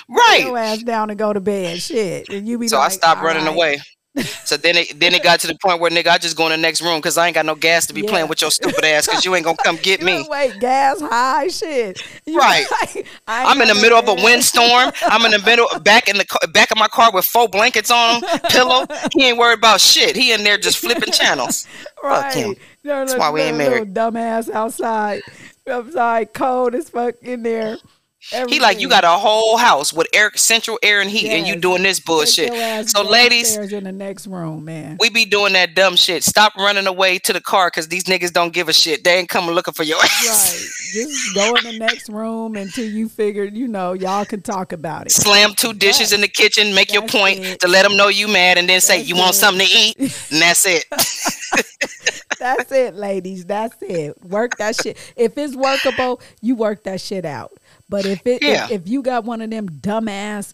Your 0.10 0.17
Right. 0.17 0.56
ass 0.58 0.84
down 0.84 1.10
and 1.12 1.19
go 1.19 1.32
to 1.34 1.39
bed. 1.39 1.80
Shit. 1.82 2.30
And 2.30 2.47
you 2.47 2.58
be 2.58 2.67
So 2.67 2.78
like, 2.78 2.88
I 2.91 2.93
stopped 2.93 3.21
running 3.21 3.45
right. 3.45 3.54
away. 3.56 3.82
So 4.45 4.56
then 4.58 4.78
it 4.78 4.99
then 4.99 5.13
it 5.13 5.23
got 5.23 5.39
to 5.41 5.47
the 5.47 5.56
point 5.62 5.80
where 5.82 5.91
nigga, 5.91 6.08
I 6.08 6.17
just 6.17 6.38
go 6.38 6.45
in 6.45 6.51
the 6.51 6.58
next 6.58 6.82
room 6.82 6.99
because 6.99 7.17
I 7.17 7.28
ain't 7.28 7.36
got 7.36 7.45
no 7.45 7.56
gas 7.56 7.86
to 7.88 7.93
be 7.93 8.01
Yeah. 8.01 8.10
playing 8.10 8.28
with 8.30 8.41
your 8.41 8.51
stupid 8.51 8.84
ass 8.86 9.08
because 9.08 9.25
you 9.25 9.36
ain't 9.36 9.43
gonna 9.43 9.58
come 9.63 9.75
get 9.78 10.01
me. 10.04 10.25
Wait, 10.30 10.60
gas 10.60 11.01
high 11.01 11.47
shit. 11.47 12.01
You 12.25 12.38
Right. 12.39 12.65
like, 12.95 13.06
I'm 13.28 13.62
in 13.62 13.67
the 13.67 13.75
middle 13.75 13.97
of 13.97 14.08
a 14.08 14.13
windstorm. 14.23 14.91
I'm 15.04 15.25
in 15.25 15.32
the 15.32 15.45
middle 15.45 15.67
back 15.82 16.08
in 16.08 16.17
the 16.17 16.49
back 16.54 16.71
of 16.71 16.78
my 16.78 16.88
car 16.88 17.12
with 17.13 17.25
four 17.25 17.47
blankets 17.49 17.91
on 17.91 18.21
him, 18.23 18.30
pillow. 18.49 18.86
He 19.13 19.25
ain't 19.28 19.38
worried 19.38 19.58
about 19.60 19.82
shit. 19.82 20.15
He 20.15 20.32
in 20.32 20.43
there 20.43 20.58
just 20.58 20.78
flipping 20.78 21.12
channels. 21.13 21.67
Right. 22.04 22.34
him. 22.34 22.56
That's 22.84 23.15
why 23.17 23.32
we 23.32 23.41
ain't 23.41 23.58
married. 23.58 23.93
Dumbass 23.93 24.49
outside. 24.49 25.23
Outside, 25.67 26.34
cold 26.34 26.75
as 26.75 26.89
fuck 26.89 27.15
in 27.23 27.41
there. 27.41 27.78
He 28.50 28.60
like 28.60 28.80
you 28.80 28.90
got 28.90 29.04
a 29.04 29.10
whole 29.10 29.58
house 29.58 29.94
with 29.94 30.08
air 30.14 30.32
central 30.36 30.80
air 30.82 31.02
and 31.02 31.10
heat, 31.10 31.30
and 31.30 31.48
you 31.48 31.56
doing 31.56 31.84
this 31.84 32.00
bullshit. 32.00 32.52
So 32.90 33.04
ladies, 33.04 33.56
in 33.56 33.84
the 33.84 33.92
next 33.92 34.28
room, 34.28 34.66
man. 34.66 34.98
we 35.00 35.10
be 35.10 35.26
doing 35.26 35.54
that 35.54 35.76
dumb 35.76 35.96
shit. 35.96 36.24
Stop 36.24 36.56
running 36.56 36.88
away 36.88 37.20
to 37.20 37.34
the 37.34 37.42
car 37.42 37.68
because 37.68 37.88
these 37.88 38.06
niggas 38.06 38.34
don't 38.34 38.54
give 38.54 38.68
a 38.68 38.74
shit. 38.74 39.04
They 39.04 39.18
ain't 39.18 39.30
coming 39.30 39.52
looking 39.52 39.74
for 39.74 39.84
your 39.84 39.98
Right. 39.98 40.68
Just 40.94 41.36
go 41.36 41.56
in 41.56 41.64
the 41.64 41.78
next 41.78 42.10
room 42.10 42.56
until 42.56 42.86
you 42.86 43.10
figure, 43.10 43.44
you 43.44 43.68
know, 43.68 43.94
y'all 43.94 44.26
can 44.26 44.42
talk 44.42 44.72
about 44.72 45.06
it. 45.08 45.12
Slam 45.12 45.54
two 45.56 45.74
dishes 45.74 46.14
in 46.14 46.22
the 46.22 46.28
kitchen, 46.28 46.74
make 46.74 46.94
your 46.94 47.08
point 47.08 47.40
it. 47.40 47.60
to 47.60 47.68
let 47.68 47.84
them 47.84 47.98
know 47.98 48.08
you 48.08 48.28
mad, 48.28 48.58
and 48.58 48.68
then 48.68 48.82
say 48.82 48.98
That's 48.98 49.10
you 49.10 49.16
want 49.16 49.36
it. 49.36 49.40
something 49.40 49.68
to 49.68 49.74
eat, 49.74 49.98
and 50.00 50.42
that's 50.42 50.66
it. 50.66 50.86
That's 52.40 52.71
it, 52.71 52.96
ladies. 52.96 53.46
That's 53.46 53.76
it. 53.82 54.21
Work 54.23 54.58
that 54.58 54.76
shit. 54.76 54.98
If 55.15 55.38
it's 55.38 55.56
workable, 55.56 56.21
you 56.42 56.56
work 56.56 56.84
that 56.84 57.02
shit 57.02 57.26
out. 57.26 57.52
But 57.90 58.06
if 58.06 58.25
it 58.25 58.42
Yeah. 58.42 58.65
if, 58.65 58.71
if 58.71 58.88
you 58.88 59.02
got 59.02 59.25
one 59.25 59.42
of 59.42 59.50
them 59.50 59.69
dumbass 59.69 60.54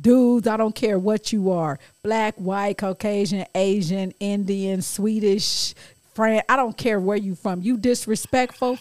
dudes, 0.00 0.46
I 0.46 0.56
don't 0.56 0.74
care 0.74 0.98
what 0.98 1.32
you 1.32 1.50
are, 1.50 1.78
black, 2.02 2.34
white, 2.36 2.78
Caucasian, 2.78 3.46
Asian, 3.54 4.12
Indian, 4.20 4.82
Swedish, 4.82 5.74
Fran, 6.14 6.42
I 6.48 6.56
don't 6.56 6.76
care 6.76 7.00
where 7.00 7.16
you 7.16 7.34
from. 7.34 7.62
You 7.62 7.76
disrespectful, 7.76 8.78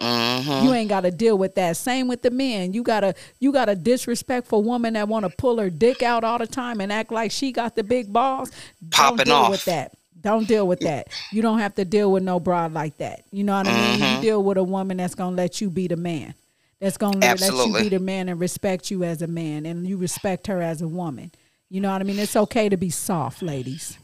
hmm 0.00 0.64
you 0.64 0.72
ain't 0.72 0.88
got 0.88 1.00
to 1.00 1.10
deal 1.10 1.36
with 1.36 1.56
that. 1.56 1.76
Same 1.76 2.06
with 2.06 2.22
the 2.22 2.30
men. 2.30 2.72
You 2.72 2.82
got 2.84 3.02
a 3.02 3.14
you 3.40 3.50
got 3.52 3.68
a 3.68 3.74
disrespectful 3.74 4.62
woman 4.62 4.94
that 4.94 5.08
want 5.08 5.24
to 5.24 5.30
pull 5.30 5.58
her 5.58 5.70
dick 5.70 6.02
out 6.02 6.22
all 6.24 6.38
the 6.38 6.46
time 6.46 6.80
and 6.80 6.92
act 6.92 7.10
like 7.10 7.30
she 7.32 7.50
got 7.52 7.74
the 7.74 7.82
big 7.82 8.12
balls. 8.12 8.52
Popping 8.90 9.16
don't 9.18 9.26
deal 9.26 9.34
off. 9.34 9.50
with 9.50 9.64
that. 9.64 9.92
Don't 10.20 10.46
deal 10.48 10.66
with 10.66 10.80
that. 10.80 11.08
You 11.32 11.42
don't 11.42 11.58
have 11.58 11.74
to 11.76 11.84
deal 11.84 12.10
with 12.12 12.22
no 12.22 12.38
broad 12.40 12.72
like 12.72 12.96
that. 12.98 13.22
You 13.32 13.44
know 13.44 13.56
what 13.56 13.66
I 13.68 13.72
mean? 13.72 14.00
Mm-hmm. 14.00 14.16
You 14.16 14.22
deal 14.22 14.42
with 14.42 14.58
a 14.58 14.62
woman 14.64 14.96
that's 14.98 15.14
gonna 15.14 15.36
let 15.36 15.60
you 15.60 15.70
be 15.70 15.88
the 15.88 15.96
man. 15.96 16.34
That's 16.80 16.96
gonna 16.96 17.18
let 17.18 17.40
you 17.40 17.72
be 17.78 17.88
the 17.88 17.98
man 17.98 18.28
and 18.28 18.38
respect 18.38 18.90
you 18.90 19.02
as 19.04 19.22
a 19.22 19.26
man, 19.26 19.66
and 19.66 19.86
you 19.86 19.96
respect 19.96 20.46
her 20.46 20.62
as 20.62 20.80
a 20.80 20.88
woman. 20.88 21.32
You 21.68 21.80
know 21.80 21.90
what 21.90 22.00
I 22.00 22.04
mean? 22.04 22.18
It's 22.18 22.36
okay 22.36 22.68
to 22.68 22.76
be 22.76 22.90
soft, 22.90 23.42
ladies. 23.42 23.98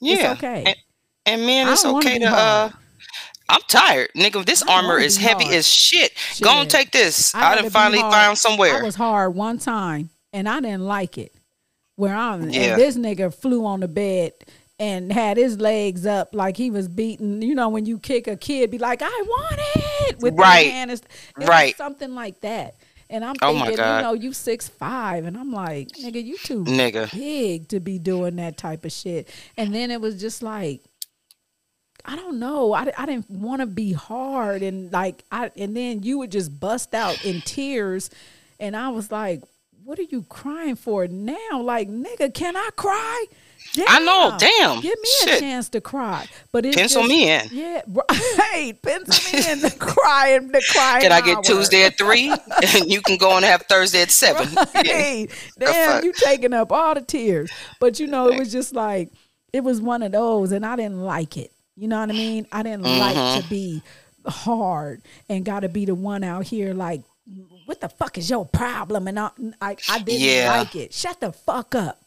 Yeah. 0.00 0.32
okay. 0.32 0.64
And, 0.66 0.76
and 1.26 1.46
man, 1.46 1.68
it's 1.68 1.84
okay 1.84 2.18
to 2.18 2.26
uh. 2.26 2.70
I'm 3.48 3.60
tired, 3.66 4.10
nigga. 4.16 4.44
This 4.44 4.62
armor 4.62 4.98
is 4.98 5.16
heavy 5.16 5.44
hard. 5.44 5.56
as 5.56 5.68
shit. 5.68 6.12
Go 6.40 6.60
and 6.60 6.70
take 6.70 6.92
this. 6.92 7.34
I, 7.34 7.40
gotta 7.40 7.62
done 7.62 7.70
finally 7.70 7.98
found 7.98 8.38
somewhere. 8.38 8.78
I 8.78 8.82
was 8.82 8.94
hard 8.94 9.34
one 9.34 9.58
time, 9.58 10.10
and 10.32 10.48
I 10.48 10.60
didn't 10.60 10.84
like 10.84 11.18
it. 11.18 11.34
Where 11.96 12.14
I'm, 12.14 12.48
Yeah. 12.48 12.60
and 12.60 12.80
this 12.80 12.96
nigga 12.96 13.34
flew 13.34 13.66
on 13.66 13.80
the 13.80 13.88
bed 13.88 14.32
and 14.80 15.12
had 15.12 15.38
his 15.38 15.60
legs 15.60 16.06
up 16.06 16.34
like 16.34 16.58
he 16.58 16.72
was 16.72 16.88
beating. 16.88 17.42
You 17.42 17.54
know, 17.56 17.70
when 17.70 17.86
you 17.86 18.00
kick 18.00 18.28
a 18.28 18.36
kid, 18.36 18.72
be 18.72 18.78
like, 18.78 19.02
"I 19.02 19.06
want 19.28 19.60
it," 19.76 20.20
with 20.20 20.38
Right. 20.38 20.64
hand. 20.64 20.92
It's, 20.92 21.02
it 21.40 21.50
was 21.50 21.50
Right. 21.50 21.76
something 21.76 22.14
like 22.16 22.40
that. 22.42 22.76
And 23.10 23.24
I'm 23.24 23.40
Oh 23.42 23.54
thinking, 23.54 23.72
God. 23.72 23.86
you 23.86 23.96
know, 23.98 24.14
you 24.14 24.34
six 24.34 24.68
five, 24.68 25.26
and 25.26 25.38
I'm 25.38 25.52
like, 25.52 25.90
nigga, 25.98 26.24
you 26.24 26.38
too 26.38 26.66
Nigga. 26.66 27.10
big 27.12 27.68
to 27.70 27.80
be 27.80 28.00
doing 28.00 28.36
that 28.38 28.58
type 28.58 28.84
of 28.86 28.92
shit. 28.92 29.28
And 29.58 29.74
then 29.74 29.92
it 29.92 30.00
was 30.02 30.20
just 30.20 30.42
like, 30.42 30.82
I 32.06 32.16
don't 32.16 32.40
know. 32.40 32.72
I, 32.74 32.92
I 32.98 33.06
didn't 33.06 33.30
want 33.30 33.60
to 33.62 33.66
be 33.66 33.92
hard 33.92 34.62
and 34.62 34.92
like 34.92 35.24
I 35.32 35.52
and 35.56 35.76
then 35.76 36.02
you 36.04 36.18
would 36.18 36.32
just 36.32 36.58
bust 36.60 36.94
out 36.94 37.24
in 37.24 37.42
tears, 37.42 38.10
and 38.60 38.76
I 38.76 38.90
was 38.90 39.12
like, 39.12 39.42
"What 39.84 39.98
are 40.00 40.04
you 40.04 40.24
crying 40.24 40.76
for 40.76 41.08
now? 41.08 41.60
Like, 41.62 41.88
nigga, 41.90 42.34
can 42.34 42.56
I 42.56 42.70
cry?" 42.76 43.26
I 43.88 44.00
know, 44.00 44.36
damn. 44.38 44.80
Give 44.80 44.94
me 45.00 45.32
a 45.34 45.38
chance 45.38 45.68
to 45.70 45.80
cry, 45.80 46.26
but 46.52 46.66
it's 46.66 46.76
Pencil 46.76 47.02
just- 47.02 47.08
me 47.12 47.30
in. 47.30 47.48
Yeah, 47.52 47.82
right. 47.88 48.74
Pencil 48.82 49.32
me 49.40 49.50
in. 49.52 49.60
The 49.60 49.70
crying, 49.78 50.48
the 50.48 50.62
crying. 50.72 51.02
Can 51.02 51.12
I 51.12 51.20
get 51.20 51.36
hour. 51.36 51.42
Tuesday 51.42 51.84
at 51.84 51.96
three? 51.98 52.30
and 52.30 52.86
you 52.90 53.00
can 53.02 53.16
go 53.16 53.36
and 53.36 53.44
have 53.44 53.62
Thursday 53.62 54.02
at 54.02 54.10
seven. 54.10 54.48
Yeah. 54.52 54.82
Hey, 54.82 55.26
The 55.56 55.66
damn, 55.66 56.04
you 56.04 56.12
taking 56.12 56.52
up 56.52 56.72
all 56.72 56.94
the 56.94 57.02
tears. 57.02 57.50
But 57.80 58.00
you 58.00 58.06
know, 58.06 58.28
it 58.28 58.38
was 58.38 58.50
just 58.52 58.74
like 58.74 59.10
it 59.52 59.62
was 59.64 59.80
one 59.80 60.02
of 60.02 60.12
those, 60.12 60.52
and 60.52 60.64
I 60.66 60.76
didn't 60.76 61.02
like 61.02 61.36
it. 61.36 61.52
You 61.76 61.88
know 61.88 62.00
what 62.00 62.10
I 62.10 62.12
mean? 62.12 62.46
I 62.52 62.62
didn't 62.62 62.82
like 62.82 63.16
Mm-hmm. 63.16 63.40
to 63.42 63.48
be 63.48 63.82
hard 64.26 65.02
and 65.28 65.44
got 65.44 65.60
to 65.60 65.68
be 65.68 65.84
the 65.86 65.94
one 65.94 66.22
out 66.24 66.44
here 66.44 66.74
like, 66.74 67.02
what 67.64 67.80
the 67.80 67.88
fuck 67.88 68.18
is 68.18 68.28
your 68.28 68.44
problem? 68.44 69.08
And 69.08 69.18
I, 69.18 69.30
I, 69.60 69.76
I 69.88 69.98
didn't 70.00 70.20
Yeah. 70.20 70.52
like 70.58 70.74
it. 70.76 70.92
Shut 70.92 71.20
the 71.20 71.32
fuck 71.32 71.74
up. 71.74 71.99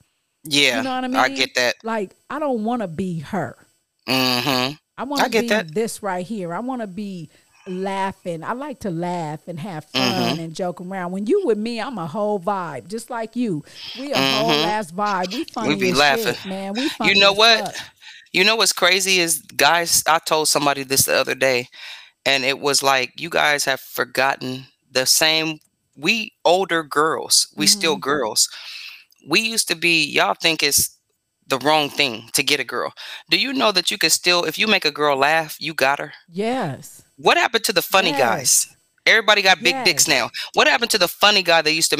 Yeah, 0.43 0.77
You 0.77 0.83
know 0.83 0.95
what 0.95 1.03
I 1.03 1.07
mean? 1.07 1.17
I 1.17 1.29
get 1.29 1.55
that. 1.55 1.75
Like 1.83 2.15
I 2.29 2.39
don't 2.39 2.63
want 2.63 2.81
to 2.81 2.87
be 2.87 3.19
her. 3.19 3.57
Mm-hmm. 4.07 4.73
I 4.97 5.03
want 5.03 5.23
to 5.23 5.29
be 5.41 5.47
that. 5.47 5.73
this 5.73 6.03
right 6.03 6.25
here. 6.25 6.53
I 6.53 6.59
want 6.59 6.81
to 6.81 6.87
be 6.87 7.29
laughing. 7.65 8.43
I 8.43 8.53
like 8.53 8.79
to 8.81 8.89
laugh 8.91 9.47
and 9.47 9.59
have 9.59 9.85
fun 9.85 10.01
Mm-hmm. 10.01 10.39
and 10.41 10.53
joke 10.55 10.81
around. 10.81 11.11
When 11.13 11.25
you 11.25 11.45
with 11.45 11.57
me, 11.57 11.79
I'm 11.79 11.97
a 11.97 12.05
whole 12.07 12.39
vibe, 12.39 12.87
just 12.89 13.09
like 13.09 13.35
you. 13.35 13.63
We 13.97 14.11
a 14.11 14.17
whole 14.17 14.51
ass 14.51 14.91
vibe. 14.91 15.33
We 15.33 15.43
funny 15.45 15.75
be 15.75 15.89
as 15.91 15.97
laughing. 15.97 16.25
shit, 16.35 16.45
man. 16.45 16.73
We 16.73 16.89
funny 16.89 17.13
You 17.13 17.19
know 17.19 17.31
what? 17.33 17.73
fuck. 17.73 17.85
You 18.33 18.43
know 18.43 18.55
what's 18.55 18.73
crazy 18.73 19.19
is 19.19 19.41
guys. 19.55 20.03
I 20.07 20.19
told 20.19 20.47
somebody 20.49 20.83
this 20.83 21.03
the 21.03 21.15
other 21.15 21.35
day, 21.35 21.69
and 22.25 22.43
it 22.43 22.59
was 22.59 22.83
like 22.83 23.19
you 23.21 23.29
guys 23.29 23.65
have 23.65 23.79
forgotten 23.79 24.65
the 24.91 25.05
same. 25.05 25.59
We 25.95 26.33
older 26.43 26.83
girls, 26.83 27.47
we 27.55 27.67
still 27.67 27.93
Mm-hmm. 27.93 28.01
girls. 28.01 28.49
We 29.27 29.41
used 29.41 29.67
to 29.69 29.75
be. 29.75 30.05
Y'all 30.05 30.35
think 30.39 30.61
it's 30.63 30.97
the 31.47 31.57
wrong 31.59 31.89
thing 31.89 32.29
to 32.33 32.43
get 32.43 32.59
a 32.59 32.63
girl. 32.63 32.93
Do 33.29 33.37
you 33.37 33.51
know 33.53 33.71
that 33.73 33.91
you 33.91 33.97
can 33.97 34.09
still, 34.09 34.43
if 34.45 34.57
you 34.57 34.65
make 34.67 34.85
a 34.85 34.91
girl 34.91 35.17
laugh, 35.17 35.57
you 35.59 35.73
got 35.73 35.99
her. 35.99 36.13
Yes. 36.29 37.03
What 37.17 37.37
happened 37.37 37.65
to 37.65 37.73
the 37.73 37.81
funny 37.81 38.11
Yes. 38.11 38.19
guys? 38.19 38.67
Everybody 39.05 39.41
got 39.41 39.61
big 39.61 39.83
dicks 39.83 40.07
now. 40.07 40.29
What 40.53 40.67
happened 40.67 40.91
to 40.91 40.97
the 40.97 41.09
funny 41.09 41.43
guy 41.43 41.61
that 41.61 41.73
used 41.73 41.89
to 41.91 41.97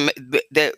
that 0.52 0.76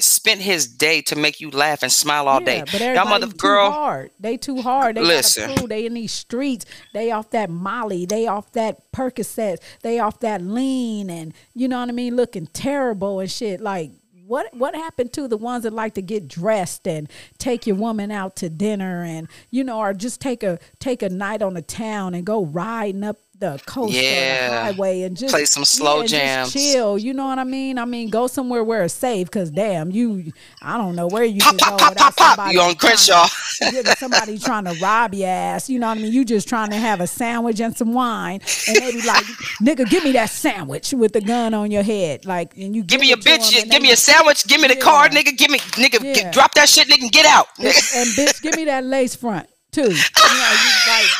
spent 0.00 0.40
his 0.40 0.66
day 0.66 1.00
to 1.00 1.16
make 1.16 1.40
you 1.40 1.50
laugh 1.50 1.82
and 1.82 1.90
smile 1.90 2.28
all 2.28 2.40
day? 2.40 2.60
But 2.70 2.80
Y'all 2.80 3.08
mother 3.08 3.28
too 3.28 3.32
girl. 3.32 3.70
hard. 3.70 4.10
They 4.20 4.36
too 4.36 4.60
hard. 4.60 4.96
They 4.96 5.00
Listen. 5.02 5.54
gotta 5.54 5.66
they 5.66 5.86
in 5.86 5.94
these 5.94 6.12
streets. 6.12 6.66
They 6.92 7.10
off 7.10 7.30
that 7.30 7.48
Molly. 7.48 8.04
They 8.04 8.26
off 8.26 8.52
that 8.52 8.92
Percocet. 8.92 9.56
They 9.82 9.98
off 10.00 10.20
that 10.20 10.42
lean, 10.42 11.08
and 11.08 11.32
you 11.54 11.66
know 11.68 11.80
what 11.80 11.88
I 11.88 11.92
mean, 11.92 12.14
looking 12.16 12.46
terrible 12.48 13.20
and 13.20 13.30
shit. 13.30 13.62
Like 13.62 13.92
what 14.26 14.54
what 14.54 14.74
happened 14.74 15.12
to 15.12 15.28
the 15.28 15.36
ones 15.36 15.64
that 15.64 15.72
like 15.72 15.94
to 15.94 16.02
get 16.02 16.28
dressed 16.28 16.88
and 16.88 17.10
take 17.38 17.66
your 17.66 17.76
woman 17.76 18.10
out 18.10 18.36
to 18.36 18.48
dinner 18.48 19.02
and 19.04 19.28
you 19.50 19.64
know, 19.64 19.78
or 19.78 19.92
just 19.92 20.20
take 20.20 20.42
a 20.42 20.58
take 20.78 21.02
a 21.02 21.08
night 21.08 21.42
on 21.42 21.54
the 21.54 21.62
town 21.62 22.14
and 22.14 22.24
go 22.24 22.44
riding 22.44 23.04
up 23.04 23.18
the 23.52 23.60
coast 23.66 23.90
or 23.94 23.96
the 23.98 24.02
Yeah. 24.02 24.64
highway 24.72 25.02
and 25.02 25.16
just 25.16 25.32
Play 25.34 25.44
some 25.44 25.64
slow 25.64 26.00
and 26.00 26.08
jams. 26.08 26.52
chill. 26.52 26.98
You 26.98 27.12
know 27.14 27.26
what 27.26 27.38
I 27.38 27.44
mean? 27.44 27.78
I 27.78 27.84
mean, 27.84 28.08
go 28.10 28.26
somewhere 28.26 28.64
where 28.64 28.82
it's 28.84 28.94
safe. 28.94 29.30
Cause 29.30 29.50
damn, 29.50 29.90
you, 29.90 30.32
I 30.62 30.76
don't 30.76 30.96
know 30.96 31.06
where 31.06 31.24
you 31.24 31.40
Pop, 31.40 31.50
can 31.50 31.58
pop, 31.58 31.70
go 31.70 31.76
pop, 31.78 31.90
without 31.90 32.16
pop, 32.36 32.52
You 32.52 32.60
on 32.60 32.74
Crenshaw. 32.76 33.26
to- 33.60 33.96
somebody 33.98 34.38
trying 34.48 34.64
to 34.64 34.74
rob 34.82 35.14
your 35.14 35.28
ass. 35.28 35.68
You 35.70 35.78
know 35.78 35.88
what 35.88 35.98
I 35.98 36.00
mean? 36.02 36.12
You 36.12 36.24
just 36.24 36.48
trying 36.48 36.70
to 36.70 36.76
have 36.76 37.00
a 37.00 37.06
sandwich 37.06 37.60
and 37.60 37.76
some 37.76 37.92
wine, 37.92 38.40
and 38.68 38.76
they 38.76 38.92
be 38.92 39.02
like, 39.02 39.24
"Nigga, 39.62 39.88
give 39.88 40.04
me 40.04 40.12
that 40.12 40.30
sandwich 40.30 40.92
with 40.92 41.12
the 41.12 41.20
gun 41.20 41.54
on 41.54 41.70
your 41.70 41.82
head." 41.82 42.24
Like, 42.24 42.56
and 42.56 42.74
you 42.74 42.82
Give 42.82 43.00
me 43.00 43.10
a 43.12 43.16
it 43.16 43.22
to 43.22 43.30
'em 43.32 43.38
bitch. 43.40 43.70
Give 43.70 43.82
me 43.82 43.90
a 43.92 43.96
sandwich. 43.96 44.46
Give 44.46 44.60
me 44.60 44.68
the 44.68 44.76
card, 44.76 45.12
Yeah. 45.12 45.20
nigga. 45.22 45.36
Give 45.36 45.50
me, 45.50 45.58
nigga. 45.58 46.02
Yeah. 46.02 46.12
Get, 46.14 46.32
drop 46.32 46.54
that 46.54 46.68
shit, 46.68 46.88
nigga. 46.88 47.02
and 47.02 47.12
Get 47.12 47.26
out. 47.26 47.46
and, 47.58 47.66
and 47.68 48.08
bitch, 48.16 48.42
give 48.42 48.56
me 48.56 48.64
that 48.66 48.84
lace 48.84 49.14
front 49.14 49.48
too. 49.72 49.82
You 50.24 50.40
know, 50.40 50.50
you 50.52 50.70
like, 50.88 51.10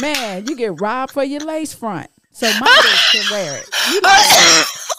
man, 0.00 0.46
you 0.46 0.56
get 0.56 0.80
robbed 0.80 1.12
for 1.12 1.24
your 1.24 1.40
lace 1.40 1.72
front. 1.74 2.08
So 2.32 2.46
my 2.60 2.66
bitch 2.66 3.12
can 3.12 3.30
wear 3.30 3.58
it. 3.58 3.68
You 3.92 4.00
know, 4.02 4.08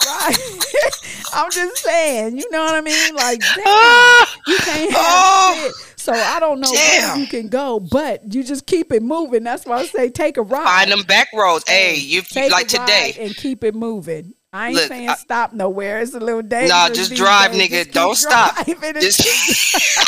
right? 0.07 0.35
I'm 1.33 1.51
just 1.51 1.77
saying. 1.83 2.38
You 2.38 2.49
know 2.49 2.63
what 2.63 2.73
I 2.73 2.81
mean? 2.81 3.15
Like, 3.15 3.39
damn, 3.39 4.27
you 4.47 4.57
can't 4.57 4.91
have 4.91 4.99
Oh, 4.99 5.71
shit. 5.77 5.99
So 5.99 6.13
I 6.13 6.39
don't 6.39 6.59
know 6.61 6.71
where 6.71 7.17
you 7.17 7.27
can 7.27 7.47
go, 7.49 7.79
but 7.79 8.33
you 8.33 8.43
just 8.43 8.65
keep 8.65 8.91
it 8.91 9.03
moving. 9.03 9.43
That's 9.43 9.65
why 9.65 9.79
I 9.79 9.85
say 9.85 10.09
take 10.09 10.38
a 10.38 10.41
ride. 10.41 10.63
Find 10.63 10.91
them 10.91 11.03
back 11.03 11.27
roads. 11.33 11.65
Hey, 11.67 11.95
you 11.97 12.21
like 12.49 12.69
today. 12.69 13.15
and 13.19 13.35
keep 13.35 13.63
it 13.63 13.75
moving. 13.75 14.33
I 14.57 14.67
ain't 14.67 14.75
Look, 14.75 14.87
saying 14.87 15.09
I- 15.09 15.15
stop 15.15 15.53
nowhere. 15.53 15.99
It's 15.99 16.13
a 16.13 16.19
little 16.19 16.41
dangerous. 16.41 16.69
Nah, 16.71 16.89
just 16.89 17.15
drive, 17.15 17.51
days. 17.51 17.69
nigga. 17.69 17.83
Just 17.85 17.91
Don't 17.91 18.15
stop. 18.15 18.55
Just 18.65 19.23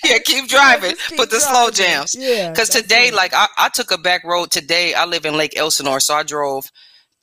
yeah, 0.04 0.18
keep 0.24 0.48
driving. 0.48 0.94
Keep 1.08 1.18
Put 1.18 1.30
the 1.30 1.40
slow 1.40 1.70
jams. 1.70 2.14
Yeah, 2.16 2.50
Because 2.50 2.68
today, 2.68 3.08
it. 3.08 3.14
like 3.14 3.34
I, 3.34 3.46
I 3.58 3.68
took 3.70 3.90
a 3.90 3.98
back 3.98 4.24
road 4.24 4.50
today. 4.50 4.94
I 4.94 5.04
live 5.04 5.24
in 5.26 5.36
Lake 5.36 5.56
Elsinore, 5.56 6.00
so 6.00 6.14
I 6.14 6.22
drove 6.22 6.66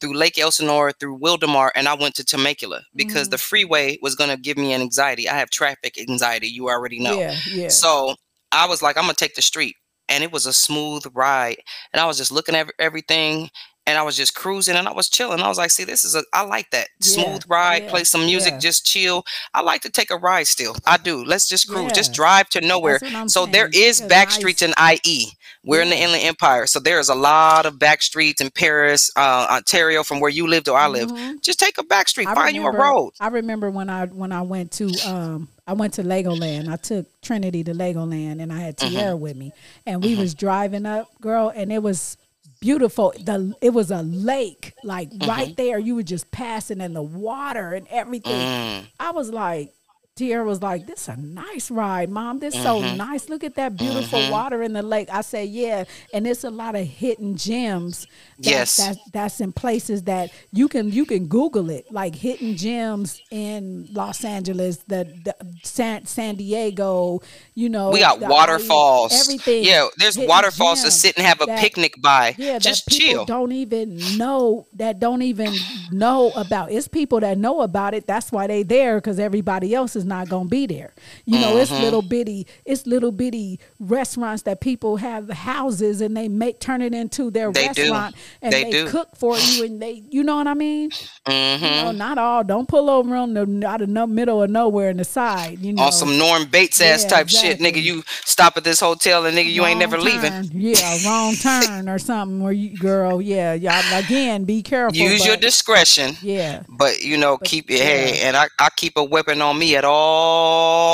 through 0.02 0.16
Lake 0.16 0.38
Elsinore, 0.38 0.92
through 0.94 1.20
Wildomar, 1.20 1.72
and 1.76 1.88
I 1.88 1.94
went 1.94 2.16
to 2.16 2.24
Temecula 2.24 2.82
because 2.96 3.28
Mm. 3.28 3.32
the 3.32 3.38
freeway 3.38 3.98
was 4.02 4.16
gonna 4.16 4.38
give 4.38 4.58
me 4.58 4.74
an 4.74 4.82
anxiety. 4.82 5.28
I 5.30 5.36
have 5.38 5.50
traffic 5.50 5.98
anxiety. 6.00 6.48
You 6.48 6.70
already 6.70 7.00
know. 7.00 7.20
Yeah, 7.20 7.36
yeah. 7.50 7.68
So 7.70 8.16
I 8.52 8.66
was 8.68 8.82
like, 8.82 8.98
I'm 8.98 9.04
gonna 9.04 9.14
take 9.14 9.36
the 9.36 9.42
street, 9.42 9.76
and 10.08 10.24
it 10.24 10.32
was 10.32 10.46
a 10.46 10.54
smooth 10.54 11.04
ride. 11.14 11.58
And 11.94 12.02
I 12.02 12.06
was 12.06 12.18
just 12.18 12.32
looking 12.32 12.56
at 12.56 12.70
everything, 12.80 13.50
and 13.90 13.98
I 13.98 14.04
was 14.04 14.16
just 14.16 14.36
cruising, 14.36 14.76
and 14.76 14.88
I 14.88 14.94
was 14.94 15.10
chilling. 15.10 15.42
I 15.42 15.48
was 15.48 15.58
like, 15.58 15.72
see, 15.72 15.84
this 15.84 16.06
is 16.06 16.16
a, 16.16 16.24
I 16.34 16.44
like 16.44 16.70
that 16.72 16.88
Yeah, 17.02 17.24
smooth 17.24 17.44
ride. 17.50 17.84
yeah, 17.84 17.90
Play 17.90 18.04
some 18.04 18.22
music, 18.26 18.54
yeah. 18.54 18.60
just 18.60 18.86
chill. 18.86 19.26
I 19.54 19.62
like 19.62 19.82
to 19.82 19.90
take 19.90 20.12
a 20.12 20.18
ride 20.18 20.48
still. 20.48 20.76
I 20.86 20.98
do. 20.98 21.24
Let's 21.26 21.48
just 21.48 21.68
cruise, 21.70 21.92
just 21.94 22.14
drive 22.14 22.50
to 22.50 22.62
nowhere. 22.62 23.00
So 23.28 23.46
there 23.46 23.72
saying. 23.72 23.86
is 23.86 24.00
It's 24.00 24.08
back 24.10 24.32
streets 24.32 24.62
in 24.62 24.74
IE. 24.80 25.32
We're 25.66 25.82
in 25.82 25.90
the 25.90 25.98
Inland 26.02 26.24
Empire, 26.24 26.68
so 26.68 26.80
there 26.80 27.00
is 27.00 27.10
a 27.10 27.16
lot 27.16 27.66
of 27.66 27.78
back 27.78 28.02
streets 28.02 28.40
in 28.42 28.50
Perris, 28.50 29.12
uh, 29.18 29.48
Ontario, 29.52 30.04
from 30.04 30.20
where 30.22 30.30
you 30.32 30.48
lived 30.48 30.70
or 30.70 30.78
I 30.78 30.88
live. 30.88 31.10
Mhm. 31.12 31.42
Just 31.42 31.60
take 31.60 31.78
a 31.78 31.84
back 31.84 32.08
street, 32.08 32.28
I 32.30 32.34
find 32.36 32.56
you 32.56 32.66
a 32.66 32.72
road. 32.72 33.12
I 33.20 33.28
remember 33.28 33.70
when 33.70 33.90
I 33.90 34.06
when 34.06 34.32
I 34.32 34.42
went 34.44 34.72
to 34.74 34.90
um 35.06 35.50
I 35.68 35.74
went 35.74 35.94
to 35.96 36.04
Legoland. 36.04 36.68
I 36.72 36.78
took 36.78 37.06
Trinity 37.22 37.64
to 37.66 37.74
Legoland 37.74 38.42
and 38.42 38.52
I 38.54 38.60
had 38.60 38.78
Mm-hmm. 38.78 39.20
With 39.20 39.36
me. 39.36 39.52
And 39.86 40.02
we 40.04 40.16
was 40.16 40.34
driving 40.34 40.86
up, 40.86 41.10
girl, 41.22 41.52
and 41.54 41.72
it 41.72 41.84
was 41.84 42.18
beautiful. 42.60 43.14
The 43.18 43.54
it 43.62 43.72
was 43.72 43.92
a 43.92 44.02
lake, 44.02 44.74
like 44.84 45.10
Mm-hmm. 45.10 45.30
right 45.30 45.58
there. 45.58 45.80
You 45.80 45.96
were 45.96 46.04
just 46.04 46.32
passing 46.32 46.82
and 46.82 46.96
the 46.96 47.02
water 47.02 47.74
and 47.74 47.88
everything. 47.90 48.32
Mm. 48.34 48.88
I 49.00 49.12
was 49.12 49.30
like, 49.32 49.74
Tierra 50.20 50.46
was 50.46 50.62
like, 50.62 50.86
"This 50.86 51.08
a 51.08 51.16
nice 51.18 51.72
ride, 51.72 52.10
mom. 52.10 52.40
This 52.40 52.54
so 52.54 52.80
Mm-hmm. 52.82 52.98
nice. 52.98 53.28
Look 53.30 53.44
at 53.44 53.56
that 53.56 53.76
beautiful 53.78 54.30
water 54.30 54.62
in 54.62 54.74
the 54.74 54.84
lake." 54.84 55.10
I 55.12 55.22
said, 55.22 55.50
"Yeah," 55.50 55.86
and 56.14 56.28
it's 56.28 56.44
a 56.44 56.50
lot 56.52 56.76
of 56.76 56.86
hidden 56.86 57.36
gems. 57.36 58.06
that- 58.40 58.50
Yes. 58.52 58.78
that, 58.78 58.98
that's 59.12 59.42
in 59.42 59.52
places 59.52 60.04
that 60.04 60.32
you 60.54 60.68
can 60.70 60.92
you 60.94 61.06
can 61.06 61.28
Google 61.28 61.70
it, 61.70 61.92
like 61.92 62.16
hidden 62.16 62.56
gems 62.56 63.20
in 63.32 63.88
Los 63.92 64.24
Angeles, 64.24 64.78
the, 64.88 65.04
the 65.26 65.36
San 65.64 66.06
San 66.06 66.36
Diego. 66.36 67.22
You 67.56 67.68
know, 67.70 67.90
We 67.92 68.00
got 68.00 68.20
waterfalls. 68.22 69.12
Everything. 69.20 69.64
Yeah, 69.66 69.88
there's 69.98 70.18
waterfalls 70.18 70.84
to 70.84 70.92
sit 70.92 71.18
and 71.18 71.26
have 71.26 71.42
a 71.42 71.46
that- 71.48 71.60
picnic 71.60 72.02
by. 72.02 72.36
yeah, 72.38 72.60
just 72.60 72.88
chill. 72.90 73.26
don't 73.26 73.52
even 73.52 74.00
know 74.18 74.68
that 74.74 75.00
don't 75.00 75.22
even 75.22 75.54
know 75.92 76.32
about. 76.36 76.72
It's 76.72 76.88
people 76.88 77.20
that 77.20 77.38
know 77.38 77.62
about 77.62 77.94
it. 77.94 78.08
That's 78.08 78.32
why 78.32 78.48
they 78.48 78.64
there 78.64 78.98
because 78.98 79.20
everybody 79.20 79.74
else 79.76 79.96
is 79.96 80.06
not 80.10 80.30
gonna 80.30 80.50
be 80.50 80.68
there. 80.68 80.94
You 81.26 81.40
know, 81.40 81.58
it's 81.58 81.72
Mm-hmm. 81.72 81.82
little 81.84 82.02
bitty, 82.02 82.48
it's 82.66 82.86
little 82.88 83.12
bitty 83.14 83.60
restaurants 83.80 84.44
that 84.44 84.62
people 84.62 84.98
have 84.98 85.30
houses 85.30 86.02
and 86.02 86.18
they 86.18 86.28
make 86.30 86.60
turn 86.60 86.82
it 86.82 86.94
into 86.94 87.32
their 87.32 87.52
They 87.52 87.70
do. 87.70 87.92
restaurant 87.92 88.16
and 88.42 88.54
They 88.54 88.64
they, 88.64 88.72
do. 88.72 88.86
cook 88.86 89.16
for 89.16 89.40
you 89.40 89.62
and 89.62 89.82
they, 89.82 90.04
you 90.10 90.24
know 90.24 90.38
what 90.38 90.48
I 90.48 90.56
mean? 90.56 90.94
hmm 91.28 91.64
You 91.64 91.76
know, 91.76 91.92
not 91.92 92.18
all. 92.18 92.44
Don't 92.44 92.68
pull 92.68 92.90
over 92.90 93.16
on 93.16 93.34
the 93.36 93.68
out 93.68 93.82
of 93.82 93.90
no 93.90 94.08
middle 94.08 94.42
of 94.44 94.50
nowhere 94.50 94.90
in 94.90 94.98
the 94.98 95.04
side. 95.06 95.64
You 95.64 95.74
know, 95.74 95.84
On 95.86 95.92
some 95.92 96.18
Norm 96.18 96.46
Bates 96.46 96.82
ass 96.82 97.04
Yeah, 97.04 97.10
type 97.10 97.30
shit, 97.30 97.60
nigga. 97.60 97.82
You 97.82 98.04
stop 98.26 98.58
at 98.58 98.64
this 98.64 98.80
hotel 98.80 99.26
and 99.26 99.38
nigga, 99.38 99.52
you 99.52 99.66
ain't 99.66 99.78
Wrong 99.78 99.80
never 99.80 99.98
leaving. 100.00 100.32
Yeah, 100.54 100.98
wrong 101.00 101.38
turn 101.38 101.88
or 101.90 102.00
something. 102.00 102.42
Where 102.42 102.52
you, 102.54 102.78
girl, 102.78 103.22
yeah, 103.22 103.54
y'all 103.54 103.94
again, 103.94 104.46
be 104.46 104.62
careful. 104.64 104.96
Use 105.06 105.26
your 105.26 105.36
discretion. 105.38 106.16
Yeah, 106.22 106.64
But 106.68 107.02
you 107.02 107.18
know, 107.18 107.38
keep 107.38 107.70
it. 107.70 107.80
Hey, 107.82 108.20
and 108.22 108.36
I, 108.36 108.48
I 108.60 108.70
keep 108.76 108.98
a 108.98 109.04
weapon 109.04 109.42
on 109.42 109.58
me 109.58 109.76
at 109.76 109.84
all 109.84 109.99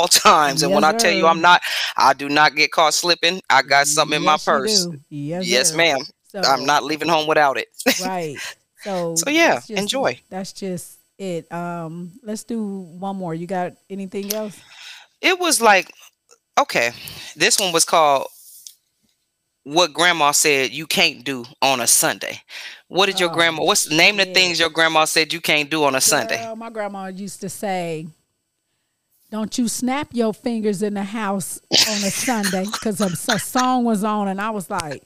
times. 0.10 0.62
And 0.62 0.72
when 0.72 0.82
Yes, 0.82 0.94
I 0.94 0.96
tell 0.98 1.12
you. 1.12 1.26
I'm 1.26 1.40
not, 1.40 1.60
I 1.96 2.12
do 2.12 2.28
not 2.28 2.54
get 2.56 2.70
caught 2.72 2.94
slipping. 2.94 3.40
I 3.50 3.62
got 3.62 3.86
something 3.86 4.16
in 4.16 4.24
my 4.24 4.36
purse. 4.44 4.86
Yes, 5.08 5.46
Yes, 5.46 5.70
sir. 5.70 5.76
ma'am. 5.76 5.98
So, 6.28 6.40
I'm 6.40 6.64
not 6.64 6.84
leaving 6.84 7.08
home 7.08 7.26
without 7.26 7.56
it. 7.58 7.68
right. 8.02 8.36
So, 8.82 9.16
So, 9.16 9.30
yeah, 9.30 9.54
that's 9.54 9.66
just- 9.66 9.80
enjoy. 9.82 10.20
That's 10.30 10.52
just 10.52 10.98
it. 11.18 11.50
Um, 11.50 12.12
let's 12.22 12.44
do 12.44 12.62
one 12.62 13.16
more. 13.16 13.34
You 13.34 13.46
got 13.48 13.72
anything 13.90 14.32
else? 14.32 14.56
It 15.20 15.40
was 15.40 15.60
like, 15.60 15.90
okay, 16.60 16.92
this 17.34 17.58
one 17.58 17.72
was 17.72 17.84
called 17.84 18.28
"What 19.64 19.92
Grandma 19.92 20.30
Said 20.30 20.70
You 20.70 20.86
Can't 20.86 21.24
Do 21.24 21.44
on 21.60 21.80
a 21.80 21.86
Sunday." 21.88 22.42
What 22.86 23.06
did 23.06 23.18
your 23.18 23.30
Oh, 23.30 23.34
grandma? 23.34 23.64
What's 23.64 23.90
name 23.90 24.18
the 24.18 24.24
shit. 24.24 24.34
things 24.34 24.60
your 24.60 24.70
grandma 24.70 25.04
said 25.06 25.32
you 25.32 25.40
can't 25.40 25.68
do 25.68 25.82
on 25.82 25.96
a 25.96 26.00
Sunday? 26.00 26.36
Girl, 26.44 26.54
my 26.54 26.70
grandma 26.70 27.06
used 27.06 27.40
to 27.40 27.48
say, 27.48 28.06
"Don't 29.30 29.56
you 29.58 29.68
snap 29.68 30.08
your 30.12 30.32
fingers 30.32 30.82
in 30.82 30.94
the 30.94 31.04
house 31.04 31.60
on 31.70 31.96
a 32.04 32.10
Sunday?" 32.10 32.64
Because 32.64 33.00
a, 33.00 33.06
a 33.32 33.38
song 33.38 33.84
was 33.84 34.04
on, 34.04 34.28
and 34.28 34.40
I 34.40 34.50
was 34.50 34.70
like, 34.70 35.02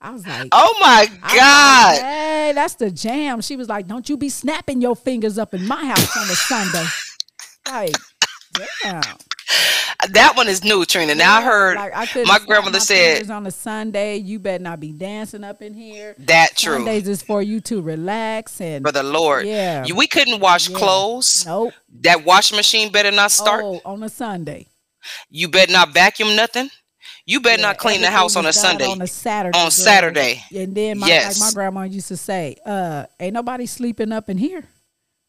I 0.00 0.10
was 0.10 0.26
like, 0.26 0.48
Oh 0.52 0.76
my 0.80 1.08
was 1.10 1.10
like, 1.22 1.36
God! 1.36 1.98
hey, 2.02 2.52
that's 2.54 2.74
the 2.74 2.90
jam. 2.90 3.40
She 3.40 3.56
was 3.56 3.68
like, 3.68 3.86
"Don't 3.86 4.08
you 4.08 4.16
be 4.16 4.28
snapping 4.28 4.82
your 4.82 4.94
fingers 4.94 5.38
up 5.38 5.54
in 5.54 5.66
my 5.66 5.86
house 5.86 6.16
on 6.16 6.24
a 6.24 6.34
Sunday?" 6.34 6.84
Like, 7.66 7.96
damn. 8.82 9.02
That 10.10 10.36
one 10.36 10.48
is 10.48 10.64
new, 10.64 10.84
Trina. 10.84 11.14
Now 11.14 11.38
I 11.38 11.42
heard 11.42 11.76
Like, 11.76 11.92
I 12.16 12.24
my 12.24 12.38
grandmother 12.38 12.78
my 12.78 12.84
said 12.84 13.30
on 13.30 13.46
a 13.46 13.50
Sunday, 13.50 14.16
you 14.16 14.38
better 14.38 14.62
not 14.62 14.80
be 14.80 14.92
dancing 14.92 15.44
up 15.44 15.62
in 15.62 15.74
here. 15.74 16.14
that 16.18 16.56
true. 16.56 16.74
Sundays 16.76 17.08
is 17.08 17.22
for 17.22 17.42
you 17.42 17.60
to 17.62 17.80
relax 17.80 18.60
and 18.60 18.84
For 18.84 18.92
the 18.92 19.02
Lord, 19.02 19.46
Yeah. 19.46 19.84
We 19.94 20.06
couldn't 20.06 20.40
wash 20.40 20.68
Yeah. 20.68 20.76
clothes. 20.78 21.44
nope. 21.46 21.72
That 22.00 22.24
washing 22.24 22.56
machine 22.56 22.90
better 22.90 23.10
not 23.10 23.30
start. 23.32 23.62
Oh, 23.64 23.80
on 23.84 24.02
a 24.02 24.08
Sunday. 24.08 24.66
You 25.30 25.48
better 25.48 25.72
not 25.72 25.90
vacuum 25.90 26.34
nothing. 26.36 26.70
You 27.26 27.40
better 27.40 27.60
Yeah, 27.60 27.68
not 27.68 27.78
clean 27.78 28.00
the 28.02 28.10
house 28.10 28.36
on 28.36 28.44
a 28.46 28.52
Sunday. 28.52 28.86
On 28.86 29.00
a 29.00 29.06
Saturday. 29.06 29.58
On 29.58 29.64
girl. 29.64 29.70
Saturday. 29.70 30.44
And 30.54 30.74
then 30.74 30.98
my 30.98 31.06
Yes. 31.06 31.40
like 31.40 31.48
my 31.48 31.54
grandma 31.54 31.82
used 31.82 32.08
to 32.08 32.16
say, 32.16 32.56
uh, 32.66 33.04
ain't 33.20 33.32
nobody 33.34 33.66
sleeping 33.66 34.12
up 34.12 34.28
in 34.28 34.36
here. 34.38 34.64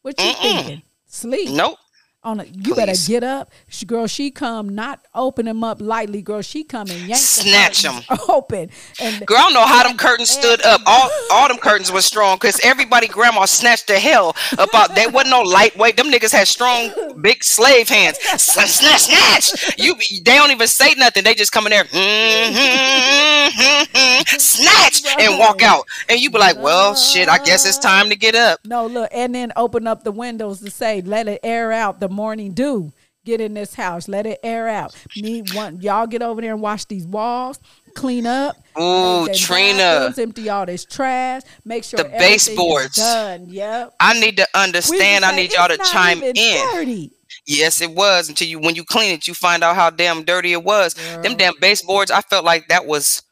What 0.01 0.19
you 0.19 0.25
Mm-mm. 0.25 0.41
thinking? 0.41 0.81
Sleep. 1.07 1.51
Nope. 1.51 1.77
On 2.25 2.39
a, 2.39 2.43
you 2.43 2.73
better 2.73 2.93
get 3.05 3.23
up, 3.23 3.51
she, 3.67 3.85
girl. 3.85 4.07
She 4.07 4.31
come 4.31 4.73
not 4.73 4.99
open 5.13 5.45
them 5.45 5.63
up 5.63 5.79
lightly, 5.79 6.23
girl. 6.23 6.41
She 6.41 6.63
come 6.63 6.89
and 6.89 6.99
yank 7.01 7.17
Snatch 7.19 7.83
them 7.83 8.01
open. 8.29 8.71
And 8.99 9.25
Girl, 9.27 9.37
I 9.37 9.41
don't 9.41 9.53
know 9.53 9.65
how 9.65 9.83
them 9.87 9.95
curtains 9.95 10.31
stood 10.31 10.59
up. 10.65 10.81
All 10.87 11.09
all 11.31 11.47
them 11.47 11.57
curtains 11.57 11.91
was 11.91 12.03
strong 12.03 12.37
because 12.37 12.59
everybody 12.63 13.07
grandma 13.07 13.45
snatched 13.45 13.87
the 13.87 13.99
hell 13.99 14.35
about. 14.57 14.95
They 14.95 15.05
wasn't 15.05 15.29
no 15.29 15.41
lightweight. 15.43 15.97
Them 15.97 16.07
niggas 16.07 16.31
had 16.31 16.47
strong, 16.47 16.91
big 17.21 17.43
slave 17.43 17.89
hands. 17.89 18.17
Snatch, 18.17 18.69
snatch, 18.81 19.01
snatch. 19.01 19.77
You, 19.77 19.93
they 20.23 20.35
don't 20.35 20.49
even 20.49 20.67
say 20.67 20.95
nothing. 20.95 21.23
They 21.23 21.35
just 21.35 21.51
come 21.51 21.67
in 21.67 21.71
there, 21.71 21.83
"Mhm, 21.83 22.51
mhm, 22.51 23.85
mhm," 23.85 24.39
snatch, 24.39 25.03
and 25.19 25.37
walk 25.39 25.61
out. 25.61 25.85
And 26.09 26.19
you 26.19 26.29
be 26.31 26.39
like, 26.39 26.57
well, 26.57 26.95
shit. 26.95 27.29
I 27.29 27.37
guess 27.37 27.65
it's 27.67 27.77
time 27.77 28.09
to 28.09 28.15
get 28.15 28.33
up. 28.35 28.59
No, 28.65 28.87
look, 28.87 29.09
and 29.13 29.35
then 29.35 29.51
open 29.55 29.85
up 29.87 30.03
the 30.03 30.11
windows 30.11 30.59
to 30.61 30.71
say, 30.71 31.01
let 31.01 31.27
it 31.27 31.39
air 31.43 31.71
out 31.71 31.99
the 31.99 32.09
morning 32.15 32.53
dew. 32.53 32.91
Get 33.25 33.41
in 33.41 33.55
this 33.55 33.73
house, 33.73 34.07
let 34.07 34.27
it 34.27 34.39
air 34.43 34.67
out. 34.67 34.93
Need 35.17 35.51
one, 35.55 35.81
y'all 35.81 36.05
get 36.05 36.21
over 36.21 36.41
there 36.41 36.53
and 36.53 36.61
wash 36.61 36.85
these 36.85 37.07
walls, 37.07 37.59
clean 37.95 38.27
up. 38.27 38.55
Mm, 38.77 39.27
Ooh, 39.27 39.33
Trina. 39.33 39.77
bathrooms, 39.77 40.19
empty 40.19 40.47
all 40.49 40.67
this 40.67 40.85
trash. 40.85 41.41
Make 41.65 41.83
sure 41.83 41.97
The 41.97 42.03
baseboards. 42.09 42.97
done. 42.97 43.47
Yep. 43.49 43.95
I 43.99 44.19
need 44.19 44.37
to 44.37 44.47
understand. 44.53 45.25
I 45.25 45.35
need 45.35 45.53
y'all 45.53 45.67
to 45.67 45.77
chime 45.91 46.21
in. 46.21 46.35
dirty." 46.73 47.11
Yes, 47.47 47.81
it 47.81 47.89
was 47.91 48.29
until 48.29 48.47
you 48.47 48.59
when 48.59 48.75
you 48.75 48.83
clean 48.83 49.11
it, 49.15 49.27
you 49.27 49.33
find 49.33 49.63
out 49.63 49.75
how 49.75 49.89
damn 49.89 50.23
dirty 50.23 50.51
it 50.53 50.63
was. 50.63 50.93
Them 51.23 51.35
damn 51.35 51.53
baseboards, 51.59 52.11
I 52.11 52.21
felt 52.21 52.45
like 52.45 52.67
that 52.67 52.85
was. 52.85 53.23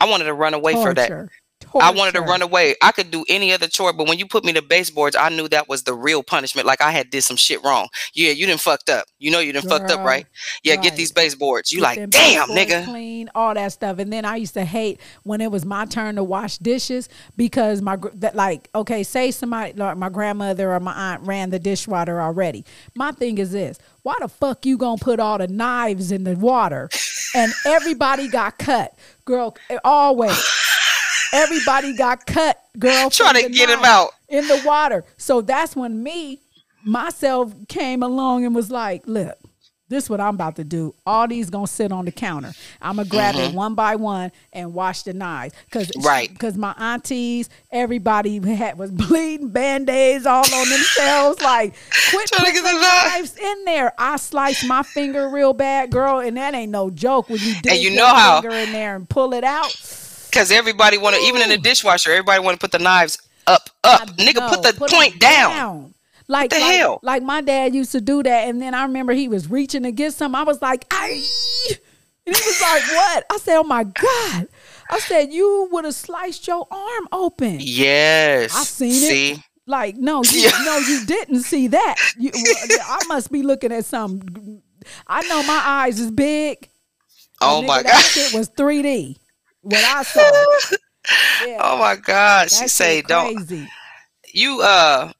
I 0.00 0.08
wanted 0.08 0.24
to 0.24 0.32
run 0.34 0.54
away 0.54 0.74
for 0.74 0.94
that. 0.94 1.28
I 1.74 1.90
wanted 1.90 2.14
to 2.14 2.20
run 2.22 2.42
away. 2.42 2.74
I 2.82 2.92
could 2.92 3.10
do 3.10 3.24
any 3.28 3.52
other 3.52 3.68
chore, 3.68 3.92
but 3.92 4.08
when 4.08 4.18
you 4.18 4.26
put 4.26 4.44
me 4.44 4.52
to 4.54 4.62
baseboards, 4.62 5.14
I 5.16 5.28
knew 5.28 5.48
that 5.48 5.68
was 5.68 5.84
the 5.84 5.94
real 5.94 6.22
punishment. 6.22 6.66
Like 6.66 6.80
I 6.80 6.90
had 6.90 7.10
did 7.10 7.22
some 7.22 7.36
shit 7.36 7.62
wrong. 7.62 7.88
Yeah, 8.14 8.30
you 8.30 8.46
didn't 8.46 8.60
fucked 8.60 8.88
up. 8.88 9.06
You 9.18 9.30
know 9.30 9.38
you 9.40 9.52
didn't 9.52 9.68
fucked 9.68 9.90
up, 9.90 10.04
right? 10.04 10.26
Yeah, 10.62 10.76
get 10.76 10.96
these 10.96 11.12
baseboards. 11.12 11.70
You 11.70 11.80
Get 11.80 11.84
like, 11.84 12.10
damn, 12.10 12.48
nigga. 12.48 12.84
clean, 12.84 13.30
all 13.34 13.54
that 13.54 13.72
stuff. 13.72 13.98
And 13.98 14.12
then 14.12 14.24
I 14.24 14.36
used 14.36 14.54
to 14.54 14.64
hate 14.64 15.00
when 15.22 15.40
it 15.40 15.50
was 15.50 15.64
my 15.64 15.84
turn 15.84 16.16
to 16.16 16.24
wash 16.24 16.58
dishes 16.58 17.08
because 17.36 17.82
my 17.82 17.96
that 18.14 18.34
like 18.34 18.68
okay, 18.74 19.02
say 19.02 19.30
somebody 19.30 19.72
like 19.74 19.96
my 19.96 20.08
grandmother 20.08 20.72
or 20.72 20.80
my 20.80 20.92
aunt 20.92 21.22
ran 21.26 21.50
the 21.50 21.58
dishwater 21.58 22.20
already. 22.20 22.64
My 22.94 23.12
thing 23.12 23.38
is 23.38 23.52
this: 23.52 23.78
why 24.02 24.14
the 24.20 24.28
fuck 24.28 24.66
you 24.66 24.76
gonna 24.78 24.98
put 24.98 25.20
all 25.20 25.38
the 25.38 25.48
knives 25.48 26.10
in 26.10 26.24
the 26.24 26.34
water, 26.34 26.88
and 27.34 27.52
everybody 27.66 28.28
got 28.28 28.58
cut, 28.58 28.94
girl? 29.24 29.56
Always. 29.84 30.38
Everybody 31.32 31.96
got 31.96 32.26
cut, 32.26 32.60
girl. 32.78 33.10
Trying 33.10 33.42
to 33.44 33.48
get 33.50 33.68
him 33.70 33.84
out. 33.84 34.10
in 34.28 34.46
the 34.46 34.62
water. 34.64 35.04
So 35.16 35.40
that's 35.40 35.76
when 35.76 36.02
me, 36.02 36.40
myself, 36.84 37.52
came 37.68 38.02
along 38.02 38.44
and 38.44 38.54
was 38.54 38.70
like, 38.70 39.02
look, 39.06 39.36
this 39.88 40.04
is 40.04 40.10
what 40.10 40.20
I'm 40.20 40.36
about 40.36 40.54
to 40.56 40.62
do. 40.64 40.94
All 41.04 41.26
these 41.26 41.50
gonna 41.50 41.66
sit 41.66 41.90
on 41.90 42.04
the 42.04 42.12
counter. 42.12 42.52
I'm 42.80 42.96
gonna 42.96 43.08
grab 43.08 43.34
it 43.34 43.52
one 43.52 43.74
by 43.74 43.96
one 43.96 44.30
and 44.52 44.72
wash 44.72 45.02
the 45.02 45.12
knives. 45.12 45.52
Cause 45.72 45.88
Mm-hmm. 45.88 46.06
Right. 46.06 46.38
Cause 46.38 46.56
my 46.56 46.72
aunties, 46.78 47.48
everybody 47.72 48.38
had 48.38 48.78
was 48.78 48.90
bleeding 48.92 49.48
band-aids 49.50 50.26
all 50.26 50.44
on 50.54 50.68
themselves. 50.68 51.40
Like, 51.42 51.74
quit 52.10 52.28
Trying 52.28 52.46
to 52.46 52.52
putting 52.52 52.54
get 52.54 52.72
the 52.72 52.80
knives 52.80 53.36
in 53.36 53.64
there. 53.64 53.92
I 53.98 54.16
sliced 54.16 54.64
my 54.64 54.84
finger 54.84 55.28
real 55.28 55.52
bad, 55.54 55.90
girl, 55.90 56.20
and 56.20 56.36
that 56.36 56.54
ain't 56.54 56.70
no 56.70 56.90
joke 56.90 57.28
when 57.28 57.40
you 57.40 57.54
dig 57.60 57.82
you 57.82 57.90
your 57.90 57.98
know 58.00 58.06
how- 58.14 58.40
finger 58.40 58.54
in 58.56 58.70
there 58.72 58.94
and 58.94 59.08
pull 59.08 59.32
it 59.34 59.42
out. 59.42 59.74
Because 60.30 60.50
everybody 60.52 60.96
want 60.98 61.16
to, 61.16 61.22
even 61.22 61.42
in 61.42 61.48
the 61.48 61.58
dishwasher, 61.58 62.10
everybody 62.10 62.42
want 62.42 62.58
to 62.58 62.64
put 62.64 62.72
the 62.72 62.82
knives 62.82 63.18
up, 63.46 63.68
up. 63.84 64.02
I 64.02 64.04
Nigga, 64.06 64.36
know, 64.36 64.48
put 64.48 64.62
the 64.62 64.72
put 64.78 64.90
point 64.90 65.14
it 65.16 65.20
down. 65.20 65.94
Like, 66.28 66.50
the 66.50 66.60
like, 66.60 66.74
hell? 66.76 67.00
like 67.02 67.22
my 67.24 67.40
dad 67.40 67.74
used 67.74 67.90
to 67.92 68.00
do 68.00 68.22
that, 68.22 68.48
and 68.48 68.62
then 68.62 68.72
I 68.72 68.82
remember 68.84 69.12
he 69.12 69.26
was 69.28 69.50
reaching 69.50 69.82
to 69.82 69.90
get 69.92 70.12
some. 70.14 70.34
I 70.36 70.44
was 70.44 70.62
like, 70.62 70.86
"Ay!" 70.92 71.20
and 72.26 72.36
he 72.36 72.42
was 72.42 72.60
like, 72.60 72.82
"What?" 72.92 73.24
I 73.32 73.38
said, 73.38 73.56
"Oh 73.58 73.64
my 73.64 73.82
god!" 73.82 74.46
I 74.90 75.00
said, 75.00 75.32
"You 75.32 75.68
would 75.72 75.84
have 75.84 75.94
sliced 75.94 76.46
your 76.46 76.68
arm 76.70 77.08
open." 77.10 77.56
Yes. 77.60 78.54
I 78.54 78.62
seen 78.62 78.92
See? 78.92 79.30
it. 79.32 79.40
Like, 79.66 79.96
no, 79.96 80.22
you, 80.30 80.40
Yeah. 80.42 80.50
no, 80.64 80.78
you 80.78 81.04
didn't 81.06 81.40
see 81.42 81.66
that. 81.68 81.96
You, 82.16 82.30
I 82.34 83.00
must 83.08 83.32
be 83.32 83.42
looking 83.42 83.72
at 83.72 83.84
some. 83.84 84.62
I 85.08 85.22
know 85.28 85.42
my 85.42 85.60
eyes 85.64 85.98
is 85.98 86.10
big. 86.12 86.68
Oh 87.40 87.62
Nigga, 87.62 87.66
my 87.66 87.82
God. 87.82 88.00
shit 88.02 88.32
was 88.34 88.48
3D. 88.50 89.16
What 89.62 89.84
I 89.84 90.02
saw. 90.02 90.76
Yeah, 91.44 91.56
Oh 91.60 91.78
my 91.78 91.96
God. 91.96 92.50
She 92.50 92.68
say, 92.68 92.98
shit 92.98 93.06
don't. 93.08 93.34
crazy. 93.36 93.66
you 94.32 94.60
uh 94.62 95.10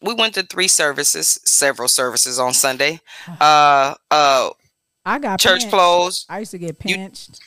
we 0.00 0.14
went 0.14 0.34
to 0.34 0.42
three 0.44 0.68
services 0.68 1.38
several 1.44 1.88
services 1.88 2.38
on 2.38 2.54
sunday 2.54 3.00
uh 3.40 3.94
uh 4.10 4.48
I 5.04 5.18
got 5.18 5.40
church 5.40 5.60
pinched. 5.62 5.70
closed 5.72 6.26
I 6.30 6.38
used 6.38 6.52
to 6.52 6.58
get 6.58 6.76
You- 6.84 6.94
pinched. 6.96 7.40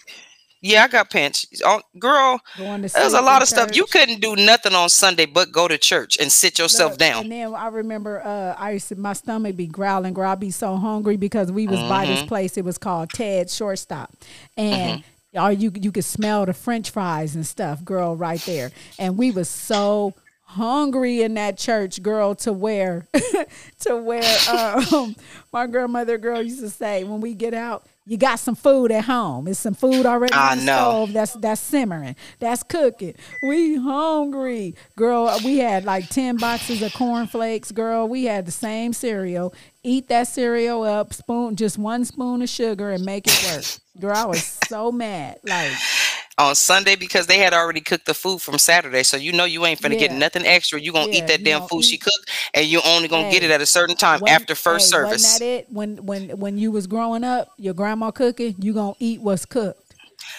yeah 0.62 0.84
i 0.84 0.88
got 0.90 1.10
pinched 1.10 1.62
oh, 1.66 1.82
girl 1.98 2.42
there's 2.58 2.94
a 3.14 3.22
lot 3.22 3.42
of 3.42 3.48
stuff 3.48 3.76
you 3.76 3.86
couldn't 3.86 4.20
do 4.22 4.36
nothing 4.36 4.76
on 4.76 4.90
sunday 4.90 5.26
but 5.26 5.52
go 5.52 5.68
to 5.68 5.78
church 5.78 6.18
and 6.20 6.32
sit 6.32 6.60
yourself 6.60 6.92
Look, 6.92 7.00
down 7.00 7.24
And 7.24 7.32
then 7.32 7.56
I 7.56 7.68
remember 7.70 8.22
uh, 8.24 8.56
I 8.62 8.72
used 8.72 8.90
to 8.90 8.96
my 8.98 9.14
stomach 9.14 9.56
be 9.56 9.68
growling, 9.68 10.14
girl. 10.14 10.30
I'd 10.30 10.40
be 10.40 10.52
so 10.52 10.76
hungry 10.76 11.18
because 11.18 11.52
we 11.52 11.66
was 11.68 11.80
by 11.80 12.06
Mm-hmm. 12.06 12.14
this 12.16 12.24
place. 12.26 12.58
It 12.58 12.66
was 12.66 12.78
called 12.78 13.10
Ted 13.14 13.50
Shortstop, 13.50 14.12
and 14.58 15.04
all 15.36 15.52
you 15.52 15.72
you 15.80 15.92
could 15.92 16.04
smell 16.06 16.46
the 16.46 16.54
French 16.54 16.90
fries 16.92 17.36
and 17.36 17.46
stuff, 17.46 17.84
girl, 17.84 18.16
right 18.16 18.42
there. 18.42 18.72
And 19.00 19.18
we 19.18 19.32
was 19.32 19.50
so 19.50 20.14
hungry 20.54 21.24
in 21.24 21.34
that 21.34 21.58
church, 21.58 22.02
girl, 22.02 22.36
to 22.36 22.54
where 22.54 23.08
to 23.82 23.98
where 23.98 24.24
um, 24.52 25.16
my 25.54 25.68
grandmother 25.68 26.18
girl 26.18 26.42
used 26.42 26.60
to 26.60 26.70
say 26.70 27.04
when 27.04 27.22
we 27.22 27.34
get 27.34 27.54
out, 27.54 27.86
you 28.06 28.18
got 28.18 28.40
some 28.40 28.56
food 28.56 28.92
at 28.92 29.06
home. 29.06 29.48
It's 29.48 29.60
some 29.60 29.74
food 29.74 30.06
already 30.06 30.34
I 30.34 30.52
on 30.52 30.60
the 30.60 30.66
know. 30.66 30.78
stove 30.78 31.14
that's 31.14 31.34
that's 31.34 31.62
simmering. 31.62 32.16
That's 32.40 32.62
cooking. 32.64 33.16
We 33.48 33.78
hungry. 33.78 34.76
Girl, 34.96 35.36
we 35.44 35.58
had 35.60 35.86
like 35.86 36.10
10 36.10 36.38
boxes 36.38 36.82
of 36.82 36.94
cornflakes, 36.94 37.72
girl. 37.72 38.08
We 38.08 38.26
had 38.26 38.46
the 38.46 38.52
same 38.52 38.94
cereal. 38.94 39.54
Eat 39.86 40.08
that 40.08 40.28
cereal 40.28 40.84
up, 40.84 41.14
spoon 41.14 41.56
just 41.58 41.78
one 41.78 42.06
spoon 42.06 42.42
of 42.42 42.48
sugar 42.50 42.92
and 42.92 43.04
make 43.04 43.28
it 43.28 43.44
work. 43.54 43.66
Girl, 44.02 44.16
I 44.16 44.26
was 44.26 44.44
so 44.68 44.92
mad. 44.94 45.40
Like 45.44 45.74
on 46.38 46.56
Sunday 46.56 46.96
because 46.96 47.28
they 47.28 47.38
had 47.38 47.54
already 47.54 47.82
cooked 47.82 48.06
the 48.06 48.14
food 48.14 48.42
from 48.42 48.58
Saturday. 48.58 49.04
So 49.04 49.18
you 49.18 49.34
know 49.34 49.44
you 49.46 49.66
ain't 49.66 49.82
finna 49.82 50.00
get 50.00 50.14
nothing 50.14 50.46
extra. 50.46 50.80
You 50.80 50.94
gonna 50.94 51.12
Yeah, 51.12 51.18
eat 51.20 51.28
that 51.28 51.44
damn 51.44 51.68
food 51.68 51.84
she 51.84 51.98
cooked, 51.98 52.30
and 52.54 52.66
you 52.66 52.80
only 52.86 53.10
gonna 53.10 53.30
get 53.30 53.44
it 53.44 53.52
at 53.52 53.60
a 53.60 53.66
certain 53.66 53.96
time 53.98 54.22
Wasn't- 54.22 54.42
after 54.42 54.56
first 54.56 54.86
hey, 54.86 54.92
service. 54.92 55.24
Wasn't 55.24 55.40
that 55.42 55.46
it? 55.46 55.68
When 55.70 55.98
when 56.06 56.30
when 56.40 56.58
you 56.58 56.72
was 56.72 56.88
growing 56.88 57.26
up, 57.26 57.50
your 57.58 57.74
grandma 57.74 58.12
cooking, 58.12 58.56
you 58.60 58.74
gonna 58.74 58.96
eat 59.00 59.22
what's 59.22 59.46
cooked. 59.46 59.96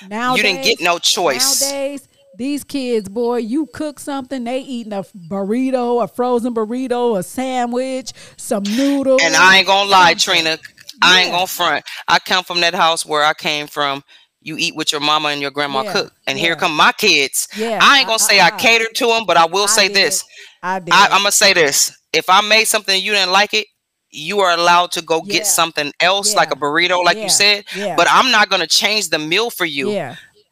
Now 0.09 0.35
You 0.37 0.43
didn't 0.43 0.65
get 0.65 0.81
no 0.81 0.99
choice. 0.99 1.61
Nowadays, 1.61 2.09
these 2.37 2.65
kids, 2.65 3.09
boy, 3.09 3.37
you 3.39 3.67
cook 3.73 3.99
something, 4.01 4.45
they 4.45 4.61
eating 4.61 4.93
a 4.93 5.03
burrito, 5.29 6.03
a 6.03 6.09
frozen 6.09 6.55
burrito, 6.55 7.19
a 7.19 7.23
sandwich, 7.23 8.13
some 8.37 8.63
noodles. 8.65 9.23
And 9.23 9.35
I 9.37 9.59
ain't 9.59 9.67
gonna 9.67 9.89
lie. 9.91 10.15
Trina. 10.15 10.59
I 11.03 11.23
ain't 11.23 11.33
gonna 11.33 11.47
front. 11.47 11.85
I 12.09 12.19
come 12.21 12.45
from 12.45 12.61
that 12.61 12.75
house 12.75 13.05
where 13.05 13.25
I 13.25 13.35
came 13.35 13.67
from. 13.67 14.03
You 14.41 14.57
eat 14.59 14.77
what 14.77 14.93
your 14.93 15.01
mama 15.01 15.29
and 15.31 15.41
your 15.41 15.51
grandma 15.51 15.83
Yeah, 15.83 15.93
cook, 15.93 16.13
and 16.27 16.39
here 16.39 16.55
come 16.55 16.75
my 16.77 16.93
kids. 16.93 17.49
Yeah, 17.57 17.79
I 17.83 17.99
ain't 17.99 18.07
gonna 18.07 18.15
I- 18.23 18.29
say 18.29 18.41
I, 18.41 18.47
I- 18.49 18.51
catered 18.51 18.95
to 18.97 19.07
them, 19.07 19.25
but 19.27 19.37
I 19.37 19.47
will 19.47 19.65
I 19.65 19.67
say 19.67 19.89
did. 19.89 19.97
this. 19.97 20.25
I 20.63 20.79
did. 20.81 20.93
I, 20.95 21.07
I'm 21.07 21.19
gonna 21.21 21.33
say 21.33 21.53
this: 21.55 21.97
if 22.13 22.29
I 22.29 22.41
made 22.43 22.65
something 22.67 23.01
you 23.03 23.13
didn't 23.13 23.33
like 23.33 23.55
it, 23.55 23.67
you 24.11 24.41
are 24.41 24.53
allowed 24.57 24.93
to 24.93 25.03
go 25.03 25.23
Yeah. 25.25 25.33
get 25.33 25.47
something 25.47 25.93
else, 26.01 26.35
like 26.35 26.53
a 26.53 26.57
burrito, 26.57 27.03
like 27.03 27.17
Yeah. 27.17 27.23
you 27.25 27.29
said. 27.31 27.65
Yeah. 27.75 27.97
But 27.97 28.07
I'm 28.11 28.31
not 28.31 28.49
gonna 28.51 28.67
change 28.67 29.09
the 29.09 29.19
meal 29.19 29.51
for 29.51 29.65
you. 29.65 29.91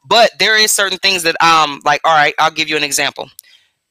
Yeah. 0.03 0.09
But 0.09 0.31
there 0.39 0.57
is 0.57 0.73
certain 0.73 0.99
things 0.99 1.23
that 1.25 1.37
um 1.43 1.81
like. 1.85 2.01
All 2.05 2.15
right, 2.15 2.35
I'll 2.39 2.51
give 2.51 2.69
you 2.69 2.77
an 2.77 2.85
example. 2.85 3.31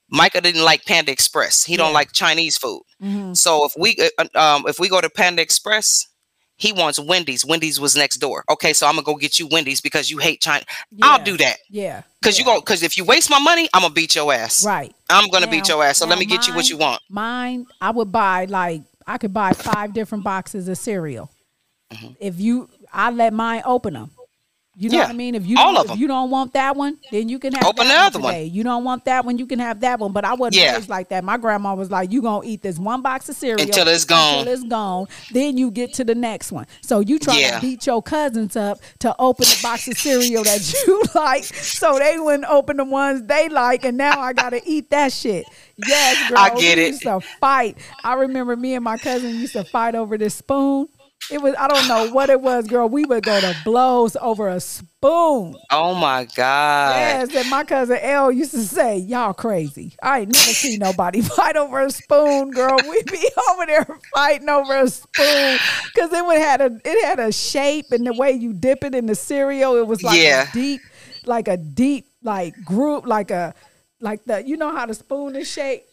Micah 0.10 0.42
didn't 0.42 0.64
like 0.64 0.86
Panda 0.86 1.12
Express. 1.12 1.64
He 1.64 1.78
don't 1.78 1.94
like 1.94 2.12
Chinese 2.12 2.58
food. 2.58 2.82
Mhm. 3.02 3.36
So 3.36 3.66
if 3.66 3.74
we 3.78 3.96
uh, 4.18 4.26
um 4.38 4.66
if 4.68 4.80
we 4.80 4.90
go 4.90 5.00
to 5.00 5.10
Panda 5.10 5.42
Express, 5.42 6.08
he 6.58 6.74
wants 6.74 7.00
Wendy's. 7.00 7.46
Wendy's 7.46 7.80
was 7.80 7.96
next 7.96 8.18
door. 8.18 8.44
Okay, 8.50 8.74
so 8.74 8.86
I'm 8.86 8.94
gonna 8.96 9.04
go 9.04 9.16
get 9.16 9.40
you 9.40 9.48
Wendy's 9.48 9.82
because 9.82 10.12
you 10.12 10.18
hate 10.18 10.42
China. 10.42 10.64
I'll 11.02 11.24
do 11.24 11.38
that. 11.38 11.58
Yeah. 11.70 12.04
Cause 12.24 12.38
you 12.38 12.46
go 12.46 12.62
cause 12.62 12.84
if 12.84 12.98
you 12.98 13.06
waste 13.06 13.30
my 13.30 13.40
money, 13.40 13.68
I'm 13.74 13.82
gonna 13.82 13.94
beat 13.94 14.14
your 14.16 14.32
ass. 14.32 14.66
Right. 14.66 14.94
I'm 15.10 15.30
gonna 15.30 15.48
beat 15.48 15.68
your 15.70 15.84
ass. 15.84 15.98
So 15.98 16.06
let 16.06 16.16
now 16.16 16.20
me 16.20 16.26
get 16.26 16.48
you 16.48 16.54
what 16.54 16.70
you 16.70 16.78
want. 16.78 17.02
Mine, 17.10 17.66
I 17.80 17.90
would 17.92 18.12
buy 18.12 18.46
like 18.46 18.84
I 19.08 19.18
could 19.18 19.34
buy 19.34 19.54
five 19.54 19.94
different 19.94 20.24
boxes 20.24 20.68
of 20.68 20.78
cereal. 20.78 21.32
Mm-hmm. 21.92 22.14
If 22.20 22.40
you, 22.40 22.70
I 22.94 23.12
let 23.12 23.34
mine 23.34 23.64
open 23.66 23.94
them. 23.94 24.12
You 24.82 24.90
know 24.90 24.98
Yeah, 24.98 25.04
what 25.04 25.10
I 25.12 25.14
mean? 25.14 25.36
If 25.36 25.46
you 25.46 25.58
all 25.60 25.78
of 25.78 25.96
you 25.96 26.08
don't 26.08 26.32
want 26.32 26.54
that 26.54 26.76
one, 26.76 26.98
then 27.12 27.30
you 27.30 27.38
can 27.38 27.54
have 27.54 27.66
Open 27.66 27.88
that 27.88 28.12
the 28.12 28.18
other 28.18 28.20
one. 28.24 28.34
today. 28.34 28.46
You 28.46 28.64
don't 28.64 28.84
want 28.84 29.06
that 29.06 29.24
one, 29.26 29.38
you 29.38 29.46
can 29.46 29.60
have 29.60 29.80
that 29.82 30.00
one. 30.00 30.12
But 30.12 30.26
I 30.26 30.34
wasn't 30.34 30.56
Yeah. 30.56 30.74
raised 30.74 30.90
like 30.90 31.10
that. 31.10 31.24
My 31.24 31.38
grandma 31.38 31.76
was 31.76 31.92
like, 31.92 32.12
"You 32.12 32.24
gonna 32.24 32.48
eat 32.48 32.64
this 32.64 32.80
one 32.80 33.04
box 33.04 33.30
of 33.30 33.36
cereal 33.36 33.62
Until 33.62 33.88
it's 33.88 34.06
gone. 34.06 34.40
Until 34.40 34.54
it's 34.54 34.64
gone. 34.64 35.06
Then 35.32 35.56
you 35.56 35.70
get 35.70 35.94
to 35.94 36.04
the 36.04 36.16
next 36.16 36.52
one. 36.52 36.66
So 36.82 37.00
you 37.00 37.20
try 37.20 37.38
Yeah. 37.38 37.56
to 37.56 37.62
beat 37.62 37.86
your 37.86 38.02
cousins 38.02 38.56
up 38.56 38.80
to 39.02 39.16
open 39.20 39.46
the 39.46 39.60
box 39.62 39.88
of 39.88 40.00
cereal 40.00 40.44
that 40.46 40.74
you 40.88 41.04
like, 41.14 41.44
so 41.44 42.00
they 42.00 42.18
wouldn't 42.18 42.46
open 42.50 42.78
the 42.78 42.84
ones 42.86 43.22
they 43.28 43.50
like, 43.50 43.86
and 43.86 43.98
now 43.98 44.20
I 44.20 44.34
gotta 44.34 44.62
eat 44.66 44.90
that 44.90 45.14
shit. 45.14 45.46
Yes, 45.78 46.28
girl. 46.28 46.40
I 46.40 46.50
get 46.60 46.78
we 46.80 46.86
it. 46.86 46.88
Used 46.94 47.04
to 47.04 47.20
fight. 47.40 47.78
I 48.04 48.14
remember 48.16 48.56
me 48.56 48.74
and 48.74 48.84
my 48.84 48.98
cousin 48.98 49.30
used 49.36 49.54
to 49.54 49.64
fight 49.64 49.94
over 49.94 50.18
this 50.18 50.34
spoon. 50.34 50.88
It 51.30 51.42
was 51.42 51.56
I 51.58 51.68
don't 51.70 51.88
know 51.88 52.04
what 52.04 52.30
it 52.30 52.42
was, 52.42 52.68
girl. 52.68 52.90
We 52.90 53.06
would 53.06 53.24
go 53.24 53.40
to 53.40 53.54
blows 53.64 54.18
over 54.20 54.50
a 54.50 54.60
spoon. 54.60 55.56
Oh 55.70 55.94
my 55.96 56.26
God. 56.36 56.90
Yes, 56.96 57.34
and 57.34 57.50
my 57.50 57.64
cousin 57.64 58.00
L 58.02 58.32
used 58.34 58.52
to 58.52 58.62
say, 58.64 58.98
"Y'all 58.98 59.34
crazy." 59.34 59.96
I 60.04 60.20
ain't 60.22 60.34
never 60.34 60.54
seen 60.54 60.80
nobody 60.80 61.22
fight 61.22 61.56
over 61.56 61.80
a 61.80 61.90
spoon, 61.90 62.52
girl. 62.52 62.78
We 62.88 63.02
be 63.04 63.30
over 63.52 63.66
there 63.66 63.88
fighting 64.14 64.50
over 64.50 64.78
a 64.80 64.90
spoon 64.90 65.58
because 65.94 66.12
it 66.12 66.26
would 66.26 66.38
had 66.38 66.60
a 66.60 66.72
it 66.84 67.06
had 67.06 67.20
a 67.20 67.32
shape 67.32 67.92
and 67.94 68.06
the 68.06 68.14
way 68.14 68.32
you 68.34 68.52
dip 68.52 68.84
it 68.84 68.94
in 68.94 69.06
the 69.06 69.16
cereal, 69.16 69.78
it 69.78 69.88
was 69.88 70.04
like 70.04 70.20
Yeah. 70.20 70.50
a 70.50 70.54
deep, 70.54 70.82
like 71.26 71.48
a 71.48 71.56
deep 71.56 72.08
like 72.24 72.62
group, 72.66 73.06
like 73.08 73.32
a 73.32 73.54
like 74.02 74.26
the 74.26 74.46
you 74.46 74.58
know 74.58 74.72
how 74.76 74.86
the 74.86 74.94
spoon 74.94 75.36
is 75.38 75.48
shaped. 75.50 75.88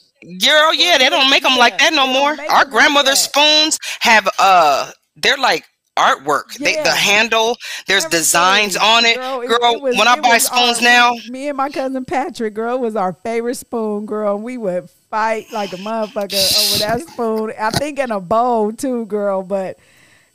Girl, 0.44 0.74
yeah, 0.74 0.98
they 0.98 1.08
don't 1.08 1.30
make 1.30 1.44
them 1.44 1.56
like 1.56 1.78
that 1.78 1.92
no 1.92 2.06
more. 2.08 2.30
Our 2.30 2.32
'em 2.32 2.38
like 2.38 2.70
grandmother's 2.70 3.20
spoons 3.20 3.78
have 4.00 4.28
uh 4.40 4.90
they're 5.22 5.36
like 5.38 5.64
artwork. 5.96 6.54
They, 6.58 6.74
the 6.82 6.90
handle, 6.92 7.56
there's 7.88 8.04
Everything. 8.04 8.20
designs 8.20 8.76
on 8.76 9.04
it. 9.04 9.16
Girl, 9.16 9.40
Girl, 9.46 9.74
it- 9.74 9.82
was- 9.82 9.96
when 9.98 10.06
I 10.06 10.18
buy 10.20 10.38
spoons 10.38 10.78
our- 10.78 10.84
now, 10.84 11.14
me 11.28 11.48
and 11.48 11.56
my 11.56 11.68
cousin 11.70 12.04
Patrick, 12.04 12.54
girl, 12.54 12.78
was 12.78 12.94
our 12.94 13.12
favorite 13.12 13.56
spoon, 13.56 14.06
girl. 14.06 14.38
We 14.38 14.58
would 14.58 14.88
fight 15.10 15.46
like 15.52 15.72
a 15.72 15.76
motherfucker 15.76 16.74
over 16.74 16.78
that 16.84 17.00
spoon. 17.08 17.52
I 17.58 17.70
think 17.70 17.98
in 17.98 18.12
a 18.12 18.20
bowl 18.20 18.70
too, 18.72 19.06
girl. 19.06 19.42
But 19.42 19.78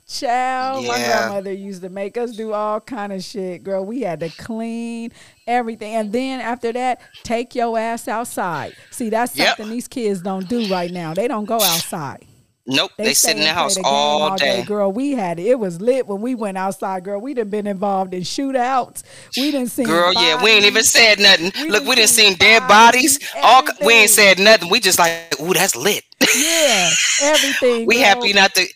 child, 0.06 0.86
my 0.86 0.98
grandmother 0.98 1.52
used 1.52 1.80
to 1.80 1.88
make 1.88 2.18
us 2.18 2.32
do 2.36 2.52
all 2.52 2.80
kind 2.80 3.10
of 3.12 3.24
shit, 3.24 3.64
girl. 3.64 3.84
We 3.86 4.02
had 4.02 4.20
to 4.20 4.28
clean 4.28 5.12
everything, 5.46 5.94
and 5.94 6.12
then 6.12 6.40
after 6.42 6.72
that, 6.72 7.00
take 7.22 7.54
your 7.54 7.78
ass 7.78 8.06
outside. 8.06 8.74
See, 8.90 9.08
that's 9.08 9.34
Yep. 9.34 9.56
something 9.56 9.72
these 9.72 9.88
kids 9.88 10.20
don't 10.20 10.46
do 10.46 10.66
right 10.68 10.90
now. 10.90 11.14
They 11.14 11.26
don't 11.26 11.46
go 11.46 11.54
outside. 11.54 12.26
Nope, 12.66 12.90
they, 12.96 13.14
stay 13.14 13.30
sit 13.30 13.36
in 13.36 13.42
the 13.42 13.52
house 13.52 13.76
game 13.76 13.84
all 13.86 14.36
day. 14.36 14.62
Girl, 14.64 14.90
we 14.92 15.12
had 15.12 15.38
it. 15.38 15.46
It 15.46 15.58
was 15.58 15.80
lit 15.80 16.06
when 16.06 16.20
we 16.20 16.34
went 16.34 16.56
outside, 16.58 17.04
girl. 17.04 17.20
We 17.20 17.34
done 17.34 17.48
been 17.48 17.66
involved 17.66 18.14
in 18.14 18.22
shootouts. 18.22 19.02
We 19.36 19.50
didn't 19.50 19.70
see 19.70 19.84
Girl, 19.84 20.12
yeah, 20.14 20.42
we 20.42 20.50
ain't 20.50 20.64
even 20.64 20.82
said 20.84 21.18
nothing. 21.18 21.52
We 21.56 21.70
Look, 21.70 21.80
done 21.82 21.88
we 21.90 21.94
didn't 21.96 22.10
seen 22.10 22.30
seen 22.30 22.38
dead 22.38 22.66
bodies, 22.68 23.18
bodies. 23.18 23.44
All 23.44 23.86
we 23.86 23.94
ain't 23.94 24.10
said 24.10 24.38
nothing. 24.38 24.70
We 24.70 24.80
just 24.80 24.98
like, 24.98 25.40
ooh, 25.40 25.52
that's 25.52 25.76
lit. 25.76 26.04
Yeah, 26.36 26.90
everything. 27.22 27.86
we 27.86 27.96
girl. 27.96 28.04
happy 28.04 28.32
not 28.32 28.54
to 28.54 28.66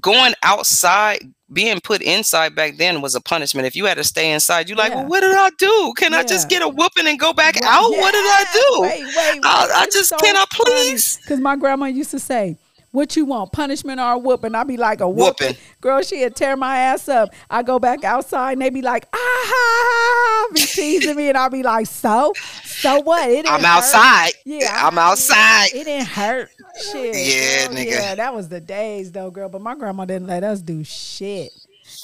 going 0.00 0.34
outside. 0.42 1.20
Being 1.52 1.80
put 1.80 2.00
inside 2.00 2.54
back 2.54 2.78
then 2.78 3.02
was 3.02 3.14
a 3.14 3.20
punishment. 3.20 3.66
If 3.66 3.76
you 3.76 3.84
had 3.84 3.98
to 3.98 4.04
stay 4.04 4.32
inside, 4.32 4.70
you 4.70 4.74
like, 4.74 4.90
Yeah. 4.90 5.00
well, 5.00 5.06
what 5.08 5.20
did 5.20 5.36
I 5.36 5.50
do? 5.58 5.92
Can 5.98 6.14
I 6.14 6.22
just 6.22 6.48
get 6.48 6.62
a 6.62 6.68
whooping 6.68 7.06
and 7.06 7.18
go 7.18 7.34
back 7.34 7.56
Right, 7.56 7.64
out? 7.66 7.90
What 7.90 8.12
did 8.12 8.24
I 8.24 8.44
do? 8.54 8.80
Wait, 8.80 9.00
wait, 9.04 9.14
wait. 9.34 9.40
I- 9.44 9.82
I 9.82 9.86
just- 9.92 10.14
can 10.18 10.34
I 10.34 10.46
please? 10.50 11.18
Because 11.18 11.40
my 11.40 11.54
grandma 11.56 11.84
used 11.86 12.10
to 12.12 12.18
say, 12.18 12.56
"What 12.92 13.16
you 13.16 13.24
want, 13.24 13.52
punishment 13.52 14.00
or 14.00 14.12
a 14.12 14.18
whooping?" 14.18 14.54
I'd 14.54 14.68
be 14.68 14.76
like, 14.76 15.00
"A 15.00 15.08
whooping." 15.08 15.48
Whooping. 15.48 15.62
Girl, 15.80 16.02
she'd 16.02 16.36
tear 16.36 16.56
my 16.56 16.78
ass 16.78 17.08
up. 17.08 17.30
I 17.50 17.62
go 17.62 17.78
back 17.78 18.04
outside 18.04 18.52
and 18.52 18.62
they 18.62 18.70
be 18.70 18.82
like, 18.82 19.06
"Ah 19.12 19.16
ha 19.18 20.46
ha," 20.48 20.48
be 20.54 20.60
teasing 20.60 21.16
me, 21.16 21.28
and 21.28 21.36
I'd 21.38 21.50
be 21.52 21.62
like, 21.62 21.86
"So, 21.86 22.32
so 22.64 23.00
what? 23.00 23.28
It 23.28 23.46
I'm 23.46 23.60
hurt." 23.60 23.66
outside. 23.66 24.32
Yeah, 24.44 24.86
I'm 24.86 24.98
outside. 24.98 25.70
It 25.74 25.84
didn't 25.84 26.06
hurt. 26.06 26.50
Shit. 26.92 27.16
Yeah, 27.16 27.66
girl, 27.66 27.76
nigga. 27.76 27.90
Yeah, 27.90 28.14
that 28.14 28.34
was 28.34 28.48
the 28.48 28.60
days 28.60 29.10
though, 29.12 29.30
girl. 29.30 29.48
But 29.48 29.60
my 29.62 29.74
grandma 29.74 30.04
didn't 30.04 30.28
let 30.28 30.44
us 30.44 30.62
do 30.62 30.84
shit. 30.84 31.50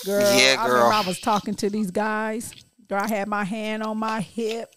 Girl, 0.05 0.21
Yeah, 0.21 0.57
girl. 0.57 0.65
I 0.65 0.69
remember 0.69 0.95
I 0.95 1.01
was 1.07 1.21
talking 1.21 1.55
to 1.55 1.71
these 1.71 1.91
guys. 1.91 2.53
Girl, 2.89 3.01
I 3.03 3.09
had 3.09 3.29
my 3.29 3.45
hand 3.45 3.83
on 3.83 3.99
my 3.99 4.21
hip. 4.21 4.75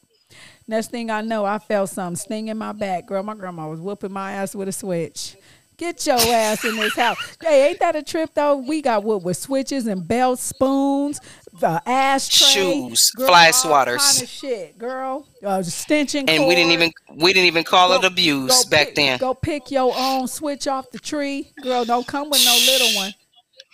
Next 0.67 0.91
thing 0.91 1.09
I 1.09 1.21
know, 1.21 1.43
I 1.43 1.59
felt 1.59 1.89
something 1.89 2.15
sting 2.15 2.47
in 2.47 2.57
my 2.57 2.71
back. 2.71 3.07
Girl, 3.07 3.23
my 3.23 3.33
grandma 3.35 3.67
was 3.69 3.79
whooping 3.79 4.11
my 4.11 4.33
ass 4.33 4.55
with 4.55 4.67
a 4.67 4.71
switch. 4.71 5.35
Get 5.81 6.05
your 6.05 6.19
ass 6.19 6.63
in 6.63 6.75
this 6.75 6.95
house. 6.95 7.17
Hey, 7.41 7.69
ain't 7.69 7.79
that 7.79 7.95
a 7.95 8.03
trip 8.03 8.29
though? 8.35 8.57
We 8.57 8.83
got 8.83 9.03
what 9.03 9.23
with 9.23 9.35
switches 9.35 9.87
and 9.87 10.07
belts, 10.07 10.43
spoons, 10.43 11.19
the 11.59 11.81
ashtray, 11.89 12.47
Shoes, 12.47 13.09
girl, 13.09 13.25
fly 13.25 13.49
swatters. 13.49 13.97
kind 13.97 14.21
of 14.21 14.29
shit, 14.29 14.77
girl. 14.77 15.27
Uh, 15.43 15.63
stenching 15.63 16.29
And 16.29 16.45
we 16.47 16.53
didn't 16.53 16.73
even 16.73 16.91
we 17.15 17.33
didn't 17.33 17.47
even 17.47 17.63
call 17.63 17.93
it 17.93 18.03
abuse 18.05 18.63
go 18.63 18.69
back 18.69 18.87
pick- 18.89 18.95
then. 18.95 19.17
Go 19.17 19.33
pick 19.33 19.71
your 19.71 19.91
own 19.97 20.27
switch 20.27 20.67
off 20.67 20.91
the 20.91 20.99
tree, 20.99 21.51
girl. 21.63 21.83
Don't 21.83 22.05
come 22.05 22.29
with 22.29 22.45
no 22.45 22.53
little 22.71 22.95
one, 22.97 23.13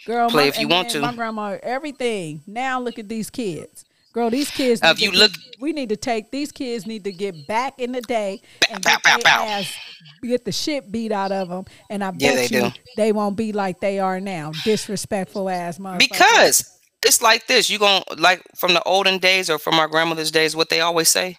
girl. 0.05 0.29
Play 0.29 0.43
my- 0.43 0.47
if 0.47 0.59
you 0.59 0.69
want 0.69 0.89
to. 0.91 1.01
My 1.01 1.13
grandma, 1.13 1.57
everything. 1.61 2.41
Now 2.47 2.79
look 2.79 2.97
at 2.97 3.09
these 3.09 3.29
kids, 3.29 3.83
girl. 4.17 4.29
These 4.29 4.49
kids. 4.51 4.81
Now, 4.81 4.91
if 4.91 4.99
you 5.01 5.11
look- 5.11 5.31
get- 5.33 5.41
we 5.59 5.71
need 5.73 5.89
to 5.89 5.95
take 5.97 6.31
these 6.31 6.51
kids. 6.51 6.85
Need 6.85 7.03
to 7.05 7.11
get 7.11 7.47
back 7.47 7.75
in 7.79 7.91
the 7.91 8.01
day 8.01 8.41
and 8.69 8.83
Bow, 8.83 8.97
get 9.03 9.23
bow, 9.23 9.43
ass, 9.43 9.73
get 10.23 10.43
the 10.45 10.51
shit 10.51 10.91
beat 10.91 11.11
out 11.11 11.31
of 11.31 11.49
them. 11.49 11.65
And 11.89 12.03
I 12.03 12.11
Yeah, 12.17 12.33
bet 12.35 12.49
they 12.49 12.57
you 12.57 12.63
do. 12.69 12.71
they 12.97 13.11
won't 13.11 13.35
be 13.37 13.51
like 13.51 13.79
they 13.79 13.99
are 13.99 14.19
now, 14.19 14.51
disrespectful 14.63 15.49
ass 15.49 15.77
motherfuckers. 15.77 15.99
Because 15.99 16.69
it's 17.05 17.21
like 17.21 17.47
this. 17.47 17.69
you 17.69 17.79
gonna 17.79 18.03
like 18.17 18.41
from 18.55 18.73
the 18.73 18.81
olden 18.83 19.17
days 19.19 19.49
or 19.49 19.57
from 19.59 19.75
our 19.79 19.87
grandmother's 19.87 20.31
days, 20.31 20.55
what 20.55 20.69
they 20.69 20.81
always 20.81 21.09
say. 21.09 21.37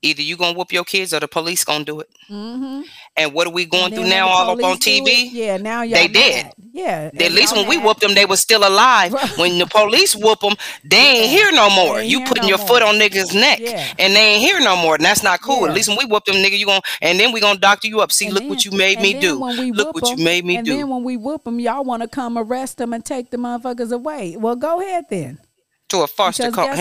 Either 0.00 0.22
you 0.22 0.36
gonna 0.36 0.56
whoop 0.56 0.72
your 0.72 0.84
kids 0.84 1.12
or 1.12 1.18
the 1.18 1.26
police 1.26 1.64
gonna 1.64 1.84
do 1.84 1.98
it. 2.00 2.08
Mhm. 2.30 2.84
And 3.16 3.32
what 3.32 3.48
are 3.48 3.50
we 3.52 3.64
going 3.64 3.92
through 3.92 4.06
now 4.08 4.28
all 4.28 4.50
up 4.52 4.62
on 4.62 4.78
TV? 4.78 5.26
it, 5.26 5.32
yeah, 5.32 5.56
now 5.56 5.82
y'all 5.82 5.98
They 5.98 6.06
mad. 6.06 6.12
did. 6.12 6.67
Yeah. 6.78 7.10
At 7.26 7.32
least 7.32 7.54
when 7.56 7.66
we 7.68 7.76
mad. 7.76 7.84
whooped 7.86 8.00
them, 8.00 8.14
they 8.14 8.24
was 8.24 8.40
still 8.40 8.66
alive. 8.66 9.12
When 9.36 9.58
the 9.58 9.66
police 9.66 10.14
whoop 10.14 10.40
them, 10.40 10.54
they 10.84 10.96
ain't 10.96 11.30
here 11.30 11.50
no 11.52 11.68
more. 11.70 12.00
You 12.00 12.24
putting 12.24 12.42
no 12.44 12.48
your 12.50 12.58
more. 12.58 12.66
foot 12.68 12.82
on 12.82 12.94
niggas' 12.96 13.34
neck, 13.34 13.58
Yeah. 13.60 13.84
and 13.98 14.14
they 14.14 14.20
ain't 14.34 14.42
here 14.42 14.60
no 14.60 14.76
more. 14.76 14.94
And 14.94 15.04
that's 15.04 15.22
not 15.22 15.40
cool. 15.42 15.62
Yeah. 15.62 15.68
At 15.70 15.74
least 15.74 15.88
when 15.88 15.98
we 15.98 16.04
whoop 16.04 16.24
them, 16.24 16.36
nigga, 16.36 16.56
you 16.58 16.66
gon' 16.66 16.80
and 17.02 17.18
then 17.18 17.32
we 17.32 17.40
gonna 17.40 17.58
doctor 17.58 17.88
you 17.88 18.00
up. 18.00 18.12
See, 18.12 18.26
And 18.26 18.34
look 18.34 18.42
then- 18.44 18.50
what 18.50 18.64
you 18.64 18.70
made 18.70 19.00
me 19.00 19.14
do. 19.14 19.34
Look 19.72 19.94
what 19.94 20.08
you 20.16 20.24
made 20.24 20.44
me 20.44 20.56
and 20.56 20.64
do. 20.66 20.72
And 20.72 20.80
then 20.82 20.88
when 20.88 21.02
we 21.02 21.16
whoop 21.16 21.44
them, 21.44 21.58
y'all 21.60 21.84
want 21.84 22.02
to 22.02 22.08
come 22.08 22.38
arrest 22.38 22.78
them 22.78 22.92
and 22.92 23.04
take 23.04 23.30
the 23.30 23.36
motherfuckers 23.36 23.90
away. 23.92 24.36
Well, 24.38 24.56
go 24.56 24.80
ahead 24.80 25.04
then. 25.10 25.38
to 25.88 26.02
a 26.02 26.06
foster 26.06 26.50
Because 26.50 26.78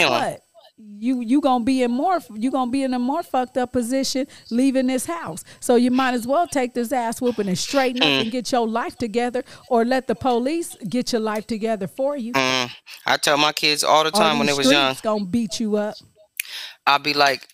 co- 0.78 0.84
guess 0.84 0.98
hell, 0.98 0.98
what? 0.98 1.00
You 1.00 1.22
you 1.22 1.42
gonna 1.42 1.64
be 1.64 1.84
in 1.84 1.92
more 1.92 2.20
you 2.36 2.52
gonna 2.52 2.72
be 2.72 2.84
in 2.84 2.94
a 2.94 3.00
more 3.00 3.24
fucked 3.24 3.58
up 3.58 3.72
position 3.72 4.28
leaving 4.52 4.88
this 4.88 5.06
house. 5.06 5.44
So 5.60 5.76
you 5.76 5.92
might 5.92 6.14
as 6.14 6.28
well 6.28 6.48
take 6.48 6.74
this 6.74 6.92
ass 6.92 7.22
whooping 7.22 7.48
and 7.48 7.58
straighten 7.58 8.02
up 8.02 8.08
Mm. 8.08 8.22
and 8.22 8.32
get 8.32 8.52
your 8.52 8.68
life 8.68 8.96
together, 8.98 9.44
or 9.70 9.86
let 9.86 10.08
the 10.08 10.16
police 10.16 10.76
get 10.90 11.12
your 11.12 11.22
life 11.22 11.46
together 11.48 11.88
for 11.88 12.18
you. 12.18 12.34
Mm, 12.34 12.70
I 13.06 13.18
tell 13.18 13.38
my 13.38 13.52
kids 13.54 13.84
all 13.84 14.04
the 14.04 14.12
All 14.14 14.20
time 14.22 14.38
when 14.38 14.48
they 14.48 14.54
was 14.54 14.72
young. 14.72 14.96
gonna 15.02 15.26
beat 15.26 15.60
you 15.60 15.78
up. 15.78 15.96
I'll 16.86 17.00
be 17.00 17.14
like, 17.14 17.48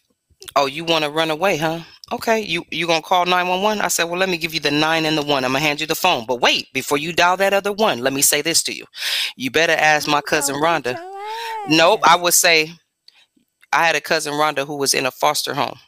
"Oh, 0.56 0.66
you 0.68 0.84
want 0.86 1.04
to 1.06 1.10
run 1.10 1.32
away, 1.32 1.58
huh? 1.58 1.80
Okay, 2.12 2.42
you 2.42 2.66
you 2.72 2.86
gonna 2.88 3.02
call 3.02 3.26
nine 3.26 3.48
one 3.48 3.62
one?" 3.62 3.82
I 3.82 3.88
said, 3.88 4.04
"Well, 4.06 4.20
let 4.20 4.30
me 4.30 4.38
give 4.38 4.54
you 4.54 4.60
the 4.60 4.72
nine 4.72 5.06
and 5.06 5.18
the 5.18 5.24
one. 5.24 5.44
I'm 5.46 5.52
gonna 5.54 5.60
hand 5.66 5.82
you 5.82 5.88
the 5.88 5.96
phone. 5.96 6.26
But 6.26 6.42
wait, 6.42 6.72
before 6.74 6.98
you 6.98 7.14
dial 7.14 7.38
that 7.38 7.54
other 7.54 7.72
one, 7.72 8.00
let 8.00 8.14
me 8.14 8.22
say 8.22 8.42
this 8.42 8.62
to 8.64 8.74
you. 8.74 8.86
You 9.36 9.50
better 9.52 9.74
ask 9.74 10.08
my 10.08 10.22
cousin 10.22 10.56
Rhonda. 10.56 11.00
Nope. 11.70 12.02
I 12.04 12.16
would 12.18 12.34
say 12.34 12.74
I 13.74 13.86
had 13.86 13.96
a 13.96 14.02
cousin 14.02 14.34
Rhonda 14.34 14.66
who 14.66 14.76
was 14.78 14.94
in 14.94 15.06
a 15.06 15.12
foster 15.12 15.54
home, 15.54 15.80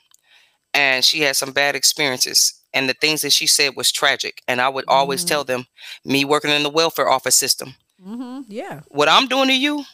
and 0.74 1.04
she 1.06 1.22
had 1.22 1.36
some 1.36 1.52
bad 1.52 1.76
experiences." 1.76 2.54
And 2.74 2.90
the 2.90 2.94
things 2.94 3.22
that 3.22 3.32
she 3.32 3.48
said 3.48 3.78
was 3.78 3.90
tragic. 3.90 4.42
And 4.50 4.60
I 4.60 4.68
would 4.68 4.84
always 4.90 5.24
Mm. 5.24 5.28
tell 5.30 5.44
them, 5.46 5.66
me 6.04 6.26
working 6.26 6.52
in 6.52 6.64
the 6.64 6.70
welfare 6.70 7.08
office 7.10 7.36
system, 7.38 7.76
Mm-hmm. 8.06 8.42
Yeah, 8.52 8.82
what 8.90 9.08
I'm 9.08 9.28
doing 9.28 9.48
to 9.48 9.56
you 9.56 9.86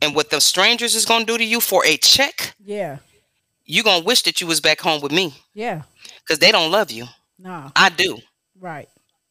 and 0.00 0.12
what 0.14 0.30
the 0.30 0.40
strangers 0.40 0.96
is 0.96 1.06
going 1.06 1.20
to 1.24 1.32
do 1.32 1.38
to 1.38 1.44
you 1.44 1.60
for 1.60 1.86
a 1.86 1.96
check, 1.98 2.54
yeah, 2.64 2.98
you 3.64 3.84
going 3.84 4.00
to 4.00 4.06
wish 4.06 4.22
that 4.22 4.40
you 4.40 4.48
was 4.48 4.60
back 4.60 4.80
home 4.80 5.00
with 5.00 5.12
me 5.12 5.32
yeah. 5.54 5.82
because 6.24 6.40
they 6.40 6.50
don't 6.50 6.72
love 6.72 6.90
you. 6.90 7.06
Nah, 7.38 7.70
I 7.76 7.88
do. 7.90 8.18
right, 8.58 8.88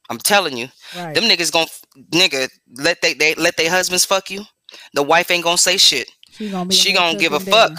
I'm 0.10 0.18
telling 0.18 0.56
you. 0.58 0.70
right. 0.96 1.14
Them 1.14 1.26
niggas 1.26 1.52
going 1.52 1.68
to 1.68 2.00
nigga 2.18 2.50
let 2.78 3.02
they, 3.02 3.14
they 3.14 3.36
let 3.36 3.58
their 3.58 3.70
husbands 3.70 4.06
fuck 4.06 4.30
you. 4.32 4.46
The 4.94 5.04
wife 5.04 5.30
ain't 5.30 5.44
going 5.44 5.58
to 5.58 5.62
say 5.62 5.76
shit. 5.78 6.10
She 6.42 6.50
gonna. 6.50 6.72
She 6.72 6.94
to 6.94 7.18
give 7.18 7.34
a 7.34 7.39
cooking 7.39 7.54
fuck 7.54 7.72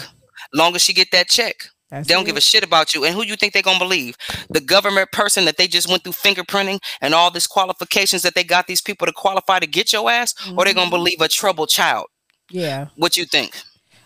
long 0.53 0.75
as 0.75 0.81
she 0.81 0.93
get 0.93 1.11
that 1.11 1.29
check. 1.29 1.55
That's 1.89 2.07
they 2.07 2.13
don't 2.15 2.23
it. 2.23 2.27
give 2.27 2.37
a 2.37 2.41
shit 2.41 2.63
about 2.63 2.95
you. 2.95 3.05
And 3.05 3.13
who 3.13 3.23
you 3.23 3.35
think 3.35 3.53
they 3.53 3.61
to 3.61 3.85
believe? 3.85 4.17
The 4.49 4.59
government 4.61 5.11
person 5.11 5.45
that 5.45 5.57
they 5.57 5.67
just 5.67 5.87
went 5.87 6.03
through 6.03 6.13
fingerprinting 6.13 6.79
and 7.01 7.13
all 7.13 7.29
these 7.29 7.45
qualifications 7.45 8.23
that 8.23 8.33
they 8.33 8.43
got 8.43 8.65
these 8.65 8.81
people 8.81 9.05
to 9.05 9.13
qualify 9.13 9.59
to 9.59 9.67
get 9.67 9.93
your 9.93 10.09
ass 10.09 10.33
or 10.57 10.65
they 10.65 10.73
going 10.73 10.87
Mm-hmm. 10.87 10.95
believe 10.95 11.21
a 11.21 11.27
troubled 11.27 11.69
child? 11.69 12.07
Yeah. 12.49 12.87
What 12.95 13.15
you 13.15 13.25
think? 13.25 13.55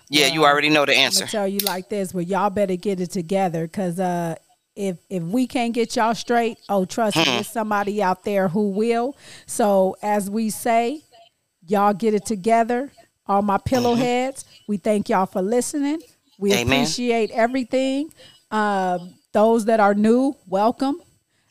Yeah, 0.09 0.27
you 0.27 0.43
already 0.45 0.69
know 0.69 0.85
the 0.85 0.93
I'm 0.93 0.99
answer. 0.99 1.25
tell 1.27 1.47
you 1.47 1.59
like 1.59 1.89
this, 1.89 2.13
well, 2.13 2.23
y'all 2.23 2.49
better 2.49 2.75
get 2.77 2.99
it 3.01 3.11
together, 3.11 3.67
cause 3.67 3.99
uh, 3.99 4.35
if 4.75 4.97
if 5.09 5.21
we 5.23 5.47
can't 5.47 5.73
get 5.73 5.95
y'all 5.97 6.15
straight, 6.15 6.57
oh, 6.69 6.85
trust 6.85 7.17
me, 7.17 7.23
there's 7.25 7.47
somebody 7.49 8.01
out 8.01 8.23
there 8.23 8.47
who 8.49 8.69
will. 8.69 9.17
So 9.47 9.97
as 10.01 10.29
we 10.29 10.49
say, 10.49 11.01
y'all 11.67 11.93
get 11.93 12.13
it 12.13 12.25
together. 12.25 12.91
All 13.27 13.41
my 13.41 13.57
pillow 13.57 13.95
heads, 13.95 14.45
we 14.67 14.77
thank 14.77 15.09
y'all 15.09 15.25
for 15.25 15.41
listening. 15.41 16.01
We 16.39 16.53
Amen. 16.53 16.81
appreciate 16.81 17.31
everything. 17.31 18.09
Um, 18.51 19.15
those 19.33 19.65
that 19.65 19.79
are 19.79 19.93
new, 19.93 20.35
welcome. 20.47 21.01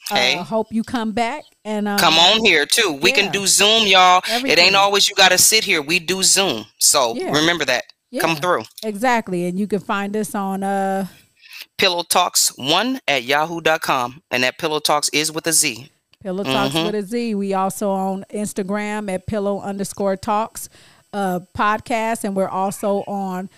Hey. 0.09 0.37
Uh, 0.39 0.45
hope 0.45 0.68
you 0.70 0.85
come 0.85 1.11
back 1.12 1.43
and 1.64 1.89
um, 1.89 1.99
Come 1.99 2.14
on 2.14 2.45
here 2.45 2.64
too. 2.64 2.93
We 3.03 3.11
yeah. 3.11 3.16
can 3.16 3.33
do 3.33 3.47
Zoom, 3.47 3.87
y'all. 3.89 4.22
It 4.29 4.59
ain't 4.59 4.77
always 4.77 5.09
you 5.09 5.14
gotta 5.16 5.37
sit 5.39 5.64
here. 5.64 5.83
We 5.83 5.99
do 5.99 6.22
Zoom. 6.22 6.64
So 6.79 7.14
Yeah. 7.16 7.33
remember 7.33 7.64
that. 7.64 7.85
Come 8.20 8.37
through. 8.37 8.62
Exactly, 8.83 9.45
and 9.47 9.59
you 9.59 9.66
can 9.66 9.81
find 9.81 10.16
us 10.16 10.35
on 10.35 10.62
uh 10.62 11.07
Pillow 11.77 12.03
Talkz 12.05 12.53
one 12.57 13.01
at 13.07 13.24
yahoo.com. 13.24 14.22
And 14.31 14.43
that 14.45 14.57
Pillow 14.59 14.79
Talkz 14.81 15.11
is 15.12 15.31
with 15.33 15.47
a 15.49 15.53
Z. 15.53 15.91
Pillow 16.22 16.45
Talkz 16.45 16.70
Mm-hmm. 16.70 16.87
with 16.87 16.95
a 16.95 17.03
Z. 17.03 17.35
We 17.35 17.53
also 17.53 17.91
on 17.91 18.24
Instagram 18.33 19.12
at 19.12 19.27
Pillow 19.27 19.61
underscore 19.61 20.16
Talks 20.16 20.68
uh, 21.13 21.41
podcast, 21.57 22.25
and 22.25 22.35
we're 22.37 22.49
also 22.49 22.99
on 23.07 23.49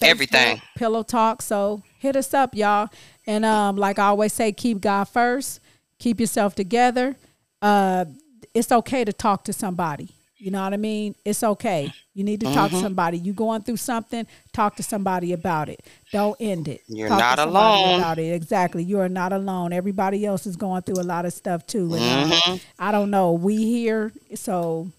Facebook, 0.00 0.08
Everything. 0.08 0.62
Pillow 0.76 1.02
Talk. 1.02 1.42
So 1.42 1.82
hit 1.98 2.16
us 2.16 2.32
up, 2.34 2.54
y'all. 2.54 2.88
And 3.26 3.44
um, 3.44 3.76
like 3.76 3.98
I 3.98 4.06
always 4.06 4.32
say, 4.32 4.52
keep 4.52 4.80
God 4.80 5.04
first. 5.04 5.60
Keep 5.98 6.20
yourself 6.20 6.54
together. 6.54 7.16
Uh, 7.60 8.06
it's 8.54 8.72
okay 8.72 9.04
to 9.04 9.12
talk 9.12 9.44
to 9.44 9.52
somebody. 9.52 10.08
You 10.36 10.50
know 10.50 10.60
what 10.64 10.74
I 10.74 10.76
mean? 10.76 11.14
It's 11.24 11.44
okay. 11.44 11.92
You 12.14 12.24
need 12.24 12.40
to 12.40 12.46
talk 12.46 12.70
Mm-hmm. 12.70 12.76
to 12.78 12.82
somebody. 12.82 13.16
You 13.18 13.32
going 13.32 13.62
through 13.62 13.76
something? 13.76 14.26
Talk 14.52 14.74
to 14.76 14.82
somebody 14.82 15.32
about 15.32 15.68
it. 15.68 15.86
Don't 16.10 16.36
end 16.40 16.66
it. 16.66 16.80
You're 16.88 17.08
Talk 17.08 17.20
not 17.20 17.38
alone. 17.38 18.00
About 18.00 18.18
it. 18.18 18.32
Exactly. 18.32 18.82
You 18.82 18.98
are 18.98 19.08
not 19.08 19.32
alone. 19.32 19.72
Everybody 19.72 20.26
else 20.26 20.44
is 20.44 20.56
going 20.56 20.82
through 20.82 21.00
a 21.00 21.06
lot 21.06 21.24
of 21.26 21.32
stuff 21.32 21.64
too. 21.68 21.94
And 21.94 22.32
Mm-hmm. 22.32 22.56
I 22.80 22.90
don't 22.90 23.10
know. 23.10 23.32
We 23.34 23.56
here, 23.58 24.10
so 24.34 24.90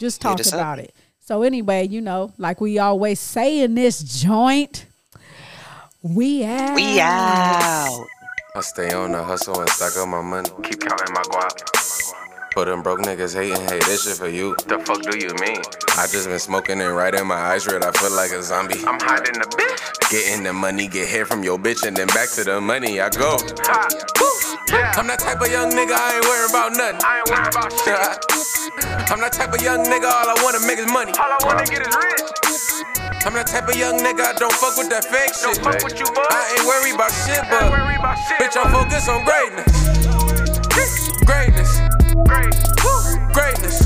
just 0.00 0.20
talk 0.20 0.40
us 0.40 0.48
up. 0.52 0.54
about 0.58 0.78
it. 0.80 0.92
So 1.26 1.42
anyway, 1.42 1.88
you 1.88 2.02
know, 2.02 2.34
like 2.36 2.60
we 2.60 2.78
always 2.78 3.18
say 3.18 3.60
in 3.60 3.74
this 3.74 4.02
joint, 4.02 4.84
we 6.02 6.44
out. 6.44 6.76
We 6.76 7.00
out. 7.00 8.06
I 8.54 8.60
stay 8.60 8.92
on 8.92 9.12
the 9.12 9.22
hustle 9.22 9.58
and 9.58 9.70
stack 9.70 9.96
up 9.96 10.06
my 10.06 10.20
money. 10.20 10.50
Keep 10.62 10.80
counting 10.80 11.14
my 11.14 11.22
guap. 11.22 12.23
But 12.54 12.66
them 12.66 12.82
broke 12.82 13.00
niggas 13.00 13.34
hating, 13.34 13.66
hey, 13.66 13.80
this 13.80 14.04
shit 14.04 14.16
for 14.16 14.28
you. 14.28 14.54
The 14.66 14.78
fuck 14.78 15.02
do 15.02 15.18
you 15.18 15.34
mean? 15.42 15.58
I 15.98 16.06
just 16.06 16.28
been 16.28 16.38
smoking 16.38 16.80
and 16.80 16.94
right 16.94 17.12
in 17.12 17.26
my 17.26 17.34
eyes 17.34 17.66
red. 17.66 17.82
I 17.84 17.90
feel 17.90 18.12
like 18.14 18.30
a 18.30 18.42
zombie. 18.42 18.78
I'm 18.86 18.98
hiding 19.00 19.34
the 19.42 19.46
bitch. 19.58 20.10
Getting 20.10 20.44
the 20.44 20.52
money, 20.52 20.86
get 20.86 21.08
hit 21.08 21.26
from 21.26 21.42
your 21.42 21.58
bitch, 21.58 21.84
and 21.84 21.96
then 21.96 22.06
back 22.08 22.30
to 22.38 22.44
the 22.44 22.60
money 22.60 23.00
I 23.00 23.10
go. 23.10 23.38
Ha. 23.66 23.88
Yeah. 24.70 24.94
I'm 24.96 25.06
that 25.06 25.18
type 25.18 25.40
of 25.40 25.50
young 25.50 25.70
nigga, 25.70 25.94
I 25.94 26.18
ain't 26.18 26.24
worried 26.24 26.50
about 26.50 26.72
nothing. 26.78 26.98
I 27.02 27.18
ain't 27.18 27.28
worried 27.30 27.50
about 27.54 27.70
shit. 27.74 27.94
I'm 29.10 29.20
that 29.20 29.32
type 29.34 29.52
of 29.52 29.60
young 29.62 29.82
nigga, 29.86 30.06
all 30.06 30.30
I 30.30 30.36
wanna 30.42 30.62
make 30.66 30.78
is 30.78 30.86
money. 30.90 31.12
All 31.18 31.30
I 31.30 31.38
wanna 31.42 31.66
get 31.66 31.82
is 31.82 31.94
rich. 31.94 32.22
I'm 33.26 33.34
that 33.34 33.46
type 33.46 33.66
of 33.66 33.74
young 33.76 33.98
nigga, 33.98 34.30
I 34.30 34.32
don't 34.38 34.52
fuck 34.54 34.78
with 34.78 34.90
that 34.90 35.04
fake 35.10 35.34
Don't 35.42 35.54
shit. 35.54 35.64
fuck 35.64 35.82
with 35.82 35.98
you, 35.98 36.06
bud. 36.06 36.26
I 36.30 36.54
ain't 36.54 36.66
worried 36.70 36.94
about 36.94 37.10
shit, 37.26 37.42
but 37.50 37.66
about 37.66 38.14
shit. 38.30 38.38
bitch, 38.38 38.54
I'm 38.54 38.70
focused 38.70 39.10
on 39.10 39.22
greatness. 39.26 39.70
Greatness, 40.74 41.53
Greatness. 42.14 43.82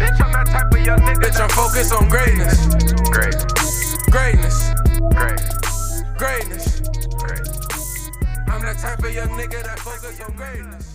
Bitch, 0.00 0.20
I'm 0.24 0.32
that 0.32 0.46
type 0.46 0.72
of 0.72 0.86
young 0.86 1.00
nigga. 1.00 1.20
Bitch, 1.20 1.38
I'm 1.38 1.50
focused 1.50 1.92
on 1.92 2.08
greatness. 2.08 2.66
Greatness. 3.10 3.52
Greatness. 4.10 4.72
Greatness. 6.16 6.80
I'm 8.48 8.62
that 8.62 8.78
type 8.78 9.00
of 9.00 9.14
young 9.14 9.28
nigga 9.30 9.62
that 9.62 9.78
focus 9.80 10.20
on 10.22 10.34
greatness. 10.34 10.91